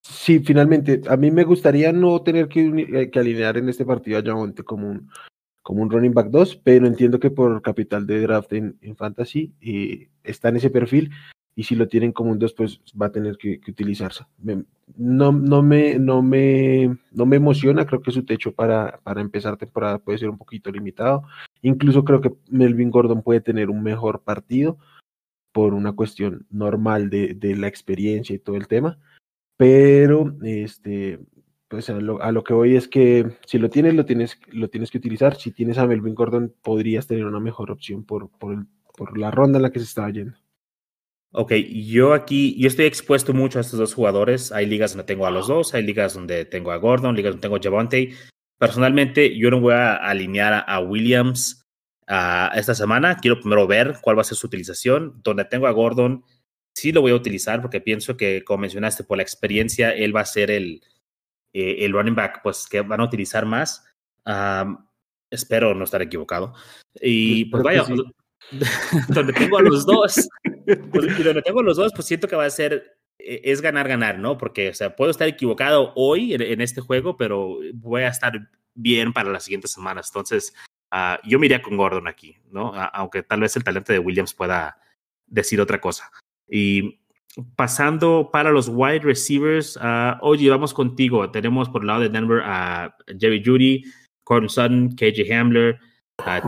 sí, 0.03 0.41
finalmente, 0.41 1.01
a 1.09 1.17
mí 1.17 1.31
me 1.31 1.45
gustaría 1.45 1.93
no 1.93 2.21
tener 2.23 2.49
que, 2.49 2.67
eh, 2.67 3.09
que 3.09 3.19
alinear 3.21 3.57
en 3.57 3.69
este 3.69 3.85
partido 3.85 4.19
a 4.19 4.23
Javonte 4.23 4.65
como 4.65 4.91
un, 4.91 5.09
como 5.63 5.83
un 5.83 5.91
running 5.91 6.13
back 6.13 6.31
2, 6.31 6.57
pero 6.57 6.89
entiendo 6.89 7.21
que 7.21 7.31
por 7.31 7.63
capital 7.63 8.05
de 8.05 8.21
draft 8.21 8.53
en, 8.55 8.77
fantasy 8.97 9.55
eh, 9.61 10.09
está 10.25 10.49
en 10.49 10.57
ese 10.57 10.71
perfil 10.71 11.13
y 11.59 11.65
si 11.65 11.75
lo 11.75 11.89
tienen 11.89 12.13
como 12.13 12.31
un 12.31 12.39
2, 12.39 12.53
pues 12.53 12.81
va 13.01 13.07
a 13.07 13.13
tener 13.13 13.39
que, 13.39 13.59
utilizarse. 13.67 14.25
no, 14.97 15.33
no, 15.33 15.63
me, 15.63 15.99
no, 15.99 16.23
me, 16.23 16.99
no 17.11 17.25
me 17.25 17.37
emociona, 17.37 17.87
creo 17.87 18.03
que 18.03 18.13
su 18.13 18.25
techo 18.27 18.53
para, 18.53 19.01
para 19.03 19.23
empezar 19.23 19.57
temporada 19.57 19.99
puede 19.99 20.19
ser 20.19 20.29
un 20.29 20.37
poquito 20.37 20.71
limitado. 20.71 21.23
Incluso 21.63 22.05
creo 22.05 22.21
que 22.21 22.35
Melvin 22.51 22.91
Gordon 22.91 23.23
puede 23.23 23.41
tener 23.41 23.71
un 23.71 23.83
mejor 23.83 24.23
partido 24.23 24.79
por 25.53 25.73
una 25.73 25.93
cuestión 25.93 26.47
normal 26.51 27.09
de, 27.09 27.33
de 27.33 27.57
la 27.57 27.69
experiencia 27.69 28.37
y 28.37 28.39
todo 28.39 28.57
el 28.57 28.69
tema, 28.69 28.99
pero 29.57 30.37
este, 30.43 31.19
pues 31.69 31.89
a 31.89 31.95
lo, 31.95 32.21
a 32.23 32.33
lo, 32.33 32.45
que 32.45 32.53
voy 32.53 32.77
es 32.77 32.87
que 32.87 33.39
si 33.47 33.59
lo 33.59 33.71
tienes, 33.71 33.95
lo 33.95 34.05
tienes, 34.05 34.39
lo 34.53 34.69
tienes 34.69 34.91
que 34.91 34.99
utilizar. 34.99 35.37
Si 35.37 35.53
tienes 35.53 35.79
a 35.79 35.87
Melvin 35.87 36.15
Gordon, 36.15 36.55
podrías 36.63 37.07
tener 37.07 37.25
una 37.25 37.41
mejor 37.41 37.71
opción 37.71 38.05
por, 38.05 38.29
por, 38.29 38.53
el, 38.53 38.67
por 38.95 39.17
la 39.17 39.31
ronda 39.31 39.59
en 39.59 39.63
la 39.63 39.71
que 39.71 39.79
se 39.79 39.87
estaba 39.87 40.11
yendo. 40.11 40.37
Ok, 41.33 41.53
yo 41.53 42.15
aquí, 42.15 42.57
yo 42.59 42.69
estoy 42.69 42.87
expuesto 42.87 43.35
mucho 43.35 43.59
a 43.59 43.63
estos 43.63 43.79
dos 43.79 43.95
jugadores. 43.95 44.53
Hay 44.53 44.67
ligas 44.67 44.93
donde 44.93 45.05
tengo 45.05 45.27
a 45.27 45.31
los 45.31 45.49
dos, 45.49 45.75
hay 45.75 45.83
ligas 45.83 46.15
donde 46.15 46.45
tengo 46.45 46.73
a 46.73 46.77
Gordon, 46.77 47.15
ligas 47.15 47.33
donde 47.33 47.43
tengo 47.43 47.57
a 47.57 47.61
Javante. 47.63 48.15
Personalmente, 48.59 49.37
yo 49.37 49.51
no 49.51 49.61
voy 49.61 49.75
a 49.75 49.97
alinear 49.97 50.65
a 50.67 50.81
Williams 50.81 51.67
esta 52.07 52.75
semana. 52.75 53.19
Quiero 53.19 53.41
primero 53.41 53.67
ver 53.67 53.97
cuál 54.01 54.17
va 54.17 54.23
a 54.23 54.25
ser 54.25 54.39
su 54.39 54.47
utilización. 54.47 55.21
Donde 55.23 55.45
tengo 55.45 55.67
a 55.67 55.73
Gordon, 55.73 56.25
sí 56.75 56.93
lo 56.93 57.03
voy 57.03 57.13
a 57.13 57.17
utilizar 57.17 57.61
porque 57.61 57.81
pienso 57.81 58.17
que, 58.17 58.43
como 58.45 58.63
mencionaste, 58.63 59.05
por 59.05 59.19
la 59.19 59.23
experiencia, 59.23 59.91
él 59.91 60.15
va 60.17 60.21
a 60.21 60.27
ser 60.27 60.51
el, 60.51 60.81
eh, 61.53 61.85
el 61.85 61.93
running 61.93 62.15
back 62.15 62.41
pues, 62.43 62.67
que 62.67 62.81
van 62.81 63.01
a 63.01 63.05
utilizar 63.05 63.45
más. 63.45 63.85
espero 65.31 65.75
no 65.75 65.85
estar 65.85 66.01
equivocado. 66.01 66.55
Y 67.01 67.47
pues 67.47 67.63
vaya, 67.63 67.85
donde 69.09 69.33
tengo 69.33 69.59
a 69.59 69.63
los 69.63 69.87
dos, 69.87 70.29
y 70.67 71.23
donde 71.23 71.43
tengo 71.43 71.61
a 71.61 71.65
los 71.65 71.77
dos, 71.77 71.93
pues 71.95 72.07
siento 72.07 72.29
que 72.29 72.37
va 72.37 72.45
a 72.45 72.51
ser 72.51 72.99
e, 73.19 73.41
es 73.45 73.61
ganar, 73.61 73.89
ganar, 73.89 74.19
¿no? 74.19 74.39
Porque, 74.39 74.71
o 74.71 74.75
sea, 74.75 74.95
puedo 74.97 75.11
estar 75.11 75.29
equivocado 75.29 75.93
hoy 75.97 76.35
en, 76.35 76.61
este 76.61 76.81
juego, 76.81 77.17
pero 77.17 77.59
voy 77.75 78.03
a 78.03 78.09
estar 78.09 78.49
bien 78.75 79.13
para 79.13 79.31
las 79.31 79.45
siguientes 79.45 79.73
semanas. 79.73 80.09
Entonces, 80.11 80.55
Ah, 80.91 81.21
yo 81.25 81.39
me 81.39 81.47
iría 81.47 81.63
con 81.63 81.77
Gordon 81.77 82.07
aquí, 82.07 82.37
¿no? 82.51 82.73
aunque 82.75 83.23
tal 83.23 83.41
vez 83.41 83.57
el 83.57 83.65
talento 83.65 83.93
de 83.93 83.99
Williams 83.99 84.35
pueda 84.35 84.79
decir 85.27 85.61
otra 85.61 85.81
cosa. 85.81 86.11
Y 86.49 87.01
pasando 87.57 88.31
para 88.33 88.51
los 88.51 88.69
wide 88.69 89.01
receivers, 89.01 89.77
uh, 89.77 90.17
oye, 90.21 90.49
vamos 90.49 90.73
contigo. 90.73 91.31
Tenemos 91.31 91.69
por 91.69 91.83
el 91.83 91.89
lado 91.89 92.01
de 92.03 92.09
Denver 92.09 92.41
a 92.45 92.97
Jerry 93.19 93.43
Judy, 93.45 93.85
Corn 94.25 94.49
Sutton, 94.49 94.95
KJ 94.97 95.33
Hamler, 95.35 95.79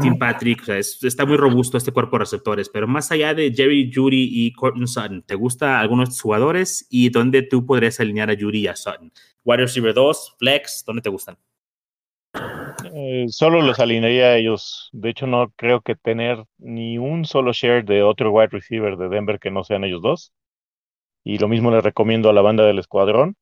Tim 0.00 0.18
Patrick. 0.18 0.62
O 0.62 0.64
sea, 0.64 0.78
está 0.78 1.26
muy 1.26 1.36
robusto 1.36 1.76
este 1.76 1.92
cuerpo 1.92 2.16
de 2.16 2.20
receptores. 2.20 2.68
Pero 2.68 2.86
más 2.86 3.10
allá 3.12 3.34
de 3.34 3.52
Jerry 3.52 3.90
Judy 3.94 4.28
y 4.30 4.52
Cortland 4.52 4.88
Sutton, 4.88 5.22
¿te 5.22 5.34
gusta 5.34 5.80
algunos 5.80 6.08
de 6.08 6.10
estos 6.10 6.22
jugadores? 6.22 6.86
¿Y 6.90 7.10
dónde 7.10 7.42
tú 7.42 7.66
podrías 7.66 8.00
alinear 8.00 8.30
a 8.30 8.36
Judy 8.38 8.60
y 8.60 8.66
a 8.66 8.76
Sutton? 8.76 9.12
Wide 9.44 9.62
receiver 9.62 9.94
2, 9.94 10.36
flex, 10.38 10.84
¿dónde 10.86 11.02
te 11.02 11.10
gustan? 11.10 11.38
Eh, 12.94 13.26
solo 13.28 13.62
los 13.62 13.80
alinearía 13.80 14.26
a 14.26 14.36
ellos. 14.36 14.90
De 14.92 15.10
hecho, 15.10 15.26
no 15.26 15.50
creo 15.56 15.80
que 15.80 15.96
tener 15.96 16.44
ni 16.58 16.98
un 16.98 17.24
solo 17.24 17.52
share 17.52 17.84
de 17.84 18.02
otro 18.02 18.30
wide 18.30 18.48
receiver 18.48 18.96
de 18.96 19.08
Denver 19.08 19.38
que 19.38 19.50
no 19.50 19.64
sean 19.64 19.84
ellos 19.84 20.02
dos. 20.02 20.32
Y 21.24 21.38
lo 21.38 21.48
mismo 21.48 21.70
les 21.70 21.82
recomiendo 21.84 22.30
a 22.30 22.32
la 22.32 22.42
banda 22.42 22.64
del 22.64 22.78
escuadrón. 22.78 23.36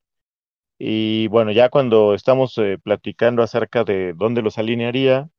Y 0.79 1.29
bueno, 1.29 1.53
ya 1.53 1.71
cuando 1.71 2.15
estamos 2.15 2.57
eh, 2.59 2.79
platicando 2.83 3.43
acerca 3.43 3.85
de 3.85 4.13
dónde 4.15 4.43
los 4.43 4.59
alinearía, 4.59 5.31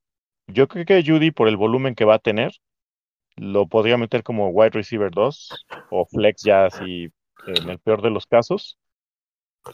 yo 0.48 0.68
creo 0.68 0.86
que 0.86 1.04
Judy, 1.06 1.32
por 1.32 1.48
el 1.48 1.58
volumen 1.58 1.96
que 1.96 2.06
va 2.06 2.16
a 2.16 2.20
tener, 2.20 2.52
lo 3.38 3.68
podría 3.68 3.98
meter 3.98 4.24
como 4.24 4.50
wide 4.50 4.72
receiver 4.72 5.12
2 5.12 5.66
o 5.92 6.06
flex 6.06 6.44
ya 6.44 6.66
así 6.66 7.10
en 7.46 7.70
el 7.70 7.80
peor 7.80 8.02
de 8.02 8.10
los 8.10 8.26
casos. 8.26 8.78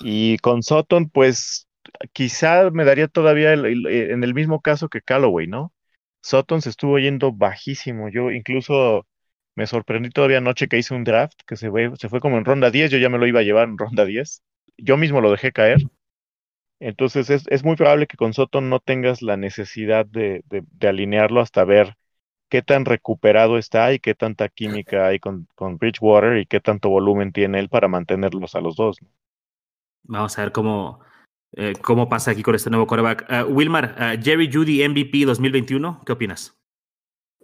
Y 0.02 0.38
con 0.40 0.64
Sutton, 0.64 1.10
pues 1.10 1.68
quizá 2.14 2.70
me 2.72 2.86
daría 2.86 3.08
todavía 3.08 3.54
eh, 3.54 4.12
en 4.12 4.24
el 4.24 4.34
mismo 4.34 4.62
caso 4.62 4.90
que 4.90 5.02
Callaway, 5.02 5.48
¿no? 5.48 5.74
Sutton 6.22 6.62
se 6.62 6.70
estuvo 6.70 7.00
yendo 7.00 7.32
bajísimo. 7.32 8.10
Yo 8.10 8.32
incluso 8.32 9.08
me 9.56 9.68
sorprendí 9.68 10.10
todavía 10.10 10.40
anoche 10.40 10.68
que 10.68 10.78
hice 10.78 10.94
un 10.96 11.04
draft 11.04 11.40
que 11.46 11.56
se 11.58 11.70
fue, 11.70 11.92
se 11.98 12.10
fue 12.10 12.20
como 12.22 12.38
en 12.38 12.46
ronda 12.46 12.72
10, 12.72 12.92
yo 12.92 12.98
ya 12.98 13.10
me 13.10 13.18
lo 13.18 13.28
iba 13.28 13.42
a 13.42 13.44
llevar 13.44 13.68
en 13.70 13.78
ronda 13.78 14.06
10. 14.06 14.42
Yo 14.78 14.98
mismo 14.98 15.22
lo 15.22 15.32
dejé 15.32 15.52
caer. 15.52 15.78
Entonces 16.86 17.30
es, 17.30 17.46
es 17.48 17.64
muy 17.64 17.78
probable 17.78 18.08
que 18.08 18.18
con 18.18 18.34
Sutton 18.34 18.70
no 18.70 18.82
tengas 18.82 19.22
la 19.22 19.38
necesidad 19.38 20.06
de, 20.06 20.44
de, 20.50 20.88
alinearlo 20.88 21.40
hasta 21.40 21.64
ver 21.64 21.96
qué 22.50 22.62
tan 22.62 22.84
recuperado 22.84 23.58
está 23.58 23.94
y 23.94 24.00
qué 24.00 24.16
tanta 24.16 24.50
química 24.50 25.08
hay 25.08 25.20
con, 25.20 25.48
con 25.56 25.78
Bridgewater 25.78 26.40
y 26.40 26.46
qué 26.46 26.60
tanto 26.60 26.90
volumen 26.90 27.32
tiene 27.32 27.62
él 27.62 27.70
para 27.70 27.88
mantenerlos 27.88 28.56
a 28.56 28.60
los 28.60 28.76
dos. 28.76 28.98
Vamos 30.04 30.38
a 30.38 30.42
ver 30.42 30.52
cómo, 30.52 31.00
eh, 31.54 31.72
cómo 31.82 32.10
pasa 32.10 32.32
aquí 32.32 32.44
con 32.44 32.54
este 32.54 32.70
nuevo 32.70 32.86
quarterback. 32.86 33.28
Uh, 33.30 33.50
Wilmar, 33.50 33.96
uh, 33.98 34.22
Jerry 34.22 34.52
Judy 34.52 34.86
MVP 34.86 35.24
2021, 35.24 36.02
¿qué 36.06 36.12
opinas? 36.12 36.54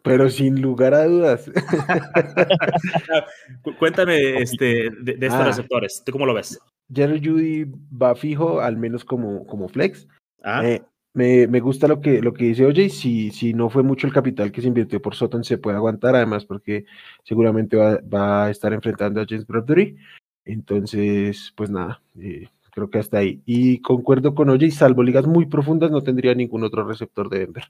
Pero 0.04 0.30
sin 0.30 0.62
lugar 0.62 0.94
a 0.94 1.06
dudas. 1.06 1.50
Cuéntame 3.80 4.42
este, 4.42 4.90
de, 5.02 5.14
estos 5.14 5.40
ah. 5.40 5.46
receptores, 5.46 6.04
¿tú 6.06 6.12
cómo 6.12 6.26
lo 6.26 6.34
ves? 6.34 6.60
Jerry 6.94 7.22
Judy 7.24 7.66
va 7.92 8.16
fijo, 8.16 8.60
al 8.60 8.78
menos 8.78 9.06
como, 9.06 9.46
como 9.46 9.68
flex. 9.68 10.08
Ah. 10.44 10.66
Eh, 10.66 10.82
me, 11.14 11.48
me, 11.48 11.60
gusta 11.60 11.88
lo 11.88 12.02
que, 12.02 12.22
lo 12.22 12.34
que 12.34 12.46
dice 12.46 12.66
Oye, 12.66 12.90
si, 12.90 13.32
si 13.32 13.54
no 13.54 13.70
fue 13.70 13.84
mucho 13.84 14.08
el 14.08 14.14
capital 14.14 14.52
que 14.52 14.62
se 14.62 14.68
invirtió 14.68 15.02
por 15.02 15.16
Sutton, 15.16 15.44
se 15.44 15.58
puede 15.58 15.78
aguantar, 15.78 16.16
además, 16.16 16.46
porque 16.46 16.86
seguramente 17.24 17.78
va, 17.78 18.00
va 18.02 18.46
a 18.46 18.50
estar 18.52 18.74
enfrentando 18.74 19.22
a 19.22 19.26
James 19.28 19.48
Bradbury. 19.48 19.98
Entonces, 20.46 21.54
pues 21.56 21.70
nada, 21.70 22.02
eh, 22.20 22.48
Creo 22.72 22.90
que 22.90 23.00
hasta 23.00 23.18
ahí. 23.18 23.42
Y 23.46 23.80
concuerdo 23.80 24.36
con 24.36 24.50
Oye, 24.50 24.68
y 24.68 24.72
salvo 24.72 25.04
ligas 25.04 25.28
muy 25.28 25.46
profundas, 25.46 25.92
no 25.92 26.02
tendría 26.02 26.34
ningún 26.36 26.64
otro 26.64 26.88
receptor 26.88 27.30
de 27.30 27.40
Denver. 27.40 27.66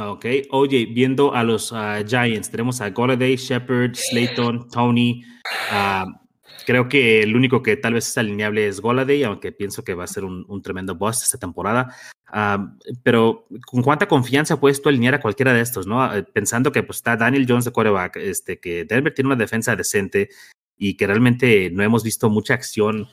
Ok, 0.00 0.26
oye, 0.50 0.86
viendo 0.86 1.34
a 1.34 1.42
los 1.42 1.72
ah, 1.72 2.02
Giants, 2.06 2.50
tenemos 2.50 2.80
a 2.80 2.90
Golladay, 2.90 3.36
Shepard, 3.36 3.94
Slayton, 3.94 4.68
Tony. 4.68 5.22
Ah, 5.70 6.19
creo 6.66 6.88
que 6.88 7.22
el 7.22 7.36
único 7.36 7.62
que 7.62 7.76
tal 7.76 7.94
vez 7.94 8.08
es 8.08 8.18
alineable 8.18 8.66
es 8.66 8.80
Golladay, 8.80 9.24
aunque 9.24 9.52
pienso 9.52 9.84
que 9.84 9.94
va 9.94 10.04
a 10.04 10.08
ser 10.08 10.24
un, 10.24 10.62
tremendo 10.62 10.94
boss 10.94 11.22
esta 11.22 11.38
temporada. 11.38 11.94
Ah, 12.26 12.74
pero 13.02 13.46
¿con 13.66 13.82
cuánta 13.82 14.06
confianza 14.06 14.60
puedes 14.60 14.80
tú 14.80 14.88
alinear 14.88 15.14
a 15.14 15.20
cualquiera 15.20 15.52
de 15.52 15.60
estos, 15.60 15.86
no? 15.86 16.08
Pensando 16.32 16.72
que 16.72 16.82
pues, 16.82 16.98
está 16.98 17.16
Daniel 17.16 17.46
Jones 17.48 17.64
de 17.64 17.72
quarterback, 17.72 18.16
este, 18.16 18.60
que 18.60 18.84
Denver 18.84 19.12
tiene 19.12 19.28
una 19.28 19.36
defensa 19.36 19.74
decente 19.74 20.28
y 20.76 20.96
que 20.96 21.06
realmente 21.06 21.70
no 21.70 21.82
hemos 21.82 22.02
visto 22.02 22.30
mucha 22.30 22.54
acción 22.54 23.08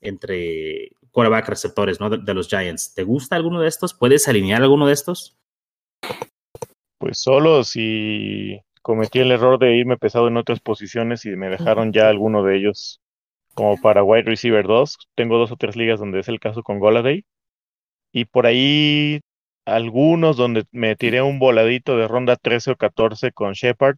entre 0.00 0.92
quarterback 1.12 1.48
receptores 1.48 2.00
¿no? 2.00 2.10
De, 2.10 2.34
los 2.34 2.48
Giants. 2.48 2.94
¿Te 2.94 3.04
gusta 3.04 3.36
alguno 3.36 3.60
de 3.60 3.68
estos? 3.68 3.94
¿Puedes 3.94 4.26
alinear 4.28 4.62
alguno 4.62 4.86
de 4.86 4.94
estos? 4.94 5.36
Pues 6.98 7.18
solo 7.18 7.62
si 7.64 8.60
cometí 8.82 9.20
el 9.20 9.32
error 9.32 9.58
de 9.58 9.76
irme 9.76 9.96
pesado 9.96 10.28
en 10.28 10.36
otras 10.36 10.60
posiciones 10.60 11.24
y 11.24 11.30
me 11.36 11.48
dejaron 11.48 11.92
ya 11.92 12.08
alguno 12.08 12.42
de 12.42 12.56
ellos 12.56 13.00
como 13.54 13.80
para 13.80 14.04
wide 14.04 14.24
receiver 14.24 14.66
2. 14.66 14.98
Tengo 15.14 15.38
dos 15.38 15.52
o 15.52 15.56
tres 15.56 15.76
ligas 15.76 16.00
donde 16.00 16.20
es 16.20 16.28
el 16.28 16.40
caso 16.40 16.62
con 16.62 16.78
Goladay. 16.78 17.24
Y 18.12 18.26
por 18.26 18.46
ahí 18.46 19.20
algunos 19.64 20.36
donde 20.36 20.64
me 20.72 20.96
tiré 20.96 21.22
un 21.22 21.38
voladito 21.38 21.96
de 21.96 22.08
ronda 22.08 22.36
13 22.36 22.72
o 22.72 22.76
14 22.76 23.32
con 23.32 23.52
Shepard. 23.52 23.96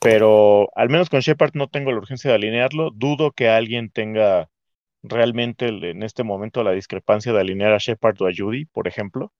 Pero 0.00 0.70
al 0.74 0.88
menos 0.88 1.10
con 1.10 1.20
Shepard 1.20 1.52
no 1.54 1.68
tengo 1.68 1.92
la 1.92 1.98
urgencia 1.98 2.30
de 2.30 2.36
alinearlo. 2.36 2.90
Dudo 2.90 3.32
que 3.32 3.48
alguien 3.48 3.90
tenga 3.90 4.48
realmente 5.02 5.68
en 5.68 6.02
este 6.02 6.24
momento 6.24 6.62
la 6.62 6.72
discrepancia 6.72 7.32
de 7.32 7.40
alinear 7.40 7.72
a 7.72 7.78
Shepard 7.78 8.20
o 8.22 8.26
a 8.26 8.32
Judy, 8.36 8.66
por 8.66 8.88
ejemplo. 8.88 9.32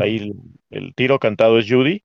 Ahí 0.00 0.30
el, 0.70 0.94
tiro 0.94 1.18
cantado 1.18 1.58
es 1.58 1.66
Judy. 1.68 2.04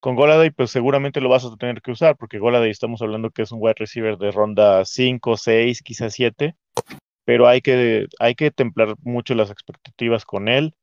Con 0.00 0.14
Goladay, 0.16 0.50
pues 0.50 0.70
seguramente 0.70 1.20
lo 1.20 1.28
vas 1.28 1.44
a 1.44 1.56
tener 1.56 1.82
que 1.82 1.90
usar, 1.92 2.16
porque 2.16 2.38
Goladay 2.38 2.70
estamos 2.70 3.02
hablando 3.02 3.30
que 3.30 3.42
es 3.42 3.52
un 3.52 3.58
wide 3.60 3.74
receiver 3.78 4.16
de 4.18 4.30
ronda 4.30 4.84
5, 4.84 5.36
6, 5.36 5.82
quizás 5.82 6.14
7, 6.14 6.56
pero 7.24 7.48
hay 7.48 7.60
que, 7.62 8.06
hay 8.20 8.34
que 8.34 8.50
templar 8.50 8.94
mucho 9.02 9.34
las 9.34 9.50
expectativas 9.50 10.24
con 10.24 10.48
él. 10.48 10.74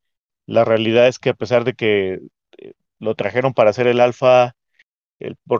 La 0.47 0.65
realidad 0.65 1.07
es 1.07 1.19
que 1.19 1.29
a 1.29 1.33
pesar 1.35 1.63
de 1.65 1.73
que 1.75 2.19
eh, 2.57 2.73
lo 2.99 3.15
trajeron 3.15 3.53
para 3.53 3.71
hacer 3.71 3.87
el 3.87 4.01
alfa, 4.01 4.55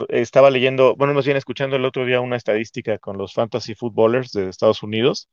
estaba 0.10 0.52
leyendo, 0.52 0.96
bueno, 0.96 1.14
más 1.14 1.26
bien 1.26 1.38
escuchando 1.38 1.76
el 1.76 1.86
otro 1.86 2.06
día 2.06 2.22
una 2.22 2.36
estadística 2.36 2.98
con 3.00 3.18
los 3.18 3.34
fantasy 3.34 3.76
footballers 3.76 4.32
de 4.32 4.50
Estados 4.50 4.84
Unidos. 4.84 5.30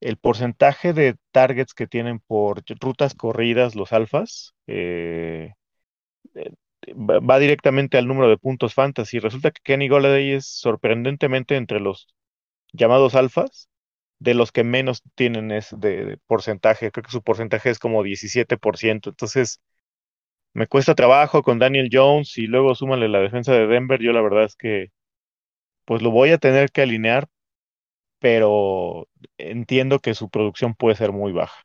El 0.00 0.16
porcentaje 0.18 0.92
de 0.92 1.16
targets 1.32 1.74
que 1.74 1.86
tienen 1.86 2.20
por 2.20 2.62
rutas 2.80 3.14
corridas 3.14 3.74
los 3.74 3.92
alfas 3.92 4.54
eh, 4.66 5.54
eh, 6.34 6.50
va 6.92 7.38
directamente 7.38 7.98
al 7.98 8.06
número 8.08 8.28
de 8.28 8.38
puntos 8.38 8.74
fantasy. 8.74 9.18
Resulta 9.18 9.50
que 9.50 9.60
Kenny 9.62 9.88
Golladay 9.88 10.32
es 10.32 10.46
sorprendentemente 10.46 11.56
entre 11.56 11.80
los 11.80 12.08
llamados 12.72 13.14
alfas 13.14 13.68
de 14.18 14.34
los 14.34 14.52
que 14.52 14.64
menos 14.64 15.02
tienen 15.14 15.50
es 15.52 15.74
de, 15.78 16.18
porcentaje. 16.26 16.90
Creo 16.90 17.04
que 17.04 17.10
su 17.10 17.22
porcentaje 17.22 17.70
es 17.70 17.78
como 17.78 18.02
17%. 18.02 19.10
Entonces, 19.10 19.60
me 20.54 20.66
cuesta 20.66 20.94
trabajo 20.94 21.42
con 21.42 21.58
Daniel 21.58 21.90
Jones 21.92 22.38
y 22.38 22.46
luego 22.46 22.74
súmale 22.74 23.08
la 23.08 23.20
defensa 23.20 23.52
de 23.52 23.66
Denver. 23.66 24.00
Yo 24.02 24.12
la 24.12 24.22
verdad 24.22 24.44
es 24.44 24.56
que 24.56 24.90
pues 25.84 26.02
lo 26.02 26.10
voy 26.10 26.30
a 26.30 26.38
tener 26.38 26.70
que 26.70 26.82
alinear, 26.82 27.28
pero 28.18 29.08
entiendo 29.38 30.00
que 30.00 30.14
su 30.14 30.30
producción 30.30 30.74
puede 30.74 30.96
ser 30.96 31.12
muy 31.12 31.32
baja 31.32 31.64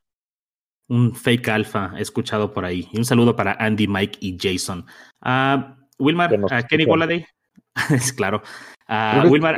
un 0.89 1.15
fake 1.15 1.47
alfa 1.49 1.93
escuchado 1.97 2.51
por 2.51 2.65
ahí. 2.65 2.89
Y 2.91 2.97
un 2.97 3.05
saludo 3.05 3.35
para 3.35 3.53
Andy, 3.53 3.87
Mike 3.87 4.19
y 4.21 4.37
Jason. 4.39 4.85
Uh, 5.23 5.75
Wilmar, 5.99 6.33
uh, 6.33 6.47
Kenny 6.67 6.85
Walladay. 6.85 7.25
es 7.91 8.11
claro. 8.11 8.41
Uh, 8.87 9.11
creo, 9.11 9.23
que, 9.23 9.29
Wilmar, 9.29 9.55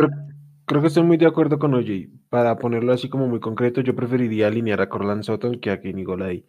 creo, 0.66 0.82
que 0.82 0.88
estoy 0.88 1.04
muy 1.04 1.18
de 1.18 1.26
acuerdo 1.26 1.58
con 1.58 1.74
OJ. 1.74 2.10
Para 2.30 2.58
ponerlo 2.58 2.94
así 2.94 3.10
como 3.10 3.28
muy 3.28 3.40
concreto, 3.40 3.82
yo 3.82 3.96
preferiría 3.96 4.48
alinear 4.48 4.82
a 4.82 4.90
Corland 4.90 5.24
Sutton 5.24 5.60
que 5.60 5.72
a 5.72 5.82
Kenny 5.82 6.04
Golladay. 6.04 6.46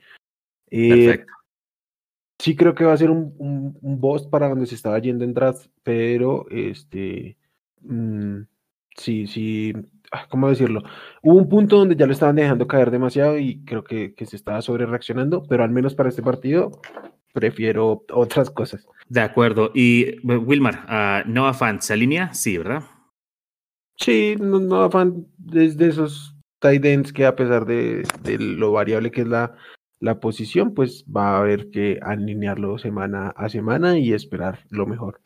Eh, 0.71 0.89
Perfecto. 0.89 1.33
Sí 2.41 2.57
creo 2.57 2.75
que 2.75 2.85
va 2.85 2.93
a 2.93 2.97
ser 2.97 3.11
un, 3.11 3.35
un, 3.39 3.79
un, 3.81 4.01
boss 4.01 4.27
para 4.27 4.49
donde 4.49 4.67
se 4.67 4.75
estaba 4.75 4.99
yendo 4.99 5.25
en 5.25 5.33
draft, 5.33 5.69
pero 5.85 6.47
este... 6.51 7.37
Mmm, 7.83 8.41
sí, 8.97 9.29
sí, 9.29 9.73
ah, 9.77 10.02
¿cómo 10.29 10.49
decirlo? 10.49 10.83
Hubo 11.23 11.37
un 11.37 11.49
punto 11.49 11.79
donde 11.79 11.97
ya 11.97 12.07
lo 12.07 12.13
estaban 12.13 12.37
dejando 12.37 12.67
caer 12.67 12.91
demasiado 12.91 13.39
y 13.39 13.65
creo 13.65 13.85
que, 13.85 14.15
que 14.15 14.27
se 14.27 14.37
estaba 14.37 14.63
sobre 14.63 14.87
reaccionando, 14.87 15.43
pero 15.49 15.65
al 15.65 15.71
menos 15.71 15.95
para 15.95 16.09
este 16.09 16.23
partido 16.23 16.71
prefiero 17.33 18.05
otras 18.13 18.51
cosas. 18.51 18.87
De 19.09 19.21
acuerdo. 19.21 19.71
Y 19.75 20.19
Wilmar, 20.27 21.25
uh, 21.27 21.31
Noah 21.31 21.55
Fan, 21.55 21.81
¿se 21.83 21.95
alinea? 21.95 22.33
Sí, 22.35 22.59
¿verdad? 22.59 22.85
Sí, 23.97 24.37
Noah 24.39 24.91
Fan 24.91 25.27
es 25.55 25.77
de 25.77 25.89
esos 25.89 26.37
tight 26.61 26.85
ends 26.85 27.13
que 27.13 27.27
a 27.27 27.37
pesar 27.37 27.67
de, 27.67 28.03
de, 28.23 28.39
lo 28.39 28.73
variable 28.73 29.11
que 29.11 29.23
es 29.23 29.29
la, 29.29 29.55
la 30.01 30.21
posición, 30.21 30.75
pues 30.75 31.05
va 31.05 31.37
a 31.37 31.41
haber 31.41 31.71
que 31.71 31.99
alinearlo 32.03 32.79
semana 32.79 33.29
a 33.37 33.49
semana 33.49 33.99
y 33.99 34.13
esperar 34.13 34.61
lo 34.71 34.87
mejor. 34.87 35.21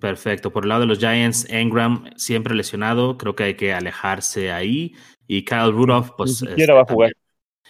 Perfecto. 0.00 0.52
Por 0.52 0.64
el 0.64 0.68
lado 0.68 0.82
de 0.82 0.86
los 0.86 0.98
Giants, 0.98 1.46
Engram 1.50 2.10
siempre 2.16 2.54
lesionado, 2.54 3.16
creo 3.16 3.34
que 3.34 3.44
hay 3.44 3.54
que 3.54 3.72
alejarse 3.72 4.52
ahí. 4.52 4.94
Y 5.26 5.44
Kyle 5.44 5.72
Rudolph, 5.72 6.10
pues. 6.16 6.42
Ni 6.42 6.48
siquiera 6.48 6.74
va 6.74 6.80
a 6.80 6.82
este, 6.82 6.94
jugar. 6.94 7.12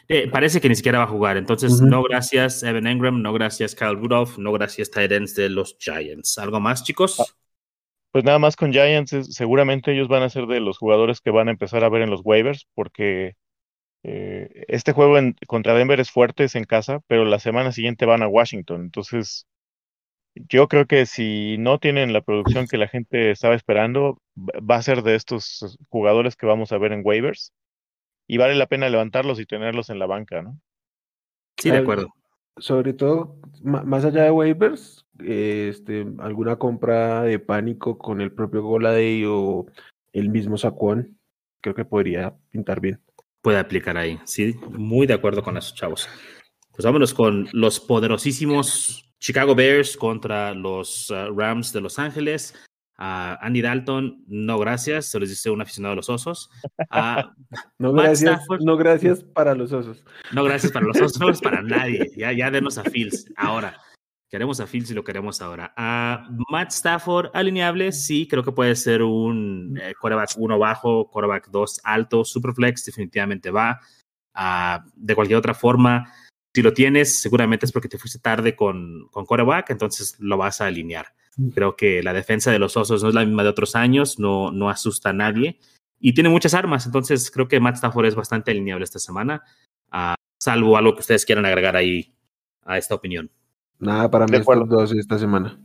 Eh, 0.08 0.28
parece 0.30 0.60
que 0.60 0.68
ni 0.68 0.74
siquiera 0.74 0.98
va 0.98 1.04
a 1.04 1.08
jugar. 1.08 1.36
Entonces, 1.36 1.80
no 1.80 2.02
gracias, 2.02 2.62
Evan 2.62 2.86
Engram, 2.86 3.20
no 3.20 3.32
gracias, 3.32 3.74
Kyle 3.74 3.94
Rudolph, 3.94 4.38
no 4.38 4.52
gracias, 4.52 4.90
Titans 4.90 5.34
de 5.34 5.50
los 5.50 5.76
Giants. 5.78 6.38
¿Algo 6.38 6.60
más, 6.60 6.82
chicos? 6.82 7.20
Ah, 7.20 7.24
pues 8.10 8.24
nada 8.24 8.38
más 8.38 8.56
con 8.56 8.72
Giants, 8.72 9.34
seguramente 9.34 9.92
ellos 9.92 10.08
van 10.08 10.22
a 10.22 10.30
ser 10.30 10.46
de 10.46 10.60
los 10.60 10.78
jugadores 10.78 11.20
que 11.20 11.30
van 11.30 11.48
a 11.48 11.50
empezar 11.50 11.84
a 11.84 11.90
ver 11.90 12.02
en 12.02 12.10
los 12.10 12.22
waivers, 12.24 12.66
porque 12.74 13.34
eh, 14.02 14.64
este 14.68 14.92
juego 14.92 15.18
en, 15.18 15.36
contra 15.46 15.74
Denver 15.74 16.00
es 16.00 16.10
fuerte, 16.10 16.44
es 16.44 16.54
en 16.54 16.64
casa, 16.64 17.00
pero 17.06 17.26
la 17.26 17.38
semana 17.38 17.72
siguiente 17.72 18.06
van 18.06 18.22
a 18.22 18.28
Washington. 18.28 18.80
Entonces, 18.80 19.46
yo 20.48 20.68
creo 20.68 20.86
que 20.86 21.06
si 21.06 21.56
no 21.58 21.78
tienen 21.78 22.12
la 22.12 22.20
producción 22.20 22.66
que 22.66 22.78
la 22.78 22.88
gente 22.88 23.30
estaba 23.30 23.54
esperando, 23.54 24.20
va 24.36 24.76
a 24.76 24.82
ser 24.82 25.02
de 25.02 25.14
estos 25.14 25.78
jugadores 25.88 26.36
que 26.36 26.46
vamos 26.46 26.72
a 26.72 26.78
ver 26.78 26.92
en 26.92 27.02
waivers 27.04 27.52
y 28.26 28.36
vale 28.36 28.54
la 28.54 28.66
pena 28.66 28.88
levantarlos 28.88 29.40
y 29.40 29.46
tenerlos 29.46 29.90
en 29.90 29.98
la 29.98 30.06
banca, 30.06 30.42
¿no? 30.42 30.58
Sí, 31.56 31.70
de 31.70 31.78
acuerdo. 31.78 32.14
Sobre 32.56 32.92
todo, 32.92 33.36
más 33.62 34.04
allá 34.04 34.24
de 34.24 34.30
waivers, 34.30 35.06
este, 35.24 36.06
alguna 36.18 36.56
compra 36.56 37.22
de 37.22 37.38
pánico 37.38 37.98
con 37.98 38.20
el 38.20 38.32
propio 38.32 38.62
Goladay 38.62 39.24
o 39.26 39.66
el 40.12 40.28
mismo 40.28 40.56
Saquon, 40.56 41.18
creo 41.60 41.74
que 41.74 41.84
podría 41.84 42.34
pintar 42.50 42.80
bien. 42.80 43.00
Puede 43.40 43.58
aplicar 43.58 43.96
ahí, 43.96 44.18
sí, 44.24 44.56
muy 44.70 45.06
de 45.06 45.14
acuerdo 45.14 45.42
con 45.42 45.56
esos 45.56 45.74
chavos. 45.74 46.08
Pues 46.78 46.84
vámonos 46.84 47.12
con 47.12 47.48
los 47.50 47.80
poderosísimos 47.80 49.04
Chicago 49.18 49.56
Bears 49.56 49.96
contra 49.96 50.54
los 50.54 51.10
uh, 51.10 51.34
Rams 51.36 51.72
de 51.72 51.80
Los 51.80 51.98
Ángeles. 51.98 52.54
Uh, 53.00 53.34
Andy 53.40 53.62
Dalton, 53.62 54.22
no 54.28 54.60
gracias, 54.60 55.06
se 55.06 55.18
les 55.18 55.30
dice 55.30 55.50
un 55.50 55.60
aficionado 55.60 55.94
de 55.94 55.96
los 55.96 56.08
osos. 56.08 56.48
Uh, 56.78 57.26
no, 57.80 57.92
gracias, 57.92 58.46
no 58.60 58.76
gracias 58.76 59.24
para 59.24 59.56
los 59.56 59.72
osos. 59.72 60.04
No 60.30 60.44
gracias 60.44 60.70
para 60.70 60.86
los 60.86 61.00
osos, 61.00 61.40
para 61.40 61.62
nadie. 61.64 62.12
Ya, 62.16 62.30
ya 62.30 62.48
denos 62.48 62.78
a 62.78 62.84
Fields 62.84 63.26
ahora. 63.34 63.76
Queremos 64.30 64.60
a 64.60 64.68
Fields 64.68 64.92
y 64.92 64.94
lo 64.94 65.02
queremos 65.02 65.42
ahora. 65.42 65.74
Uh, 65.76 66.32
Matt 66.48 66.70
Stafford, 66.70 67.30
alineable, 67.34 67.90
sí, 67.90 68.28
creo 68.28 68.44
que 68.44 68.52
puede 68.52 68.76
ser 68.76 69.02
un 69.02 69.76
eh, 69.82 69.94
quarterback 70.00 70.30
1 70.36 70.56
bajo, 70.56 71.10
quarterback 71.10 71.48
2 71.50 71.80
alto, 71.82 72.24
superflex, 72.24 72.84
definitivamente 72.84 73.50
va. 73.50 73.80
de 74.94 75.14
cualquier 75.16 75.38
otra 75.40 75.54
forma, 75.54 76.12
si 76.58 76.62
lo 76.62 76.72
tienes, 76.72 77.20
seguramente 77.20 77.66
es 77.66 77.70
porque 77.70 77.88
te 77.88 77.98
fuiste 77.98 78.18
tarde 78.18 78.56
con, 78.56 79.06
con 79.12 79.24
coreback, 79.26 79.70
entonces 79.70 80.16
lo 80.18 80.36
vas 80.36 80.60
a 80.60 80.66
alinear. 80.66 81.14
Creo 81.54 81.76
que 81.76 82.02
la 82.02 82.12
defensa 82.12 82.50
de 82.50 82.58
los 82.58 82.76
Osos 82.76 83.00
no 83.00 83.10
es 83.10 83.14
la 83.14 83.24
misma 83.24 83.44
de 83.44 83.50
otros 83.50 83.76
años, 83.76 84.18
no, 84.18 84.50
no 84.50 84.68
asusta 84.68 85.10
a 85.10 85.12
nadie 85.12 85.60
y 86.00 86.14
tiene 86.14 86.30
muchas 86.30 86.54
armas, 86.54 86.84
entonces 86.84 87.30
creo 87.30 87.46
que 87.46 87.60
Matt 87.60 87.76
Stafford 87.76 88.06
es 88.06 88.16
bastante 88.16 88.50
alineable 88.50 88.82
esta 88.82 88.98
semana, 88.98 89.44
uh, 89.92 90.14
salvo 90.36 90.76
algo 90.76 90.94
que 90.94 91.02
ustedes 91.02 91.24
quieran 91.24 91.46
agregar 91.46 91.76
ahí 91.76 92.12
a 92.64 92.76
esta 92.76 92.96
opinión. 92.96 93.30
Nada, 93.78 94.10
para 94.10 94.26
mí 94.26 94.36
estos 94.36 94.68
dos 94.68 94.92
esta 94.92 95.16
semana. 95.16 95.60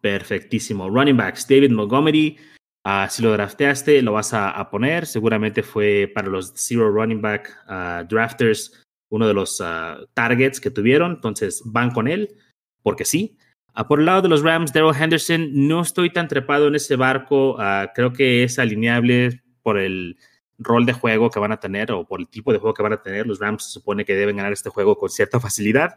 Perfectísimo. 0.00 0.90
Running 0.90 1.16
backs, 1.16 1.46
David 1.46 1.70
Montgomery. 1.70 2.36
Uh, 2.84 3.08
si 3.08 3.22
lo 3.22 3.30
drafteaste, 3.30 4.02
lo 4.02 4.14
vas 4.14 4.34
a, 4.34 4.50
a, 4.50 4.68
poner. 4.68 5.06
Seguramente 5.06 5.62
fue 5.62 6.10
para 6.12 6.26
los 6.26 6.52
Zero 6.56 6.90
Running 6.90 7.20
Back 7.20 7.56
uh, 7.68 8.04
Drafters 8.08 8.82
uno 9.12 9.28
de 9.28 9.34
los 9.34 9.60
ah, 9.60 9.98
targets 10.14 10.58
que 10.58 10.70
tuvieron, 10.70 11.12
entonces 11.12 11.62
van 11.66 11.90
con 11.90 12.08
él, 12.08 12.34
porque 12.82 13.04
sí. 13.04 13.36
Uh, 13.78 13.86
por 13.86 14.00
el 14.00 14.06
lado 14.06 14.22
de 14.22 14.28
los 14.30 14.42
Rams, 14.42 14.72
Daryl 14.72 14.96
Henderson, 14.98 15.50
no 15.52 15.82
estoy 15.82 16.10
tan 16.10 16.28
trepado 16.28 16.66
en 16.68 16.74
ese 16.74 16.96
barco, 16.96 17.56
uh, 17.56 17.88
creo 17.94 18.14
que 18.14 18.42
es 18.42 18.58
alineable 18.58 19.42
por 19.62 19.78
el 19.78 20.16
rol 20.56 20.86
de 20.86 20.94
juego 20.94 21.30
que 21.30 21.40
van 21.40 21.52
a 21.52 21.60
tener 21.60 21.92
o 21.92 22.06
por 22.06 22.20
el 22.20 22.28
tipo 22.28 22.52
de 22.52 22.58
juego 22.58 22.72
que 22.72 22.82
van 22.82 22.94
a 22.94 23.02
tener. 23.02 23.26
Los 23.26 23.38
Rams 23.38 23.64
se 23.64 23.70
supone 23.70 24.06
que 24.06 24.14
deben 24.14 24.36
ganar 24.36 24.52
este 24.52 24.70
juego 24.70 24.96
con 24.96 25.10
cierta 25.10 25.38
facilidad, 25.40 25.94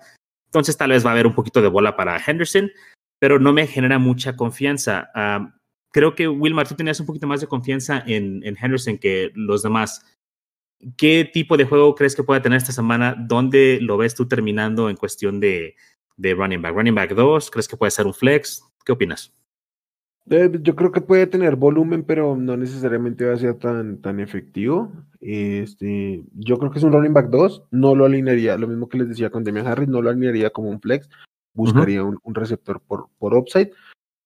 entonces 0.48 0.76
tal 0.76 0.90
vez 0.90 1.06
va 1.06 1.12
a 1.12 1.14
haber 1.14 1.28
un 1.28 1.36
poquito 1.36 1.62
de 1.62 1.70
bola 1.70 1.96
para 1.96 2.18
Henderson, 2.18 2.70
pero 3.18 3.40
no 3.40 3.54
me 3.54 3.66
genera 3.66 3.98
mucha 3.98 4.36
confianza. 4.36 5.10
Uh, 5.16 5.50
creo 5.94 6.16
que 6.16 6.28
Wilmar, 6.28 6.68
tú 6.68 6.76
tenías 6.76 7.00
un 7.00 7.06
poquito 7.06 7.28
más 7.28 7.40
de 7.40 7.48
confianza 7.48 8.04
en, 8.06 8.42
en 8.44 8.58
Henderson 8.62 8.98
que 8.98 9.32
los 9.36 9.64
demás. 9.64 10.06
¿Qué 10.98 11.30
tipo 11.32 11.58
de 11.58 11.66
juego 11.66 11.96
crees 11.96 12.16
que 12.16 12.24
pueda 12.24 12.42
tener 12.42 12.58
esta 12.58 12.72
semana? 12.72 13.16
¿Dónde 13.18 13.80
lo 13.82 13.98
ves 13.98 14.16
tú 14.16 14.28
terminando 14.28 14.90
en 14.90 14.98
cuestión 14.98 15.40
de, 15.40 15.76
de 16.18 16.34
running 16.34 16.62
back? 16.62 16.76
¿Running 16.76 16.96
back 16.96 17.14
2? 17.14 17.52
¿Crees 17.52 17.68
que 17.68 17.78
puede 17.78 17.92
ser 17.92 18.06
un 18.06 18.14
flex? 18.14 18.64
¿Qué 18.86 18.92
opinas? 18.92 19.34
Eh, 20.30 20.50
yo 20.62 20.76
creo 20.76 20.92
que 20.92 21.02
puede 21.02 21.28
tener 21.28 21.56
volumen, 21.56 22.04
pero 22.04 22.36
no 22.36 22.58
necesariamente 22.58 23.26
va 23.26 23.34
a 23.34 23.38
ser 23.38 23.56
tan, 23.56 24.02
tan 24.02 24.20
efectivo. 24.20 24.92
Este, 25.22 26.24
yo 26.34 26.58
creo 26.58 26.72
que 26.72 26.80
es 26.80 26.84
un 26.84 26.92
running 26.92 27.14
back 27.14 27.30
2. 27.30 27.66
No 27.72 27.96
lo 27.96 28.06
alinearía, 28.06 28.58
lo 28.58 28.68
mismo 28.68 28.90
que 28.90 28.98
les 28.98 29.10
decía 29.10 29.30
con 29.30 29.44
Demian 29.44 29.68
Harris, 29.68 29.88
no 29.88 30.02
lo 30.02 30.10
alinearía 30.10 30.50
como 30.50 30.70
un 30.70 30.82
flex. 30.82 31.10
Buscaría 31.54 32.04
un, 32.04 32.20
un, 32.22 32.36
receptor 32.36 32.82
por, 32.82 33.08
por 33.18 33.34
upside. 33.34 33.72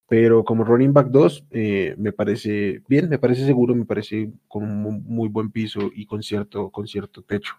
Pero 0.10 0.43
como 0.43 0.64
running 0.64 0.91
back 0.91 1.10
2, 1.10 1.45
eh, 1.51 1.95
me 1.99 2.12
parece 2.12 2.82
bien, 2.88 3.07
me 3.10 3.20
parece 3.20 3.45
seguro, 3.45 3.76
me 3.76 3.86
parece 3.86 4.32
con 4.47 4.64
un 4.64 5.03
muy 5.05 5.30
buen 5.30 5.51
piso 5.51 5.91
y 5.93 6.07
con 6.07 6.24
cierto, 6.24 6.72
con 6.72 6.88
cierto 6.88 7.22
techo. 7.22 7.53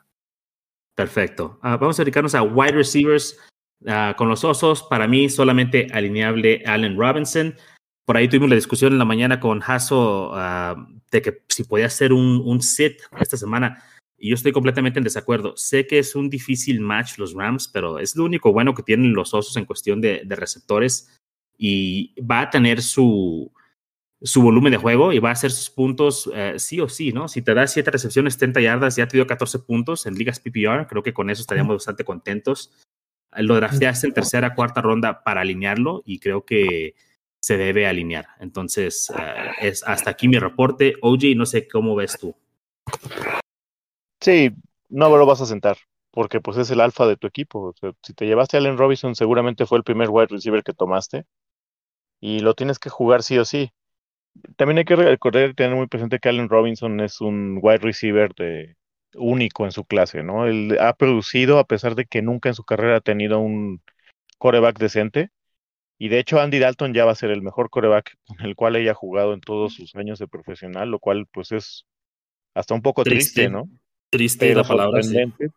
Perfecto. 0.97 1.61
Uh, 1.63 1.79
vamos 1.79 1.99
a 2.01 2.03
dedicarnos 2.03 2.35
a 2.35 2.43
wide 2.43 2.73
receivers 2.73 3.39
uh, 3.83 4.17
con 4.17 4.29
los 4.29 4.43
osos. 4.43 4.83
Para 4.83 5.07
mí, 5.07 5.31
solamente 5.31 5.87
alineable 5.93 6.65
Allen 6.67 6.99
Robinson. 6.99 7.55
Por 8.05 8.17
ahí 8.17 8.27
tuvimos 8.27 8.51
la 8.51 8.57
discusión 8.57 8.93
en 8.93 8.99
la 8.99 9.05
mañana 9.05 9.39
con 9.39 9.63
Hasso 9.63 10.33
uh, 10.33 10.75
de 11.13 11.23
que 11.23 11.43
si 11.49 11.63
podía 11.63 11.87
hacer 11.87 12.13
un, 12.13 12.43
un 12.45 12.61
sit 12.61 13.01
esta 13.21 13.37
semana. 13.37 13.81
Y 14.19 14.31
yo 14.31 14.35
estoy 14.35 14.51
completamente 14.51 14.99
en 14.99 15.05
desacuerdo. 15.05 15.57
Sé 15.57 15.87
que 15.87 16.01
es 16.01 16.17
un 16.17 16.29
difícil 16.29 16.81
match 16.81 17.17
los 17.17 17.33
Rams, 17.33 17.69
pero 17.69 18.01
es 18.01 18.17
lo 18.17 18.25
único 18.25 18.53
bueno 18.53 18.75
que 18.75 18.83
tienen 18.83 19.15
los 19.15 19.33
osos 19.35 19.57
en 19.57 19.65
cuestión 19.67 20.01
de 20.01 20.25
receptores 20.31 21.20
y 21.63 22.15
va 22.23 22.41
a 22.41 22.51
tener 22.51 22.81
su, 22.81 23.53
su 24.23 24.41
volumen 24.41 24.73
de 24.73 24.79
juego 24.79 25.13
y 25.13 25.19
va 25.19 25.29
a 25.29 25.33
hacer 25.33 25.51
sus 25.51 25.69
puntos 25.69 26.31
eh, 26.35 26.55
sí 26.57 26.81
o 26.81 26.89
sí, 26.89 27.13
¿no? 27.13 27.29
Si 27.29 27.43
te 27.43 27.53
da 27.53 27.67
siete 27.67 27.91
recepciones, 27.91 28.39
30 28.39 28.63
yardas, 28.63 28.97
ya 28.97 29.07
te 29.07 29.19
dio 29.19 29.27
14 29.27 29.59
puntos 29.59 30.07
en 30.07 30.15
ligas 30.15 30.41
PPR, 30.41 30.87
creo 30.87 31.03
que 31.03 31.13
con 31.13 31.29
eso 31.29 31.43
estaríamos 31.43 31.77
bastante 31.77 32.03
contentos. 32.03 32.73
Lo 33.37 33.57
drafteaste 33.57 34.07
en 34.07 34.15
tercera, 34.15 34.55
cuarta 34.55 34.81
ronda 34.81 35.23
para 35.23 35.43
alinearlo 35.43 36.03
y 36.07 36.19
creo 36.19 36.47
que 36.47 36.95
se 37.43 37.59
debe 37.59 37.87
alinear. 37.87 38.27
Entonces, 38.41 39.13
eh, 39.19 39.51
es 39.61 39.85
hasta 39.87 40.11
aquí 40.11 40.29
mi 40.29 40.39
reporte. 40.39 40.95
OJ, 41.03 41.37
no 41.37 41.45
sé 41.45 41.69
cómo 41.69 41.95
ves 41.95 42.19
tú. 42.19 42.35
Sí, 44.19 44.51
no 44.89 45.15
lo 45.15 45.27
vas 45.27 45.43
a 45.43 45.47
sentar, 45.47 45.77
porque 46.11 46.41
pues 46.41 46.57
es 46.57 46.71
el 46.71 46.81
alfa 46.81 47.07
de 47.07 47.19
tu 47.19 47.27
equipo. 47.27 47.75
si 48.03 48.15
te 48.15 48.27
llevaste 48.27 48.57
a 48.57 48.61
Allen 48.61 48.79
Robinson, 48.79 49.15
seguramente 49.15 49.67
fue 49.67 49.77
el 49.77 49.85
primer 49.85 50.09
wide 50.09 50.29
receiver 50.29 50.63
que 50.63 50.73
tomaste 50.73 51.27
y 52.21 52.41
lo 52.41 52.55
tienes 52.55 52.79
que 52.79 52.91
jugar 52.91 53.23
sí 53.23 53.39
o 53.39 53.45
sí. 53.45 53.73
También 54.57 54.79
hay 54.79 54.85
que 54.85 54.97
recordar, 54.97 55.55
tener 55.55 55.77
muy 55.77 55.89
presente 55.89 56.19
que 56.19 56.29
Allen 56.29 56.49
Robinson 56.49 57.01
es 57.01 57.21
un 57.21 57.59
wide 57.63 57.79
receiver 57.79 58.33
de, 58.35 58.77
único 59.15 59.65
en 59.65 59.73
su 59.73 59.85
clase, 59.85 60.23
¿no? 60.23 60.47
Él 60.47 60.77
ha 60.81 60.95
producido 60.95 61.59
a 61.59 61.65
pesar 61.65 61.95
de 61.95 62.07
que 62.07 62.23
nunca 62.23 62.49
en 62.49 62.55
su 62.55 62.65
carrera 62.65 62.97
ha 62.97 63.01
tenido 63.01 63.41
un 63.41 63.83
coreback 64.39 64.79
decente. 64.79 65.31
Y 65.99 66.09
de 66.09 66.19
hecho 66.19 66.41
Andy 66.41 66.59
Dalton 66.59 66.95
ya 66.95 67.05
va 67.05 67.13
a 67.13 67.17
ser 67.17 67.31
el 67.31 67.43
mejor 67.43 67.69
coreback 67.69 68.17
con 68.27 68.41
el 68.41 68.57
cual 68.57 68.77
ella 68.77 68.93
ha 68.93 68.95
jugado 68.95 69.35
en 69.35 69.41
todos 69.41 69.75
sus 69.75 69.95
años 69.97 70.19
de 70.19 70.29
profesional, 70.29 70.91
lo 70.91 70.99
cual 70.99 71.27
pues 71.31 71.53
es 71.53 71.87
hasta 72.55 72.75
un 72.75 72.83
poco 72.83 73.05
triste, 73.05 73.51
¿no? 73.51 73.69
Triste 74.11 74.55
la 74.55 74.65
palabra. 74.65 75.03
Sorprendente. 75.03 75.51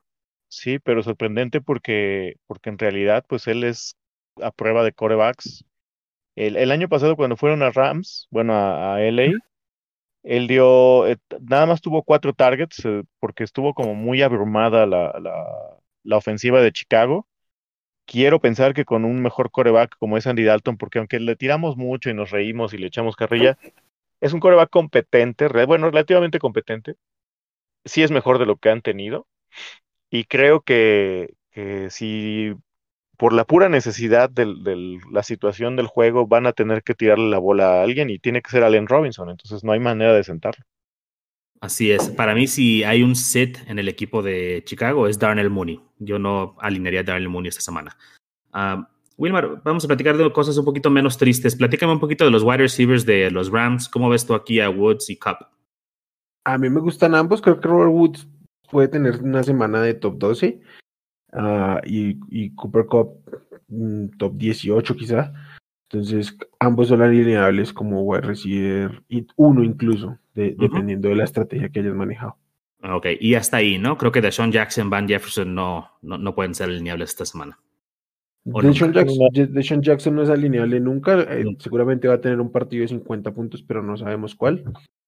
Sí. 0.49 0.79
pero 0.79 1.01
sorprendente 1.01 1.61
porque, 1.61 2.35
porque 2.45 2.69
en 2.69 2.77
realidad 2.77 3.25
pues 3.27 3.47
él 3.47 3.63
es 3.63 3.95
a 4.41 4.51
prueba 4.51 4.83
de 4.83 4.91
corebacks. 4.91 5.63
El, 6.35 6.55
el 6.57 6.71
año 6.71 6.89
pasado 6.89 7.15
cuando 7.15 7.37
fueron 7.37 7.63
a 7.63 7.71
Rams, 7.71 8.27
bueno, 8.31 8.53
a, 8.53 8.95
a 8.95 9.01
LA, 9.03 9.33
él 10.23 10.47
dio, 10.47 11.05
eh, 11.07 11.17
nada 11.41 11.65
más 11.65 11.81
tuvo 11.81 12.03
cuatro 12.03 12.33
targets 12.33 12.83
eh, 12.85 13.03
porque 13.19 13.43
estuvo 13.43 13.73
como 13.73 13.93
muy 13.93 14.21
abrumada 14.21 14.85
la, 14.85 15.19
la, 15.19 15.45
la, 16.03 16.17
ofensiva 16.17 16.61
de 16.61 16.71
Chicago. 16.71 17.27
Quiero 18.05 18.39
pensar 18.41 18.73
que 18.73 18.85
con 18.85 19.05
un 19.05 19.21
mejor 19.21 19.51
coreback 19.51 19.97
como 19.97 20.17
es 20.17 20.27
Andy 20.27 20.43
Dalton, 20.43 20.77
porque 20.77 20.99
aunque 20.99 21.19
le 21.19 21.35
tiramos 21.35 21.77
mucho 21.77 22.09
y 22.09 22.13
nos 22.13 22.31
reímos 22.31 22.73
y 22.73 22.77
le 22.77 22.87
echamos 22.87 23.15
carrilla, 23.15 23.57
es 24.21 24.33
un 24.33 24.39
coreback 24.39 24.69
competente, 24.69 25.47
bueno, 25.65 25.89
relativamente 25.89 26.39
competente. 26.39 26.95
Sí 27.85 28.03
es 28.03 28.11
mejor 28.11 28.39
de 28.39 28.45
lo 28.45 28.57
que 28.57 28.69
han 28.69 28.81
tenido. 28.81 29.27
Y 30.09 30.25
creo 30.25 30.61
que, 30.61 31.35
que 31.51 31.89
si 31.89 32.53
por 33.17 33.33
la 33.33 33.45
pura 33.45 33.69
necesidad 33.69 34.29
de 34.29 34.97
la 35.11 35.23
situación 35.23 35.75
del 35.75 35.87
juego, 35.87 36.27
van 36.27 36.47
a 36.47 36.53
tener 36.53 36.83
que 36.83 36.95
tirarle 36.95 37.29
la 37.29 37.37
bola 37.37 37.79
a 37.79 37.83
alguien 37.83 38.09
y 38.09 38.19
tiene 38.19 38.41
que 38.41 38.51
ser 38.51 38.63
Allen 38.63 38.87
Robinson, 38.87 39.29
entonces 39.29 39.63
no 39.63 39.71
hay 39.71 39.79
manera 39.79 40.13
de 40.13 40.23
sentarlo. 40.23 40.65
Así 41.61 41.91
es. 41.91 42.09
Para 42.09 42.35
mí, 42.35 42.47
si 42.47 42.83
hay 42.83 43.03
un 43.03 43.15
set 43.15 43.57
en 43.67 43.79
el 43.79 43.87
equipo 43.87 44.21
de 44.21 44.63
Chicago, 44.65 45.07
es 45.07 45.17
Darnell 45.17 45.49
Mooney. 45.49 45.79
Yo 45.97 46.19
no 46.19 46.57
alinearía 46.59 46.99
a 46.99 47.03
Darnell 47.03 47.29
Mooney 47.29 47.47
esta 47.47 47.61
semana. 47.61 47.95
Uh, 48.53 48.83
Wilmar, 49.15 49.61
vamos 49.63 49.85
a 49.85 49.87
platicar 49.87 50.17
de 50.17 50.29
cosas 50.33 50.57
un 50.57 50.65
poquito 50.65 50.89
menos 50.89 51.17
tristes. 51.17 51.55
Platícame 51.55 51.93
un 51.93 52.01
poquito 52.01 52.25
de 52.25 52.31
los 52.31 52.43
wide 52.43 52.57
receivers 52.57 53.05
de 53.05 53.31
los 53.31 53.49
Rams. 53.49 53.87
¿Cómo 53.87 54.09
ves 54.09 54.25
tú 54.25 54.33
aquí 54.33 54.59
a 54.59 54.69
Woods 54.69 55.09
y 55.09 55.15
Cup? 55.15 55.37
A 56.43 56.57
mí 56.57 56.69
me 56.69 56.81
gustan 56.81 57.15
ambos. 57.15 57.41
Creo 57.41 57.61
que 57.61 57.67
Robert 57.69 57.91
Woods 57.91 58.27
puede 58.69 58.89
tener 58.89 59.21
una 59.21 59.41
semana 59.43 59.81
de 59.81 59.93
top 59.93 60.17
12. 60.17 60.59
Ah, 61.33 61.81
y, 61.85 62.49
Cooper 62.51 62.85
Cup 62.85 63.19
mm, 63.67 64.17
top 64.17 64.37
18 64.37 64.95
quizá. 64.95 65.33
Entonces, 65.89 66.35
ambos 66.59 66.87
son 66.87 67.01
alineables 67.01 67.71
como 67.71 68.01
wide 68.01 68.21
receiver, 68.21 69.03
y 69.09 69.27
uno 69.35 69.63
incluso, 69.63 70.17
dependiendo 70.33 71.09
de 71.09 71.15
la 71.15 71.23
estrategia 71.23 71.69
que 71.69 71.81
hayas 71.81 71.93
manejado. 71.93 72.37
Ok, 72.81 73.07
y 73.19 73.35
hasta 73.35 73.57
ahí, 73.57 73.77
¿no? 73.77 73.97
Creo 73.97 74.11
que 74.11 74.21
Deshaun 74.21 74.51
Jackson, 74.51 74.89
Van 74.89 75.07
Jefferson 75.07 75.53
no, 75.53 75.91
no, 76.01 76.35
pueden 76.35 76.55
ser 76.55 76.69
alineables 76.69 77.11
esta 77.11 77.25
semana. 77.25 77.59
Deshaun 78.43 78.91
Jackson, 78.91 79.81
Jackson, 79.81 80.15
no 80.15 80.23
es 80.23 80.29
alineable 80.29 80.79
nunca. 80.79 81.21
Eh, 81.21 81.45
seguramente 81.59 82.07
va 82.07 82.15
a 82.15 82.21
tener 82.21 82.41
un 82.41 82.51
partido 82.51 82.81
de 82.81 82.89
50 82.89 83.31
puntos, 83.31 83.61
pero 83.61 83.83
no 83.83 83.95
sabemos 83.95 84.35
cuál. 84.35 84.65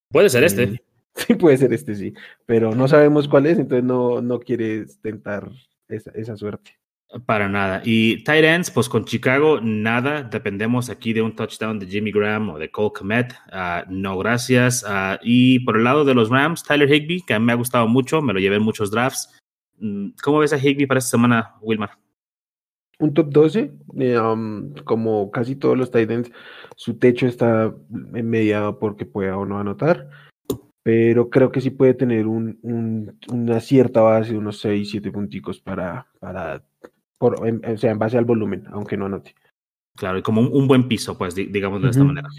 Puede 0.10 0.30
ser 0.30 0.44
este. 0.44 0.64
Eh, 0.64 0.84
sí, 1.16 1.34
puede 1.34 1.58
ser 1.58 1.74
este, 1.74 1.96
sí. 1.96 2.14
Pero 2.46 2.74
no 2.76 2.88
sabemos 2.88 3.28
cuál 3.28 3.48
es, 3.48 3.58
entonces 3.58 3.84
no, 3.84 4.22
no 4.22 4.40
quiere 4.40 4.86
tentar 5.02 5.50
esa, 5.88 6.36
suerte. 6.36 6.78
Para 7.26 7.48
nada. 7.48 7.82
Y 7.86 8.24
tight 8.24 8.44
ends, 8.44 8.72
pues 8.72 8.90
con 8.90 9.06
Chicago, 9.06 9.60
nada. 9.62 10.24
Dependemos 10.24 10.90
aquí 10.90 11.14
de 11.14 11.22
un 11.22 11.36
touchdown 11.36 11.80
de 11.80 11.86
Jimmy 11.86 12.12
Graham 12.12 12.50
o 12.50 12.60
de 12.60 12.72
Cole 12.72 12.92
Komet. 12.94 13.34
Ah, 13.52 13.86
no, 13.88 14.18
gracias. 14.18 14.84
Ah, 14.88 15.20
y 15.22 15.60
por 15.60 15.78
el 15.78 15.84
lado 15.84 16.04
de 16.04 16.16
los 16.16 16.30
Rams, 16.30 16.64
Tyler 16.64 16.92
Higby, 16.92 17.22
que 17.22 17.36
a 17.36 17.40
mí 17.40 17.46
me 17.46 17.54
ha 17.54 17.56
gustado 17.56 17.88
mucho, 17.88 18.22
me 18.22 18.34
lo 18.34 18.40
llevé 18.40 18.58
en 18.58 18.64
muchos 18.64 18.92
drafts. 18.92 19.40
Mm, 19.78 20.10
¿Cómo 20.24 20.40
ves 20.40 20.54
a 20.54 20.58
Higby 20.58 20.88
para 20.88 20.98
esta 20.98 21.12
semana, 21.12 21.56
Wilmar? 21.62 21.92
Un 22.98 23.14
top 23.14 23.30
12, 23.30 23.74
eh, 24.00 24.18
um, 24.18 24.74
como 24.86 25.30
casi 25.30 25.56
todos 25.58 25.78
los 25.78 25.92
tight 25.92 26.10
ends, 26.10 26.32
su 26.78 26.98
techo 26.98 27.28
está 27.28 27.74
mediado 27.90 28.80
porque 28.80 29.06
pueda 29.06 29.38
o 29.38 29.46
no 29.46 29.60
anotar 29.60 30.10
pero 30.86 31.32
creo 31.32 31.52
que 31.52 31.62
sí 31.62 31.72
puede 31.72 31.96
tener 31.96 32.28
un, 32.28 32.60
una 33.32 33.60
cierta 33.60 34.02
base, 34.02 34.38
unos 34.38 34.60
6, 34.60 34.88
7 34.92 35.12
punticos 35.12 35.60
para, 35.60 36.06
para 36.20 36.64
por, 37.18 37.44
o 37.44 37.78
sea, 37.78 37.90
en 37.90 37.98
base 37.98 38.20
al 38.20 38.26
volumen, 38.26 38.66
aunque 38.72 38.96
no 38.96 39.08
anote. 39.08 39.34
Claro, 39.96 40.20
y 40.20 40.22
como 40.22 40.42
un, 40.42 40.68
buen 40.68 40.88
piso, 40.88 41.18
pues, 41.18 41.34
digamos 41.34 41.82
de 41.82 41.90
esta 41.90 42.04
manera. 42.04 42.30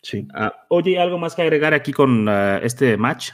Sí. 0.00 0.28
Uh, 0.32 0.50
oye, 0.68 0.96
¿algo 1.00 1.18
más 1.18 1.34
que 1.34 1.42
agregar 1.42 1.74
aquí 1.74 1.92
con 1.92 2.28
uh, 2.28 2.58
este 2.62 2.96
match? 2.96 3.32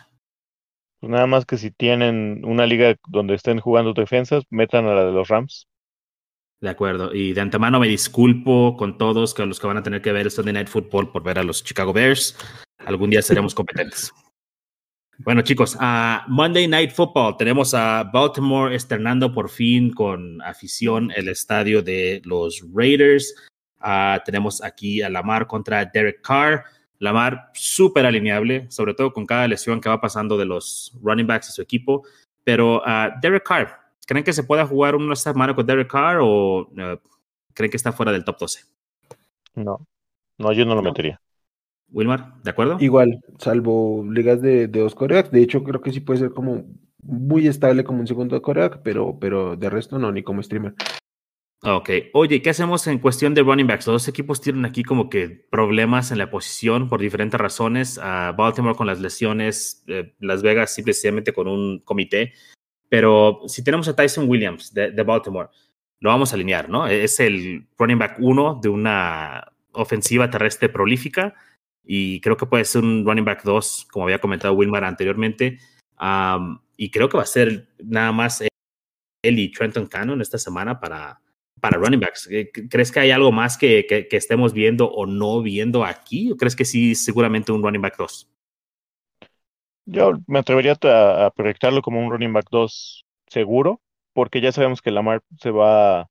Pues 0.99 1.11
nada 1.11 1.27
más 1.27 1.45
que 1.45 1.59
si 1.59 1.71
tienen 1.71 2.43
una 2.47 2.65
liga 2.65 2.97
donde 3.07 3.35
estén 3.35 3.61
jugando 3.61 3.93
defensas, 3.93 4.45
metan 4.49 4.87
a 4.87 4.95
la 4.95 5.05
de 5.05 5.13
los 5.13 5.29
Rams. 5.29 5.69
De 6.63 6.71
acuerdo. 6.71 7.15
Y 7.15 7.35
de 7.35 7.43
antemano 7.43 7.81
me 7.81 7.89
disculpo 7.89 8.79
con 8.79 8.97
todos 8.97 9.39
los 9.39 9.61
que 9.61 9.67
van 9.67 9.77
a 9.77 9.83
tener 9.83 10.01
que 10.01 10.13
ver 10.13 10.31
Sunday 10.31 10.55
Night 10.55 10.69
Football 10.69 11.13
por 11.13 11.23
ver 11.23 11.39
a 11.39 11.45
los 11.45 11.63
Chicago 11.63 11.93
Bears. 11.93 12.39
Algún 12.79 13.11
día 13.11 13.21
seremos 13.21 13.55
competentes. 13.55 14.11
Bueno, 15.19 15.43
chicos, 15.43 15.77
a 15.79 16.25
Monday 16.29 16.67
Night 16.67 16.91
Football 16.91 17.37
tenemos 17.37 17.73
a 17.73 18.03
Baltimore 18.13 18.75
estrenando 18.75 19.33
por 19.33 19.49
fin 19.49 19.93
con 19.93 20.43
afición 20.43 21.13
el 21.15 21.29
estadio 21.29 21.83
de 21.83 22.21
los 22.25 22.65
Raiders. 22.75 23.35
Uh, 23.81 24.19
tenemos 24.25 24.63
aquí 24.63 25.03
a 25.03 25.09
Lamar 25.09 25.47
contra 25.47 25.85
Derek 25.85 26.21
Carr. 26.21 26.65
Lamar 26.99 27.51
súper 27.55 28.07
alineable, 28.07 28.69
sobre 28.71 28.95
todo 28.95 29.13
con 29.13 29.25
cada 29.27 29.47
lesión 29.47 29.81
que 29.81 29.89
va 29.89 30.01
pasando 30.01 30.37
de 30.37 30.47
los 30.47 30.93
running 31.01 31.27
backs 31.27 31.49
de 31.49 31.53
su 31.53 31.63
equipo. 31.63 32.05
Pero 32.43 32.79
uh, 32.79 33.13
Derek 33.23 33.45
Carr, 33.45 33.79
¿creen 34.07 34.25
que 34.25 34.33
se 34.33 34.43
pueda 34.43 34.67
jugar 34.67 34.97
una 34.97 35.15
semana 35.15 35.55
con 35.55 35.65
Derek 35.65 35.91
Carr 35.91 36.19
o 36.21 36.63
uh, 36.63 36.99
creen 37.53 37.71
que 37.71 37.77
está 37.77 37.93
fuera 37.93 38.11
del 38.11 38.25
top 38.25 38.39
12? 38.41 38.65
No, 39.55 39.87
no, 40.39 40.53
yo 40.53 40.65
no 40.65 40.75
lo 40.75 40.83
metería. 40.83 41.21
Wilmar, 41.95 42.35
¿de 42.43 42.51
acuerdo? 42.51 42.77
Igual, 42.81 43.21
salvo 43.39 44.05
ligas 44.11 44.43
de, 44.43 44.67
dos 44.67 44.97
corebacks. 44.97 45.31
De 45.31 45.43
hecho, 45.43 45.63
creo 45.63 45.81
que 45.81 45.93
sí 45.93 46.01
puede 46.01 46.19
ser 46.19 46.31
como 46.33 46.65
muy 47.01 47.47
estable 47.47 47.85
como 47.85 48.01
un 48.01 48.07
segundo 48.09 48.41
coreback, 48.43 48.81
pero, 48.83 49.19
pero 49.21 49.57
de 49.57 49.71
resto 49.71 49.99
no, 49.99 50.11
ni 50.11 50.25
como 50.25 50.43
streamer. 50.43 50.75
Ok. 51.63 51.91
Oye, 52.13 52.43
¿qué 52.43 52.51
hacemos 52.51 52.87
en 52.89 52.99
cuestión 52.99 53.33
de 53.33 53.43
running 53.43 53.69
backs? 53.69 53.87
Los 53.87 53.95
dos 54.03 54.09
equipos 54.09 54.41
tienen 54.41 54.65
aquí 54.65 54.83
como 54.83 55.09
que 55.09 55.47
problemas 55.51 56.11
en 56.11 56.19
la 56.19 56.31
posición 56.31 56.89
por 56.89 57.01
diferentes 57.01 57.41
razones. 57.41 57.99
Baltimore 58.37 58.75
con 58.75 58.89
las 58.89 59.01
lesiones, 59.01 59.85
eh, 59.87 60.15
Las 60.19 60.43
Vegas 60.43 60.75
simplemente 60.75 61.33
con 61.33 61.47
un 61.47 61.79
comité. 61.79 62.33
Pero 62.89 63.43
si 63.47 63.63
tenemos 63.63 63.87
a 63.87 63.95
Tyson 63.95 64.29
Williams 64.29 64.75
de, 64.75 64.91
de 64.91 65.03
Baltimore, 65.05 65.49
lo 66.01 66.11
vamos 66.11 66.33
a 66.33 66.35
alinear, 66.35 66.69
¿no? 66.69 66.89
Es 66.89 67.21
el 67.21 67.69
running 67.79 67.99
back 67.99 68.17
uno 68.19 68.59
de 68.61 68.69
una 68.69 69.53
ofensiva 69.73 70.29
terrestre 70.29 70.69
prolífica 70.69 71.35
y 71.85 72.21
creo 72.21 72.37
que 72.37 72.47
puede 72.47 72.65
ser 72.65 72.83
un 72.83 73.05
running 73.05 73.25
back 73.25 73.45
2, 73.45 73.89
como 73.91 74.07
había 74.07 74.21
comentado 74.21 74.55
Wilmar 74.55 74.85
anteriormente. 74.85 75.59
y 76.77 76.91
creo 76.91 77.09
que 77.09 77.17
va 77.17 77.23
a 77.23 77.27
ser 77.27 77.69
nada 77.79 78.13
más 78.13 78.43
él 79.23 79.39
y 79.39 79.51
Trenton 79.51 79.87
Cannon 79.87 80.21
esta 80.21 80.39
semana 80.39 80.81
para, 80.81 81.21
para 81.61 81.79
running 81.79 82.01
backs. 82.01 82.29
¿Crees 82.71 82.93
que 82.93 83.01
hay 83.01 83.11
algo 83.11 83.33
más 83.33 83.57
que, 83.57 83.87
que, 83.87 84.17
estemos 84.17 84.53
viendo 84.53 84.91
o 84.91 85.07
no 85.07 85.43
viendo 85.43 85.85
aquí? 85.85 86.33
¿O 86.33 86.37
crees 86.37 86.57
que 86.57 86.65
sí, 86.65 86.95
seguramente 86.95 87.53
un 87.53 87.63
running 87.63 87.83
back 87.83 87.97
2? 87.97 88.31
Yo 89.87 90.13
me 90.27 90.39
atrevería 90.39 90.77
a, 90.83 91.31
proyectarlo 91.35 91.83
como 91.83 92.05
un 92.05 92.11
running 92.11 92.33
back 92.33 92.47
2 92.51 93.05
seguro, 93.27 93.81
porque 94.13 94.41
ya 94.41 94.53
sabemos 94.53 94.81
que 94.81 94.91
Lamar 94.91 95.23
se 95.39 95.51
va 95.51 96.03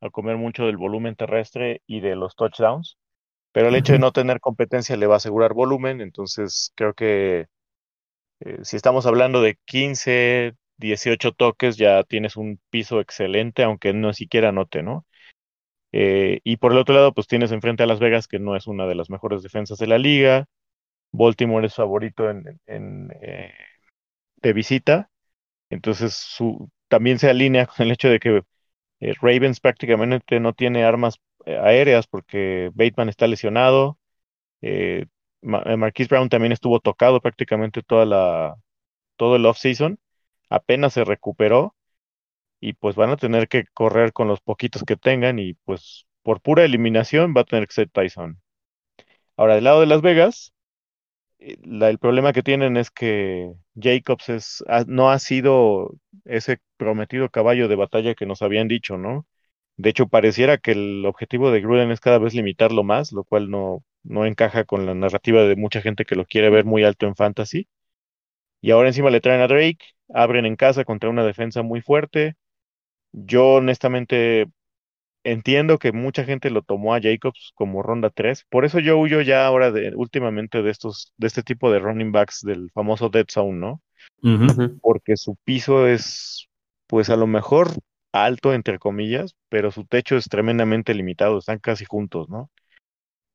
a 0.00 0.10
comer 0.12 0.36
mucho 0.36 0.66
del 0.66 0.76
volumen 0.76 1.16
terrestre 1.16 1.82
y 1.86 2.00
de 2.00 2.14
los 2.14 2.36
touchdowns 2.36 2.96
pero 3.52 3.68
el 3.68 3.76
hecho 3.76 3.92
de 3.94 3.98
no 3.98 4.12
tener 4.12 4.40
competencia 4.40 4.96
le 4.96 5.06
va 5.06 5.14
a 5.14 5.16
asegurar 5.18 5.54
volumen, 5.54 6.00
entonces 6.00 6.72
creo 6.76 6.94
que 6.94 7.46
eh, 8.40 8.58
si 8.62 8.76
estamos 8.76 9.06
hablando 9.06 9.42
de 9.42 9.58
15, 9.64 10.54
18 10.76 11.32
toques, 11.32 11.76
ya 11.76 12.04
tienes 12.04 12.36
un 12.36 12.60
piso 12.70 13.00
excelente, 13.00 13.62
aunque 13.64 13.92
no 13.92 14.12
siquiera 14.12 14.52
note, 14.52 14.82
¿no? 14.82 15.06
Eh, 15.92 16.40
y 16.44 16.58
por 16.58 16.72
el 16.72 16.78
otro 16.78 16.94
lado, 16.94 17.14
pues 17.14 17.26
tienes 17.26 17.52
enfrente 17.52 17.82
a 17.82 17.86
Las 17.86 18.00
Vegas, 18.00 18.28
que 18.28 18.38
no 18.38 18.56
es 18.56 18.66
una 18.66 18.86
de 18.86 18.94
las 18.94 19.10
mejores 19.10 19.42
defensas 19.42 19.78
de 19.78 19.86
la 19.86 19.98
liga. 19.98 20.46
Baltimore 21.12 21.66
es 21.66 21.74
favorito 21.74 22.30
en, 22.30 23.10
eh, 23.22 23.52
de 24.36 24.52
visita. 24.52 25.10
Entonces 25.70 26.14
su, 26.14 26.70
también 26.88 27.18
se 27.18 27.30
alinea 27.30 27.66
con 27.68 27.86
el 27.86 27.92
hecho 27.92 28.08
de 28.08 28.20
que 28.20 28.42
eh, 29.00 29.14
Ravens 29.20 29.60
prácticamente 29.60 30.40
no 30.40 30.54
tiene 30.54 30.84
armas 30.84 31.18
aéreas 31.46 32.06
porque 32.06 32.70
Bateman 32.74 33.08
está 33.08 33.26
lesionado. 33.26 33.98
Marquise 35.42 36.08
Brown 36.08 36.28
también 36.28 36.52
estuvo 36.52 36.80
tocado 36.80 37.20
prácticamente 37.20 37.82
toda 37.82 38.04
la, 38.06 38.56
todo 39.16 39.36
el 39.36 39.46
off-season. 39.46 39.98
Apenas 40.50 40.94
se 40.94 41.04
recuperó 41.04 41.74
y 42.60 42.74
pues 42.74 42.96
van 42.96 43.10
a 43.10 43.16
tener 43.16 43.48
que 43.48 43.64
correr 43.74 44.12
con 44.12 44.28
los 44.28 44.40
poquitos 44.40 44.84
que 44.84 44.96
tengan 44.96 45.38
y 45.38 45.54
pues 45.54 46.06
por 46.22 46.40
pura 46.40 46.64
eliminación 46.64 47.34
va 47.36 47.42
a 47.42 47.44
tener 47.44 47.66
que 47.68 47.74
ser 47.74 47.90
Tyson. 47.90 48.40
Ahora, 49.36 49.54
del 49.54 49.64
lado 49.64 49.80
de 49.80 49.86
Las 49.86 50.02
Vegas, 50.02 50.52
eh, 51.38 51.56
el 51.62 51.98
problema 51.98 52.32
que 52.32 52.42
tienen 52.42 52.76
es 52.76 52.90
que 52.90 53.52
Jacobs 53.80 54.28
es, 54.28 54.64
no 54.86 55.10
ha 55.10 55.18
sido 55.18 55.94
ese 56.24 56.58
prometido 56.76 57.30
caballo 57.30 57.68
de 57.68 57.76
batalla 57.76 58.14
que 58.14 58.26
nos 58.26 58.42
habían 58.42 58.68
dicho, 58.68 58.98
¿no? 58.98 59.26
De 59.78 59.90
hecho, 59.90 60.08
pareciera 60.08 60.58
que 60.58 60.72
el 60.72 61.06
objetivo 61.06 61.52
de 61.52 61.60
Gruden 61.60 61.92
es 61.92 62.00
cada 62.00 62.18
vez 62.18 62.34
limitarlo 62.34 62.82
más, 62.82 63.12
lo 63.12 63.22
cual 63.22 63.48
no, 63.48 63.84
no 64.02 64.26
encaja 64.26 64.64
con 64.64 64.86
la 64.86 64.94
narrativa 64.94 65.44
de 65.44 65.54
mucha 65.54 65.80
gente 65.80 66.04
que 66.04 66.16
lo 66.16 66.26
quiere 66.26 66.50
ver 66.50 66.64
muy 66.64 66.82
alto 66.82 67.06
en 67.06 67.14
fantasy. 67.14 67.68
Y 68.60 68.72
ahora 68.72 68.88
encima 68.88 69.10
le 69.10 69.20
traen 69.20 69.40
a 69.40 69.46
Drake, 69.46 69.78
abren 70.12 70.46
en 70.46 70.56
casa 70.56 70.84
contra 70.84 71.10
una 71.10 71.24
defensa 71.24 71.62
muy 71.62 71.80
fuerte. 71.80 72.34
Yo 73.12 73.54
honestamente 73.54 74.46
entiendo 75.22 75.78
que 75.78 75.92
mucha 75.92 76.24
gente 76.24 76.50
lo 76.50 76.62
tomó 76.62 76.94
a 76.94 77.00
Jacobs 77.00 77.52
como 77.54 77.82
ronda 77.82 78.10
3, 78.10 78.44
por 78.48 78.64
eso 78.64 78.80
yo 78.80 78.98
huyo 78.98 79.20
ya 79.20 79.46
ahora 79.46 79.70
de 79.70 79.94
últimamente 79.94 80.62
de 80.62 80.70
estos 80.70 81.12
de 81.16 81.26
este 81.26 81.42
tipo 81.42 81.70
de 81.70 81.78
running 81.78 82.12
backs 82.12 82.40
del 82.42 82.70
famoso 82.72 83.10
dead 83.10 83.26
zone, 83.28 83.58
¿no? 83.58 83.80
Porque 84.80 85.16
su 85.16 85.36
piso 85.44 85.86
es 85.86 86.48
pues 86.86 87.10
a 87.10 87.16
lo 87.16 87.26
mejor 87.26 87.70
alto 88.12 88.54
entre 88.54 88.78
comillas, 88.78 89.36
pero 89.48 89.70
su 89.70 89.84
techo 89.84 90.16
es 90.16 90.28
tremendamente 90.28 90.94
limitado, 90.94 91.38
están 91.38 91.58
casi 91.58 91.84
juntos, 91.84 92.28
¿no? 92.28 92.50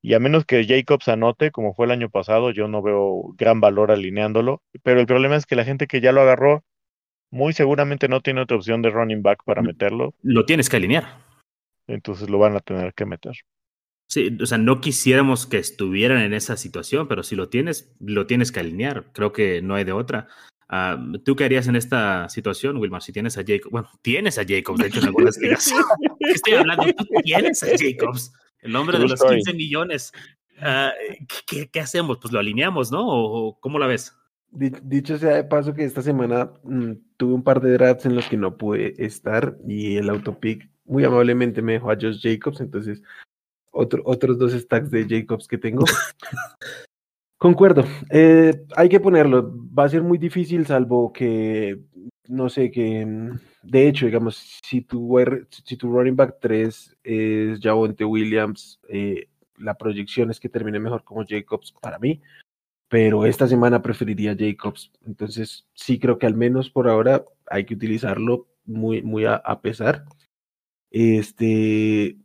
Y 0.02 0.16
a 0.16 0.20
menos 0.20 0.46
que 0.46 0.66
Jacobs 0.68 1.08
anote, 1.08 1.52
como 1.52 1.74
fue 1.74 1.86
el 1.86 1.92
año 1.92 2.10
pasado, 2.10 2.52
yo 2.52 2.68
no 2.68 2.82
veo 2.82 3.34
gran 3.38 3.62
valor 3.62 3.90
alineándolo. 3.90 4.62
Pero 4.84 5.00
el 5.00 5.06
problema 5.06 5.38
es 5.38 5.46
que 5.46 5.56
la 5.56 5.64
gente 5.64 5.88
que 5.88 6.02
ya 6.02 6.12
lo 6.12 6.20
agarró, 6.20 6.66
muy 7.32 7.54
seguramente 7.54 8.10
no 8.10 8.20
tiene 8.20 8.42
otra 8.42 8.58
opción 8.58 8.82
de 8.82 8.90
running 8.90 9.24
back 9.24 9.44
para 9.46 9.62
meterlo. 9.62 10.14
Lo 10.22 10.46
tienes 10.46 10.70
que 10.70 10.76
alinear. 10.76 11.24
Entonces 11.88 12.30
lo 12.30 12.38
van 12.38 12.56
a 12.56 12.60
tener 12.60 12.94
que 12.94 13.06
meter. 13.06 13.34
Sí, 14.10 14.38
o 14.42 14.46
sea, 14.46 14.58
no 14.58 14.82
quisiéramos 14.82 15.48
que 15.48 15.58
estuvieran 15.58 16.22
en 16.22 16.34
esa 16.34 16.58
situación, 16.58 17.08
pero 17.08 17.24
si 17.24 17.38
lo 17.38 17.48
tienes, 17.48 17.96
lo 18.00 18.28
tienes 18.28 18.52
que 18.52 18.60
alinear. 18.60 19.06
Creo 19.14 19.32
que 19.32 19.62
no 19.62 19.76
hay 19.76 19.86
de 19.86 19.94
otra. 19.94 20.28
Ah, 20.70 20.98
¿Tú 21.24 21.36
qué 21.36 21.46
harías 21.46 21.68
en 21.68 21.76
esta 21.76 22.30
situación, 22.30 22.78
Wilmar? 22.78 23.02
Si 23.02 23.12
tienes 23.12 23.38
a 23.38 23.44
Jacobs, 23.46 23.72
bueno, 23.72 23.90
tienes 24.02 24.38
a 24.38 24.44
Jacobs, 24.48 24.80
de 24.80 24.88
hecho, 24.88 25.00
en 25.00 25.06
algunas 25.08 25.38
ligas. 25.38 25.72
Estoy 26.20 26.54
hablando, 26.54 26.86
tú 26.94 27.06
tienes 27.24 27.64
a 27.64 27.68
Jacobs. 27.78 28.34
El 28.60 28.76
hombre 28.76 28.98
de 28.98 29.08
los 29.08 29.22
15 29.22 29.54
millones. 29.54 30.12
Ah, 30.60 30.92
¿qué, 31.48 31.80
hacemos? 31.80 32.18
Pues 32.20 32.32
lo 32.32 32.40
alineamos, 32.40 32.92
¿no? 32.92 33.06
¿O 33.06 33.60
cómo 33.60 33.80
la 33.80 33.88
ves? 33.88 34.16
Dicho 34.52 35.18
sea 35.18 35.36
de 35.36 35.44
paso 35.44 35.74
que 35.74 35.84
esta 35.84 36.02
semana 36.02 36.52
mm, 36.64 36.94
tuve 37.18 37.34
un 37.34 37.44
par 37.44 37.60
de 37.60 37.74
drafts 37.74 38.06
en 38.06 38.16
los 38.16 38.28
que 38.28 38.38
no 38.38 38.56
pude 38.56 38.94
estar 39.04 39.58
y 39.68 39.98
el 39.98 40.10
autopic 40.10 40.70
muy 40.86 41.04
amablemente 41.04 41.62
me 41.64 41.74
dejó 41.74 41.90
a 41.90 41.96
Josh 41.96 42.22
Jacobs, 42.22 42.62
entonces 42.62 43.02
otros 43.72 44.38
dos 44.38 44.54
stacks 44.54 44.92
de 44.92 45.08
Jacobs 45.10 45.48
que 45.48 45.58
tengo. 45.58 45.86
Concuerdo, 47.44 47.84
eh, 48.10 48.64
hay 48.78 48.88
que 48.88 49.02
ponerlo, 49.02 49.54
va 49.78 49.84
a 49.84 49.90
ser 49.90 50.02
muy 50.02 50.18
difícil 50.18 50.66
salvo 50.66 51.12
que, 51.12 51.78
no 52.30 52.48
sé, 52.48 52.72
que 52.72 53.06
de 53.64 53.88
hecho, 53.90 54.06
digamos, 54.06 54.62
si 54.64 54.80
tu, 54.80 55.14
si 55.50 55.76
tu 55.76 55.92
running 55.92 56.16
back 56.16 56.38
3 56.40 56.96
es 57.04 57.60
Javonte 57.60 58.06
Williams, 58.06 58.80
eh, 58.88 59.28
la 59.58 59.74
proyección 59.74 60.32
es 60.32 60.40
que 60.40 60.48
termine 60.48 60.80
mejor 60.80 61.04
como 61.04 61.26
Jacobs 61.28 61.74
para 61.82 62.00
mí, 62.00 62.22
pero 62.88 63.26
esta 63.26 63.46
semana 63.46 63.82
preferiría 63.82 64.38
Jacobs. 64.40 64.94
Entonces, 65.06 65.68
sí 65.74 66.00
creo 66.00 66.18
que 66.18 66.28
al 66.28 66.36
menos 66.36 66.70
por 66.70 66.88
ahora 66.88 67.26
hay 67.48 67.66
que 67.66 67.74
utilizarlo 67.74 68.48
muy, 68.64 69.02
muy 69.02 69.26
a, 69.26 69.42
pesar. 69.62 70.06
Este, 70.92 72.16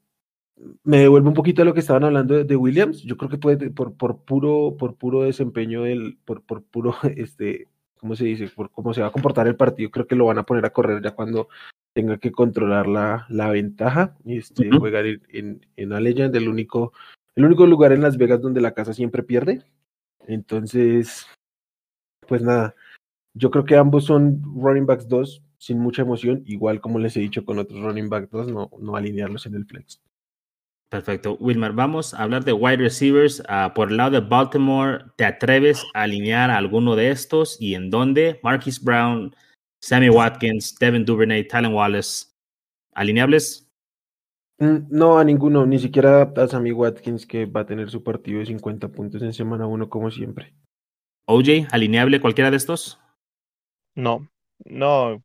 me 0.84 0.98
devuelvo 0.98 1.28
un 1.28 1.34
poquito 1.34 1.62
a 1.62 1.64
lo 1.64 1.74
que 1.74 1.80
estaban 1.80 2.04
hablando 2.04 2.42
de, 2.42 2.56
Williams. 2.56 3.02
Yo 3.02 3.16
creo 3.16 3.30
que 3.30 3.38
puede, 3.38 3.70
por, 3.70 3.94
por, 3.94 4.18
puro, 4.24 4.76
por 4.78 4.96
puro 4.96 5.22
desempeño 5.22 5.82
del, 5.82 6.18
por, 6.24 6.42
por 6.42 6.62
puro 6.62 6.94
este, 7.16 7.68
¿cómo 7.98 8.16
se 8.16 8.24
dice? 8.24 8.48
Por 8.48 8.70
cómo 8.70 8.94
se 8.94 9.00
va 9.00 9.09
a 9.09 9.12
comportar 9.12 9.46
el 9.46 9.56
partido, 9.56 9.90
creo 9.90 10.06
que 10.06 10.16
lo 10.16 10.26
van 10.26 10.38
a 10.38 10.44
poner 10.44 10.64
a 10.64 10.70
correr 10.70 11.02
ya 11.02 11.12
cuando 11.12 11.48
tenga 11.94 12.18
que 12.18 12.32
controlar 12.32 12.86
la, 12.86 13.26
la 13.28 13.50
ventaja. 13.50 14.16
Este, 14.24 14.70
Jugar 14.70 15.06
en, 15.06 15.66
en 15.76 16.02
Legend, 16.02 16.34
el 16.36 16.48
único, 16.48 16.92
el 17.34 17.44
único 17.44 17.66
lugar 17.66 17.92
en 17.92 18.02
Las 18.02 18.16
Vegas 18.16 18.40
donde 18.40 18.61
la 18.61 18.74
casa 18.74 18.92
siempre 18.92 19.22
pierde. 19.22 19.64
Entonces, 20.26 21.26
pues 22.26 22.42
nada, 22.42 22.74
yo 23.34 23.50
creo 23.50 23.64
que 23.64 23.76
ambos 23.76 24.04
son 24.04 24.42
running 24.61 24.86
backs 24.86 25.09
2 25.09 25.42
sin 25.59 25.80
mucha 25.80 26.02
emoción, 26.02 26.42
igual 26.46 26.80
como 26.80 26.98
les 26.98 27.16
he 27.16 27.20
dicho 27.20 27.44
con 27.44 27.59
otros 27.59 27.80
running 27.80 28.09
backs 28.09 28.30
2, 28.30 28.48
no, 28.48 28.70
no 28.78 28.94
alinearlos 28.94 29.46
en 29.46 29.54
el 29.54 29.64
flex. 29.64 30.00
Perfecto. 30.91 31.36
Wilmar, 31.39 31.74
vamos 31.74 32.14
a 32.14 32.22
hablar 32.22 32.45
de 32.45 32.55
wide 32.55 32.78
receivers. 32.78 33.43
Ah, 33.49 33.72
por 33.74 33.91
el 33.91 33.99
lado 33.99 34.12
de 34.12 34.20
Baltimore, 34.20 35.05
¿te 35.16 35.26
atreves 35.26 35.84
a 35.93 36.05
alinear 36.05 36.51
a 36.51 36.57
alguno 36.57 36.97
de 36.97 37.11
estos 37.11 37.61
y 37.61 37.74
en 37.74 37.91
dónde? 37.91 38.41
Marquis 38.43 38.82
Brown, 38.82 39.34
Sammy 39.82 40.09
Watkins, 40.09 40.78
Devin 40.78 41.05
Duvernay, 41.05 41.47
Tylen 41.47 41.74
Wallace. 41.74 42.28
¿Alineables? 42.95 43.70
Mm, 44.59 44.89
no, 44.89 45.18
a 45.18 45.24
ninguno, 45.24 45.66
ni 45.66 45.78
siquiera 45.78 46.22
a 46.22 46.49
Sammy 46.49 46.72
Watkins 46.72 47.26
que 47.26 47.45
va 47.45 47.61
a 47.61 47.66
tener 47.66 47.91
su 47.91 48.03
partido 48.03 48.41
de 48.41 48.47
50 48.47 48.89
puntos 48.89 49.20
en 49.22 49.34
semana 49.34 49.66
1 49.66 49.91
como 49.91 50.11
siempre. 50.11 50.55
OJ, 51.26 51.68
¿alineable 51.70 52.20
cualquiera 52.20 52.51
de 52.51 52.57
estos? 52.57 52.99
No, 53.95 54.26
no, 54.64 55.22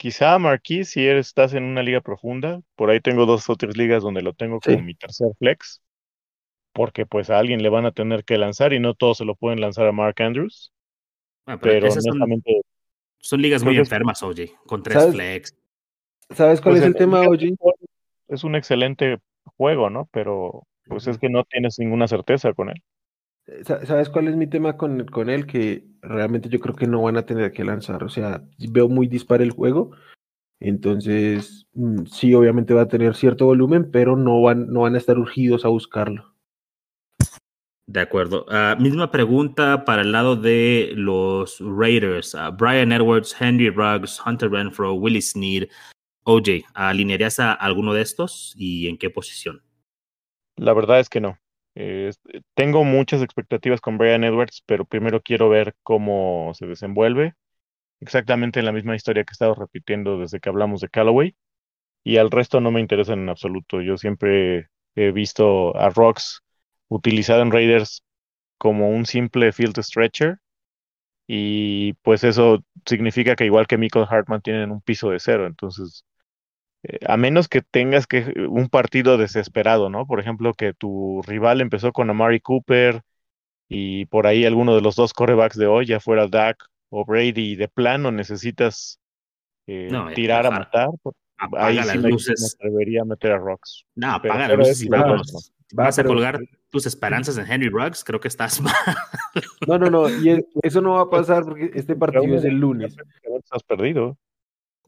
Quizá 0.00 0.38
Marquis, 0.38 0.88
si 0.88 1.06
estás 1.06 1.52
en 1.52 1.62
una 1.62 1.82
liga 1.82 2.00
profunda, 2.00 2.62
por 2.74 2.88
ahí 2.88 3.02
tengo 3.02 3.26
dos 3.26 3.50
o 3.50 3.56
tres 3.56 3.76
ligas 3.76 4.02
donde 4.02 4.22
lo 4.22 4.32
tengo 4.32 4.58
como 4.58 4.80
mi 4.80 4.94
tercer 4.94 5.28
flex, 5.38 5.82
porque 6.72 7.04
pues 7.04 7.28
a 7.28 7.38
alguien 7.38 7.62
le 7.62 7.68
van 7.68 7.84
a 7.84 7.92
tener 7.92 8.24
que 8.24 8.38
lanzar 8.38 8.72
y 8.72 8.80
no 8.80 8.94
todos 8.94 9.18
se 9.18 9.26
lo 9.26 9.34
pueden 9.34 9.60
lanzar 9.60 9.86
a 9.86 9.92
Mark 9.92 10.14
Andrews. 10.22 10.72
Pero, 11.60 11.90
honestamente. 11.90 12.62
Son, 13.18 13.42
ligas 13.42 13.62
muy 13.62 13.76
enfermas, 13.76 14.22
oye, 14.22 14.54
con 14.64 14.82
tres 14.82 15.10
flex. 15.10 15.54
¿Sabes 16.30 16.62
cuál 16.62 16.76
pues 16.76 16.80
es 16.80 16.86
el, 16.86 16.94
tema, 16.94 17.20
OJ? 17.20 17.52
Es 18.28 18.42
un 18.42 18.54
excelente 18.54 19.18
juego, 19.58 19.90
¿no? 19.90 20.08
Pero 20.12 20.66
pues 20.86 21.08
es 21.08 21.18
que 21.18 21.28
no 21.28 21.44
tienes 21.44 21.78
ninguna 21.78 22.08
certeza 22.08 22.54
con 22.54 22.70
él. 22.70 22.82
¿Sabes 23.64 24.08
cuál 24.08 24.28
es 24.28 24.36
mi 24.36 24.46
tema 24.46 24.76
con, 24.76 25.06
con 25.06 25.28
él? 25.28 25.46
Que 25.46 25.84
realmente 26.02 26.48
yo 26.48 26.60
creo 26.60 26.74
que 26.74 26.86
no 26.86 27.02
van 27.02 27.16
a 27.16 27.26
tener 27.26 27.52
que 27.52 27.64
lanzar. 27.64 28.04
O 28.04 28.08
sea, 28.08 28.42
veo 28.70 28.88
muy 28.88 29.06
dispar 29.06 29.42
el 29.42 29.50
juego. 29.50 29.92
Entonces, 30.60 31.66
mm, 31.72 32.04
sí, 32.06 32.34
obviamente 32.34 32.74
va 32.74 32.82
a 32.82 32.88
tener 32.88 33.14
cierto 33.14 33.46
volumen, 33.46 33.90
pero 33.90 34.16
no 34.16 34.40
van, 34.42 34.72
no 34.72 34.80
van 34.80 34.94
a 34.94 34.98
estar 34.98 35.18
urgidos 35.18 35.64
a 35.64 35.68
buscarlo. 35.68 36.34
De 37.86 38.00
acuerdo. 38.00 38.46
Ah, 38.48 38.76
misma 38.78 39.10
pregunta 39.10 39.84
para 39.84 40.02
el 40.02 40.12
lado 40.12 40.36
de 40.36 40.92
los 40.94 41.58
Raiders. 41.60 42.36
Ah, 42.36 42.50
Brian 42.50 42.92
Edwards, 42.92 43.34
Henry 43.40 43.68
Ruggs, 43.68 44.20
Hunter 44.24 44.48
Renfro, 44.50 44.94
Willie 44.94 45.20
Sneed, 45.20 45.68
OJ. 46.22 46.66
¿Alinearías 46.74 47.40
a 47.40 47.52
alguno 47.52 47.92
de 47.92 48.02
estos 48.02 48.54
y 48.56 48.86
en 48.86 48.96
qué 48.96 49.10
posición? 49.10 49.62
La 50.56 50.72
verdad 50.72 51.00
es 51.00 51.08
que 51.08 51.20
no. 51.20 51.38
Tengo 52.54 52.84
muchas 52.84 53.22
expectativas 53.22 53.80
con 53.80 53.98
Brian 53.98 54.24
Edwards, 54.24 54.62
pero 54.66 54.84
primero 54.84 55.22
quiero 55.22 55.48
ver 55.48 55.74
cómo 55.82 56.52
se 56.54 56.66
desenvuelve. 56.66 57.34
Exactamente 58.00 58.62
la 58.62 58.72
misma 58.72 58.96
historia 58.96 59.24
que 59.24 59.30
he 59.32 59.34
estado 59.34 59.54
repitiendo 59.54 60.18
desde 60.18 60.40
que 60.40 60.48
hablamos 60.48 60.80
de 60.80 60.88
Callaway. 60.88 61.36
Y 62.04 62.16
al 62.18 62.30
resto 62.30 62.60
no 62.60 62.70
me 62.70 62.80
interesa 62.80 63.12
en 63.14 63.28
absoluto. 63.28 63.82
Yo 63.82 63.96
siempre 63.98 64.68
he 64.94 65.12
visto 65.12 65.76
a 65.76 65.90
Rocks 65.90 66.42
utilizado 66.88 67.42
en 67.42 67.52
Raiders 67.52 68.04
como 68.58 68.90
un 68.90 69.06
simple 69.06 69.52
field 69.52 69.80
stretcher. 69.82 70.38
Y 71.26 71.94
pues 72.02 72.24
eso 72.24 72.64
significa 72.86 73.36
que 73.36 73.46
igual 73.46 73.66
que 73.66 73.78
Michael 73.78 74.06
Hartman 74.10 74.42
tienen 74.42 74.70
un 74.72 74.82
piso 74.82 75.10
de 75.10 75.20
cero. 75.20 75.46
Entonces 75.46 76.04
a 77.06 77.16
menos 77.16 77.48
que 77.48 77.60
tengas 77.62 78.06
que 78.06 78.18
eh, 78.18 78.46
un 78.48 78.68
partido 78.68 79.18
desesperado, 79.18 79.90
¿no? 79.90 80.06
Por 80.06 80.20
ejemplo, 80.20 80.54
que 80.54 80.72
tu 80.72 81.22
rival 81.26 81.60
empezó 81.60 81.92
con 81.92 82.08
Amari 82.10 82.40
Cooper 82.40 83.02
y 83.68 84.06
por 84.06 84.26
ahí 84.26 84.44
alguno 84.44 84.74
de 84.74 84.80
los 84.80 84.96
dos 84.96 85.12
corebacks 85.12 85.56
de 85.56 85.66
hoy, 85.66 85.86
ya 85.86 86.00
fuera 86.00 86.26
Dak 86.26 86.64
o 86.88 87.04
Brady, 87.04 87.52
y 87.52 87.56
de 87.56 87.68
plano 87.68 88.10
necesitas 88.10 88.98
eh, 89.66 89.88
tirar 90.14 90.46
a 90.46 90.50
matar. 90.50 90.88
ahí 90.88 91.78
Apaga 91.78 91.82
sí 91.82 91.88
las 91.88 91.96
me, 91.98 92.08
luces. 92.10 92.40
me 92.58 92.66
atrevería 92.66 93.02
a 93.02 93.04
meter 93.04 93.32
a 93.32 93.38
Rocks. 93.38 93.84
No, 93.94 94.18
Pero 94.20 94.34
apaga 94.34 94.48
las 94.48 94.48
fuera 94.48 94.48
de 94.48 94.56
luces 94.70 94.82
y 94.82 94.88
vámonos. 94.88 95.32
no. 95.32 95.38
Va, 95.78 95.84
¿Vas 95.84 95.98
a 95.98 96.02
pero- 96.02 96.14
colgar 96.14 96.40
tus 96.70 96.86
esperanzas 96.86 97.38
en 97.38 97.48
Henry 97.50 97.68
Ruggs? 97.68 98.02
Creo 98.02 98.18
que 98.18 98.26
estás 98.26 98.60
mal. 98.60 98.74
No, 99.68 99.78
no, 99.78 99.88
no, 99.88 100.08
y 100.08 100.30
es- 100.30 100.44
eso 100.62 100.80
no 100.80 100.94
va 100.94 101.02
a 101.02 101.10
pasar 101.10 101.44
porque 101.44 101.70
este 101.74 101.94
partido 101.94 102.34
es 102.36 102.44
el 102.44 102.56
lunes. 102.58 102.96
Estás 103.38 103.62
perdido. 103.62 104.18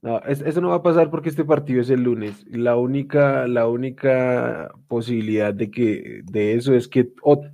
No, 0.02 0.18
es- 0.24 0.40
eso 0.40 0.60
no 0.60 0.70
va 0.70 0.76
a 0.76 0.82
pasar 0.82 1.10
porque 1.10 1.28
este 1.28 1.44
partido 1.44 1.80
es 1.80 1.88
el 1.88 2.02
lunes. 2.02 2.44
La 2.50 2.76
única, 2.76 3.46
la 3.46 3.68
única 3.68 4.72
posibilidad 4.88 5.54
de 5.54 5.70
que 5.70 6.22
de 6.24 6.54
eso 6.54 6.74
es 6.74 6.88
que 6.88 7.08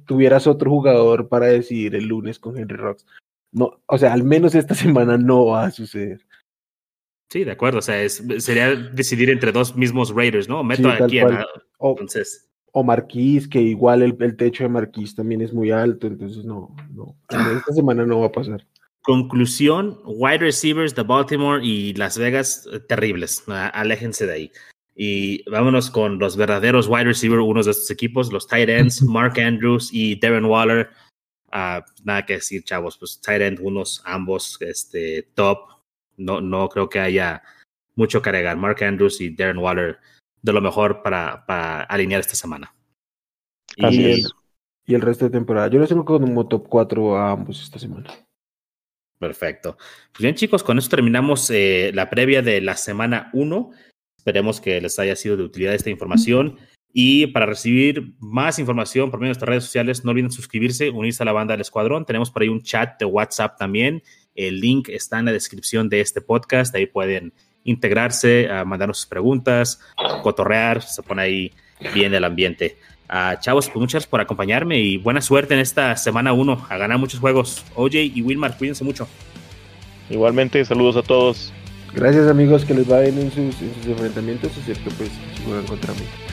tuvieras 0.06 0.46
otro 0.46 0.70
jugador 0.70 1.28
para 1.28 1.46
decidir 1.46 1.94
el 1.94 2.06
lunes 2.06 2.38
con 2.38 2.56
Henry 2.56 2.76
Rocks. 2.76 3.04
No, 3.52 3.80
o 3.86 3.98
sea, 3.98 4.14
al 4.14 4.24
menos 4.24 4.54
esta 4.54 4.74
semana 5.14 5.18
no 5.18 5.46
va 5.46 5.66
a 5.66 5.70
suceder. 5.70 6.24
Sí, 7.30 7.44
de 7.44 7.50
acuerdo. 7.52 7.80
O 7.80 7.82
sea, 7.82 8.02
es- 8.02 8.24
sería 8.38 8.74
decidir 8.74 9.28
entre 9.28 9.52
dos 9.52 9.76
mismos 9.76 10.14
Raiders, 10.14 10.48
¿no? 10.48 10.64
Meto 10.64 10.84
Sí, 10.90 11.02
aquí 11.02 11.20
cual. 11.20 11.44
O, 11.76 11.90
Entonces, 11.90 12.48
o 12.72 12.82
Marquís, 12.82 13.46
que 13.46 13.60
igual 13.60 14.00
el, 14.02 14.16
el 14.20 14.36
techo 14.36 14.62
de 14.64 14.70
Marquís 14.70 15.14
también 15.14 15.42
es 15.42 15.52
muy 15.52 15.70
alto, 15.70 16.06
entonces 16.06 16.46
no, 16.46 16.74
no. 16.94 17.14
Esta 17.28 17.72
semana 17.74 18.06
no 18.06 18.20
va 18.20 18.26
a 18.28 18.32
pasar. 18.32 18.66
Conclusión, 19.08 19.98
wide 20.04 20.36
receivers 20.40 20.94
de 20.94 21.02
Baltimore 21.02 21.64
y 21.64 21.94
Las 21.94 22.18
Vegas, 22.18 22.68
eh, 22.70 22.78
terribles. 22.78 23.42
Aléjense 23.48 24.26
de 24.26 24.32
ahí. 24.34 24.52
Y 24.94 25.50
vámonos 25.50 25.90
con 25.90 26.18
los 26.18 26.36
verdaderos 26.36 26.88
wide 26.88 27.04
receivers, 27.04 27.42
unos 27.42 27.64
de 27.64 27.72
estos 27.72 27.90
equipos, 27.90 28.30
los 28.30 28.46
tight 28.46 28.68
ends, 28.68 29.00
Mark 29.02 29.40
Andrews 29.40 29.88
y 29.94 30.20
Darren 30.20 30.44
Waller. 30.44 30.90
Ah, 31.50 31.82
nada 32.04 32.26
que 32.26 32.34
decir, 32.34 32.62
chavos, 32.64 32.98
pues 32.98 33.18
tight 33.22 33.40
end, 33.40 33.60
unos 33.62 34.02
ambos, 34.04 34.58
este, 34.60 35.22
top. 35.34 35.60
No, 36.18 36.42
no 36.42 36.68
creo 36.68 36.90
que 36.90 37.00
haya 37.00 37.42
mucho 37.94 38.20
que 38.20 38.28
agregar. 38.28 38.58
Mark 38.58 38.84
Andrews 38.84 39.22
y 39.22 39.30
Darren 39.34 39.56
Waller, 39.56 40.00
de 40.42 40.52
lo 40.52 40.60
mejor 40.60 41.02
para, 41.02 41.46
para 41.46 41.84
alinear 41.84 42.20
esta 42.20 42.34
semana. 42.34 42.74
Así 43.80 44.02
Y- 44.02 44.10
es. 44.10 44.30
Y 44.84 44.94
el 44.94 45.00
resto 45.00 45.24
de 45.24 45.30
temporada. 45.30 45.68
Yo 45.68 45.78
los 45.78 45.88
tengo 45.88 46.04
como 46.04 46.46
top 46.46 46.66
4 46.68 47.16
a 47.16 47.30
ambos 47.32 47.62
esta 47.62 47.78
semana. 47.78 48.10
Perfecto. 49.18 49.76
Pues 50.12 50.22
bien, 50.22 50.34
chicos, 50.34 50.62
con 50.62 50.78
esto 50.78 50.90
terminamos 50.90 51.50
eh, 51.50 51.90
la 51.94 52.08
previa 52.08 52.42
de 52.42 52.60
la 52.60 52.76
semana 52.76 53.30
1. 53.32 53.70
Esperemos 54.16 54.60
que 54.60 54.80
les 54.80 54.98
haya 54.98 55.16
sido 55.16 55.36
de 55.36 55.42
utilidad 55.42 55.74
esta 55.74 55.90
información. 55.90 56.58
Y 56.92 57.28
para 57.28 57.46
recibir 57.46 58.14
más 58.18 58.58
información 58.58 59.10
por 59.10 59.20
medio 59.20 59.28
de 59.28 59.30
nuestras 59.30 59.48
redes 59.48 59.64
sociales, 59.64 60.04
no 60.04 60.12
olviden 60.12 60.30
suscribirse, 60.30 60.90
unirse 60.90 61.22
a 61.22 61.26
la 61.26 61.32
banda 61.32 61.52
del 61.52 61.60
Escuadrón. 61.60 62.06
Tenemos 62.06 62.30
por 62.30 62.42
ahí 62.42 62.48
un 62.48 62.62
chat 62.62 62.98
de 62.98 63.04
WhatsApp 63.04 63.58
también. 63.58 64.02
El 64.34 64.60
link 64.60 64.88
está 64.88 65.18
en 65.18 65.26
la 65.26 65.32
descripción 65.32 65.88
de 65.88 66.00
este 66.00 66.20
podcast. 66.20 66.74
Ahí 66.74 66.86
pueden 66.86 67.32
integrarse, 67.64 68.48
a 68.50 68.64
mandarnos 68.64 68.98
sus 68.98 69.06
preguntas, 69.06 69.80
cotorrear. 70.22 70.80
Se 70.82 71.02
pone 71.02 71.22
ahí 71.22 71.52
bien 71.92 72.14
el 72.14 72.24
ambiente. 72.24 72.78
Ah, 73.08 73.38
chavos, 73.40 73.66
pues 73.66 73.76
muchas 73.76 73.94
gracias 73.94 74.10
por 74.10 74.20
acompañarme 74.20 74.78
y 74.78 74.98
buena 74.98 75.22
suerte 75.22 75.54
en 75.54 75.60
esta 75.60 75.96
semana 75.96 76.34
1 76.34 76.66
a 76.68 76.76
ganar 76.76 76.98
muchos 76.98 77.20
juegos. 77.20 77.64
OJ 77.74 77.94
y 77.94 78.22
Wilmar, 78.22 78.56
cuídense 78.58 78.84
mucho. 78.84 79.08
Igualmente, 80.10 80.64
saludos 80.64 80.96
a 80.96 81.02
todos. 81.02 81.52
Gracias 81.94 82.28
amigos, 82.28 82.64
que 82.66 82.74
les 82.74 82.90
va 82.90 83.00
bien 83.00 83.18
en 83.18 83.30
sus, 83.30 83.60
en 83.62 83.74
sus 83.74 83.86
enfrentamientos, 83.86 84.52
excepto 84.58 84.90
pues 84.98 85.10
si 85.36 85.44
juegan 85.44 85.64
contra 85.64 85.94
mí. 85.94 86.27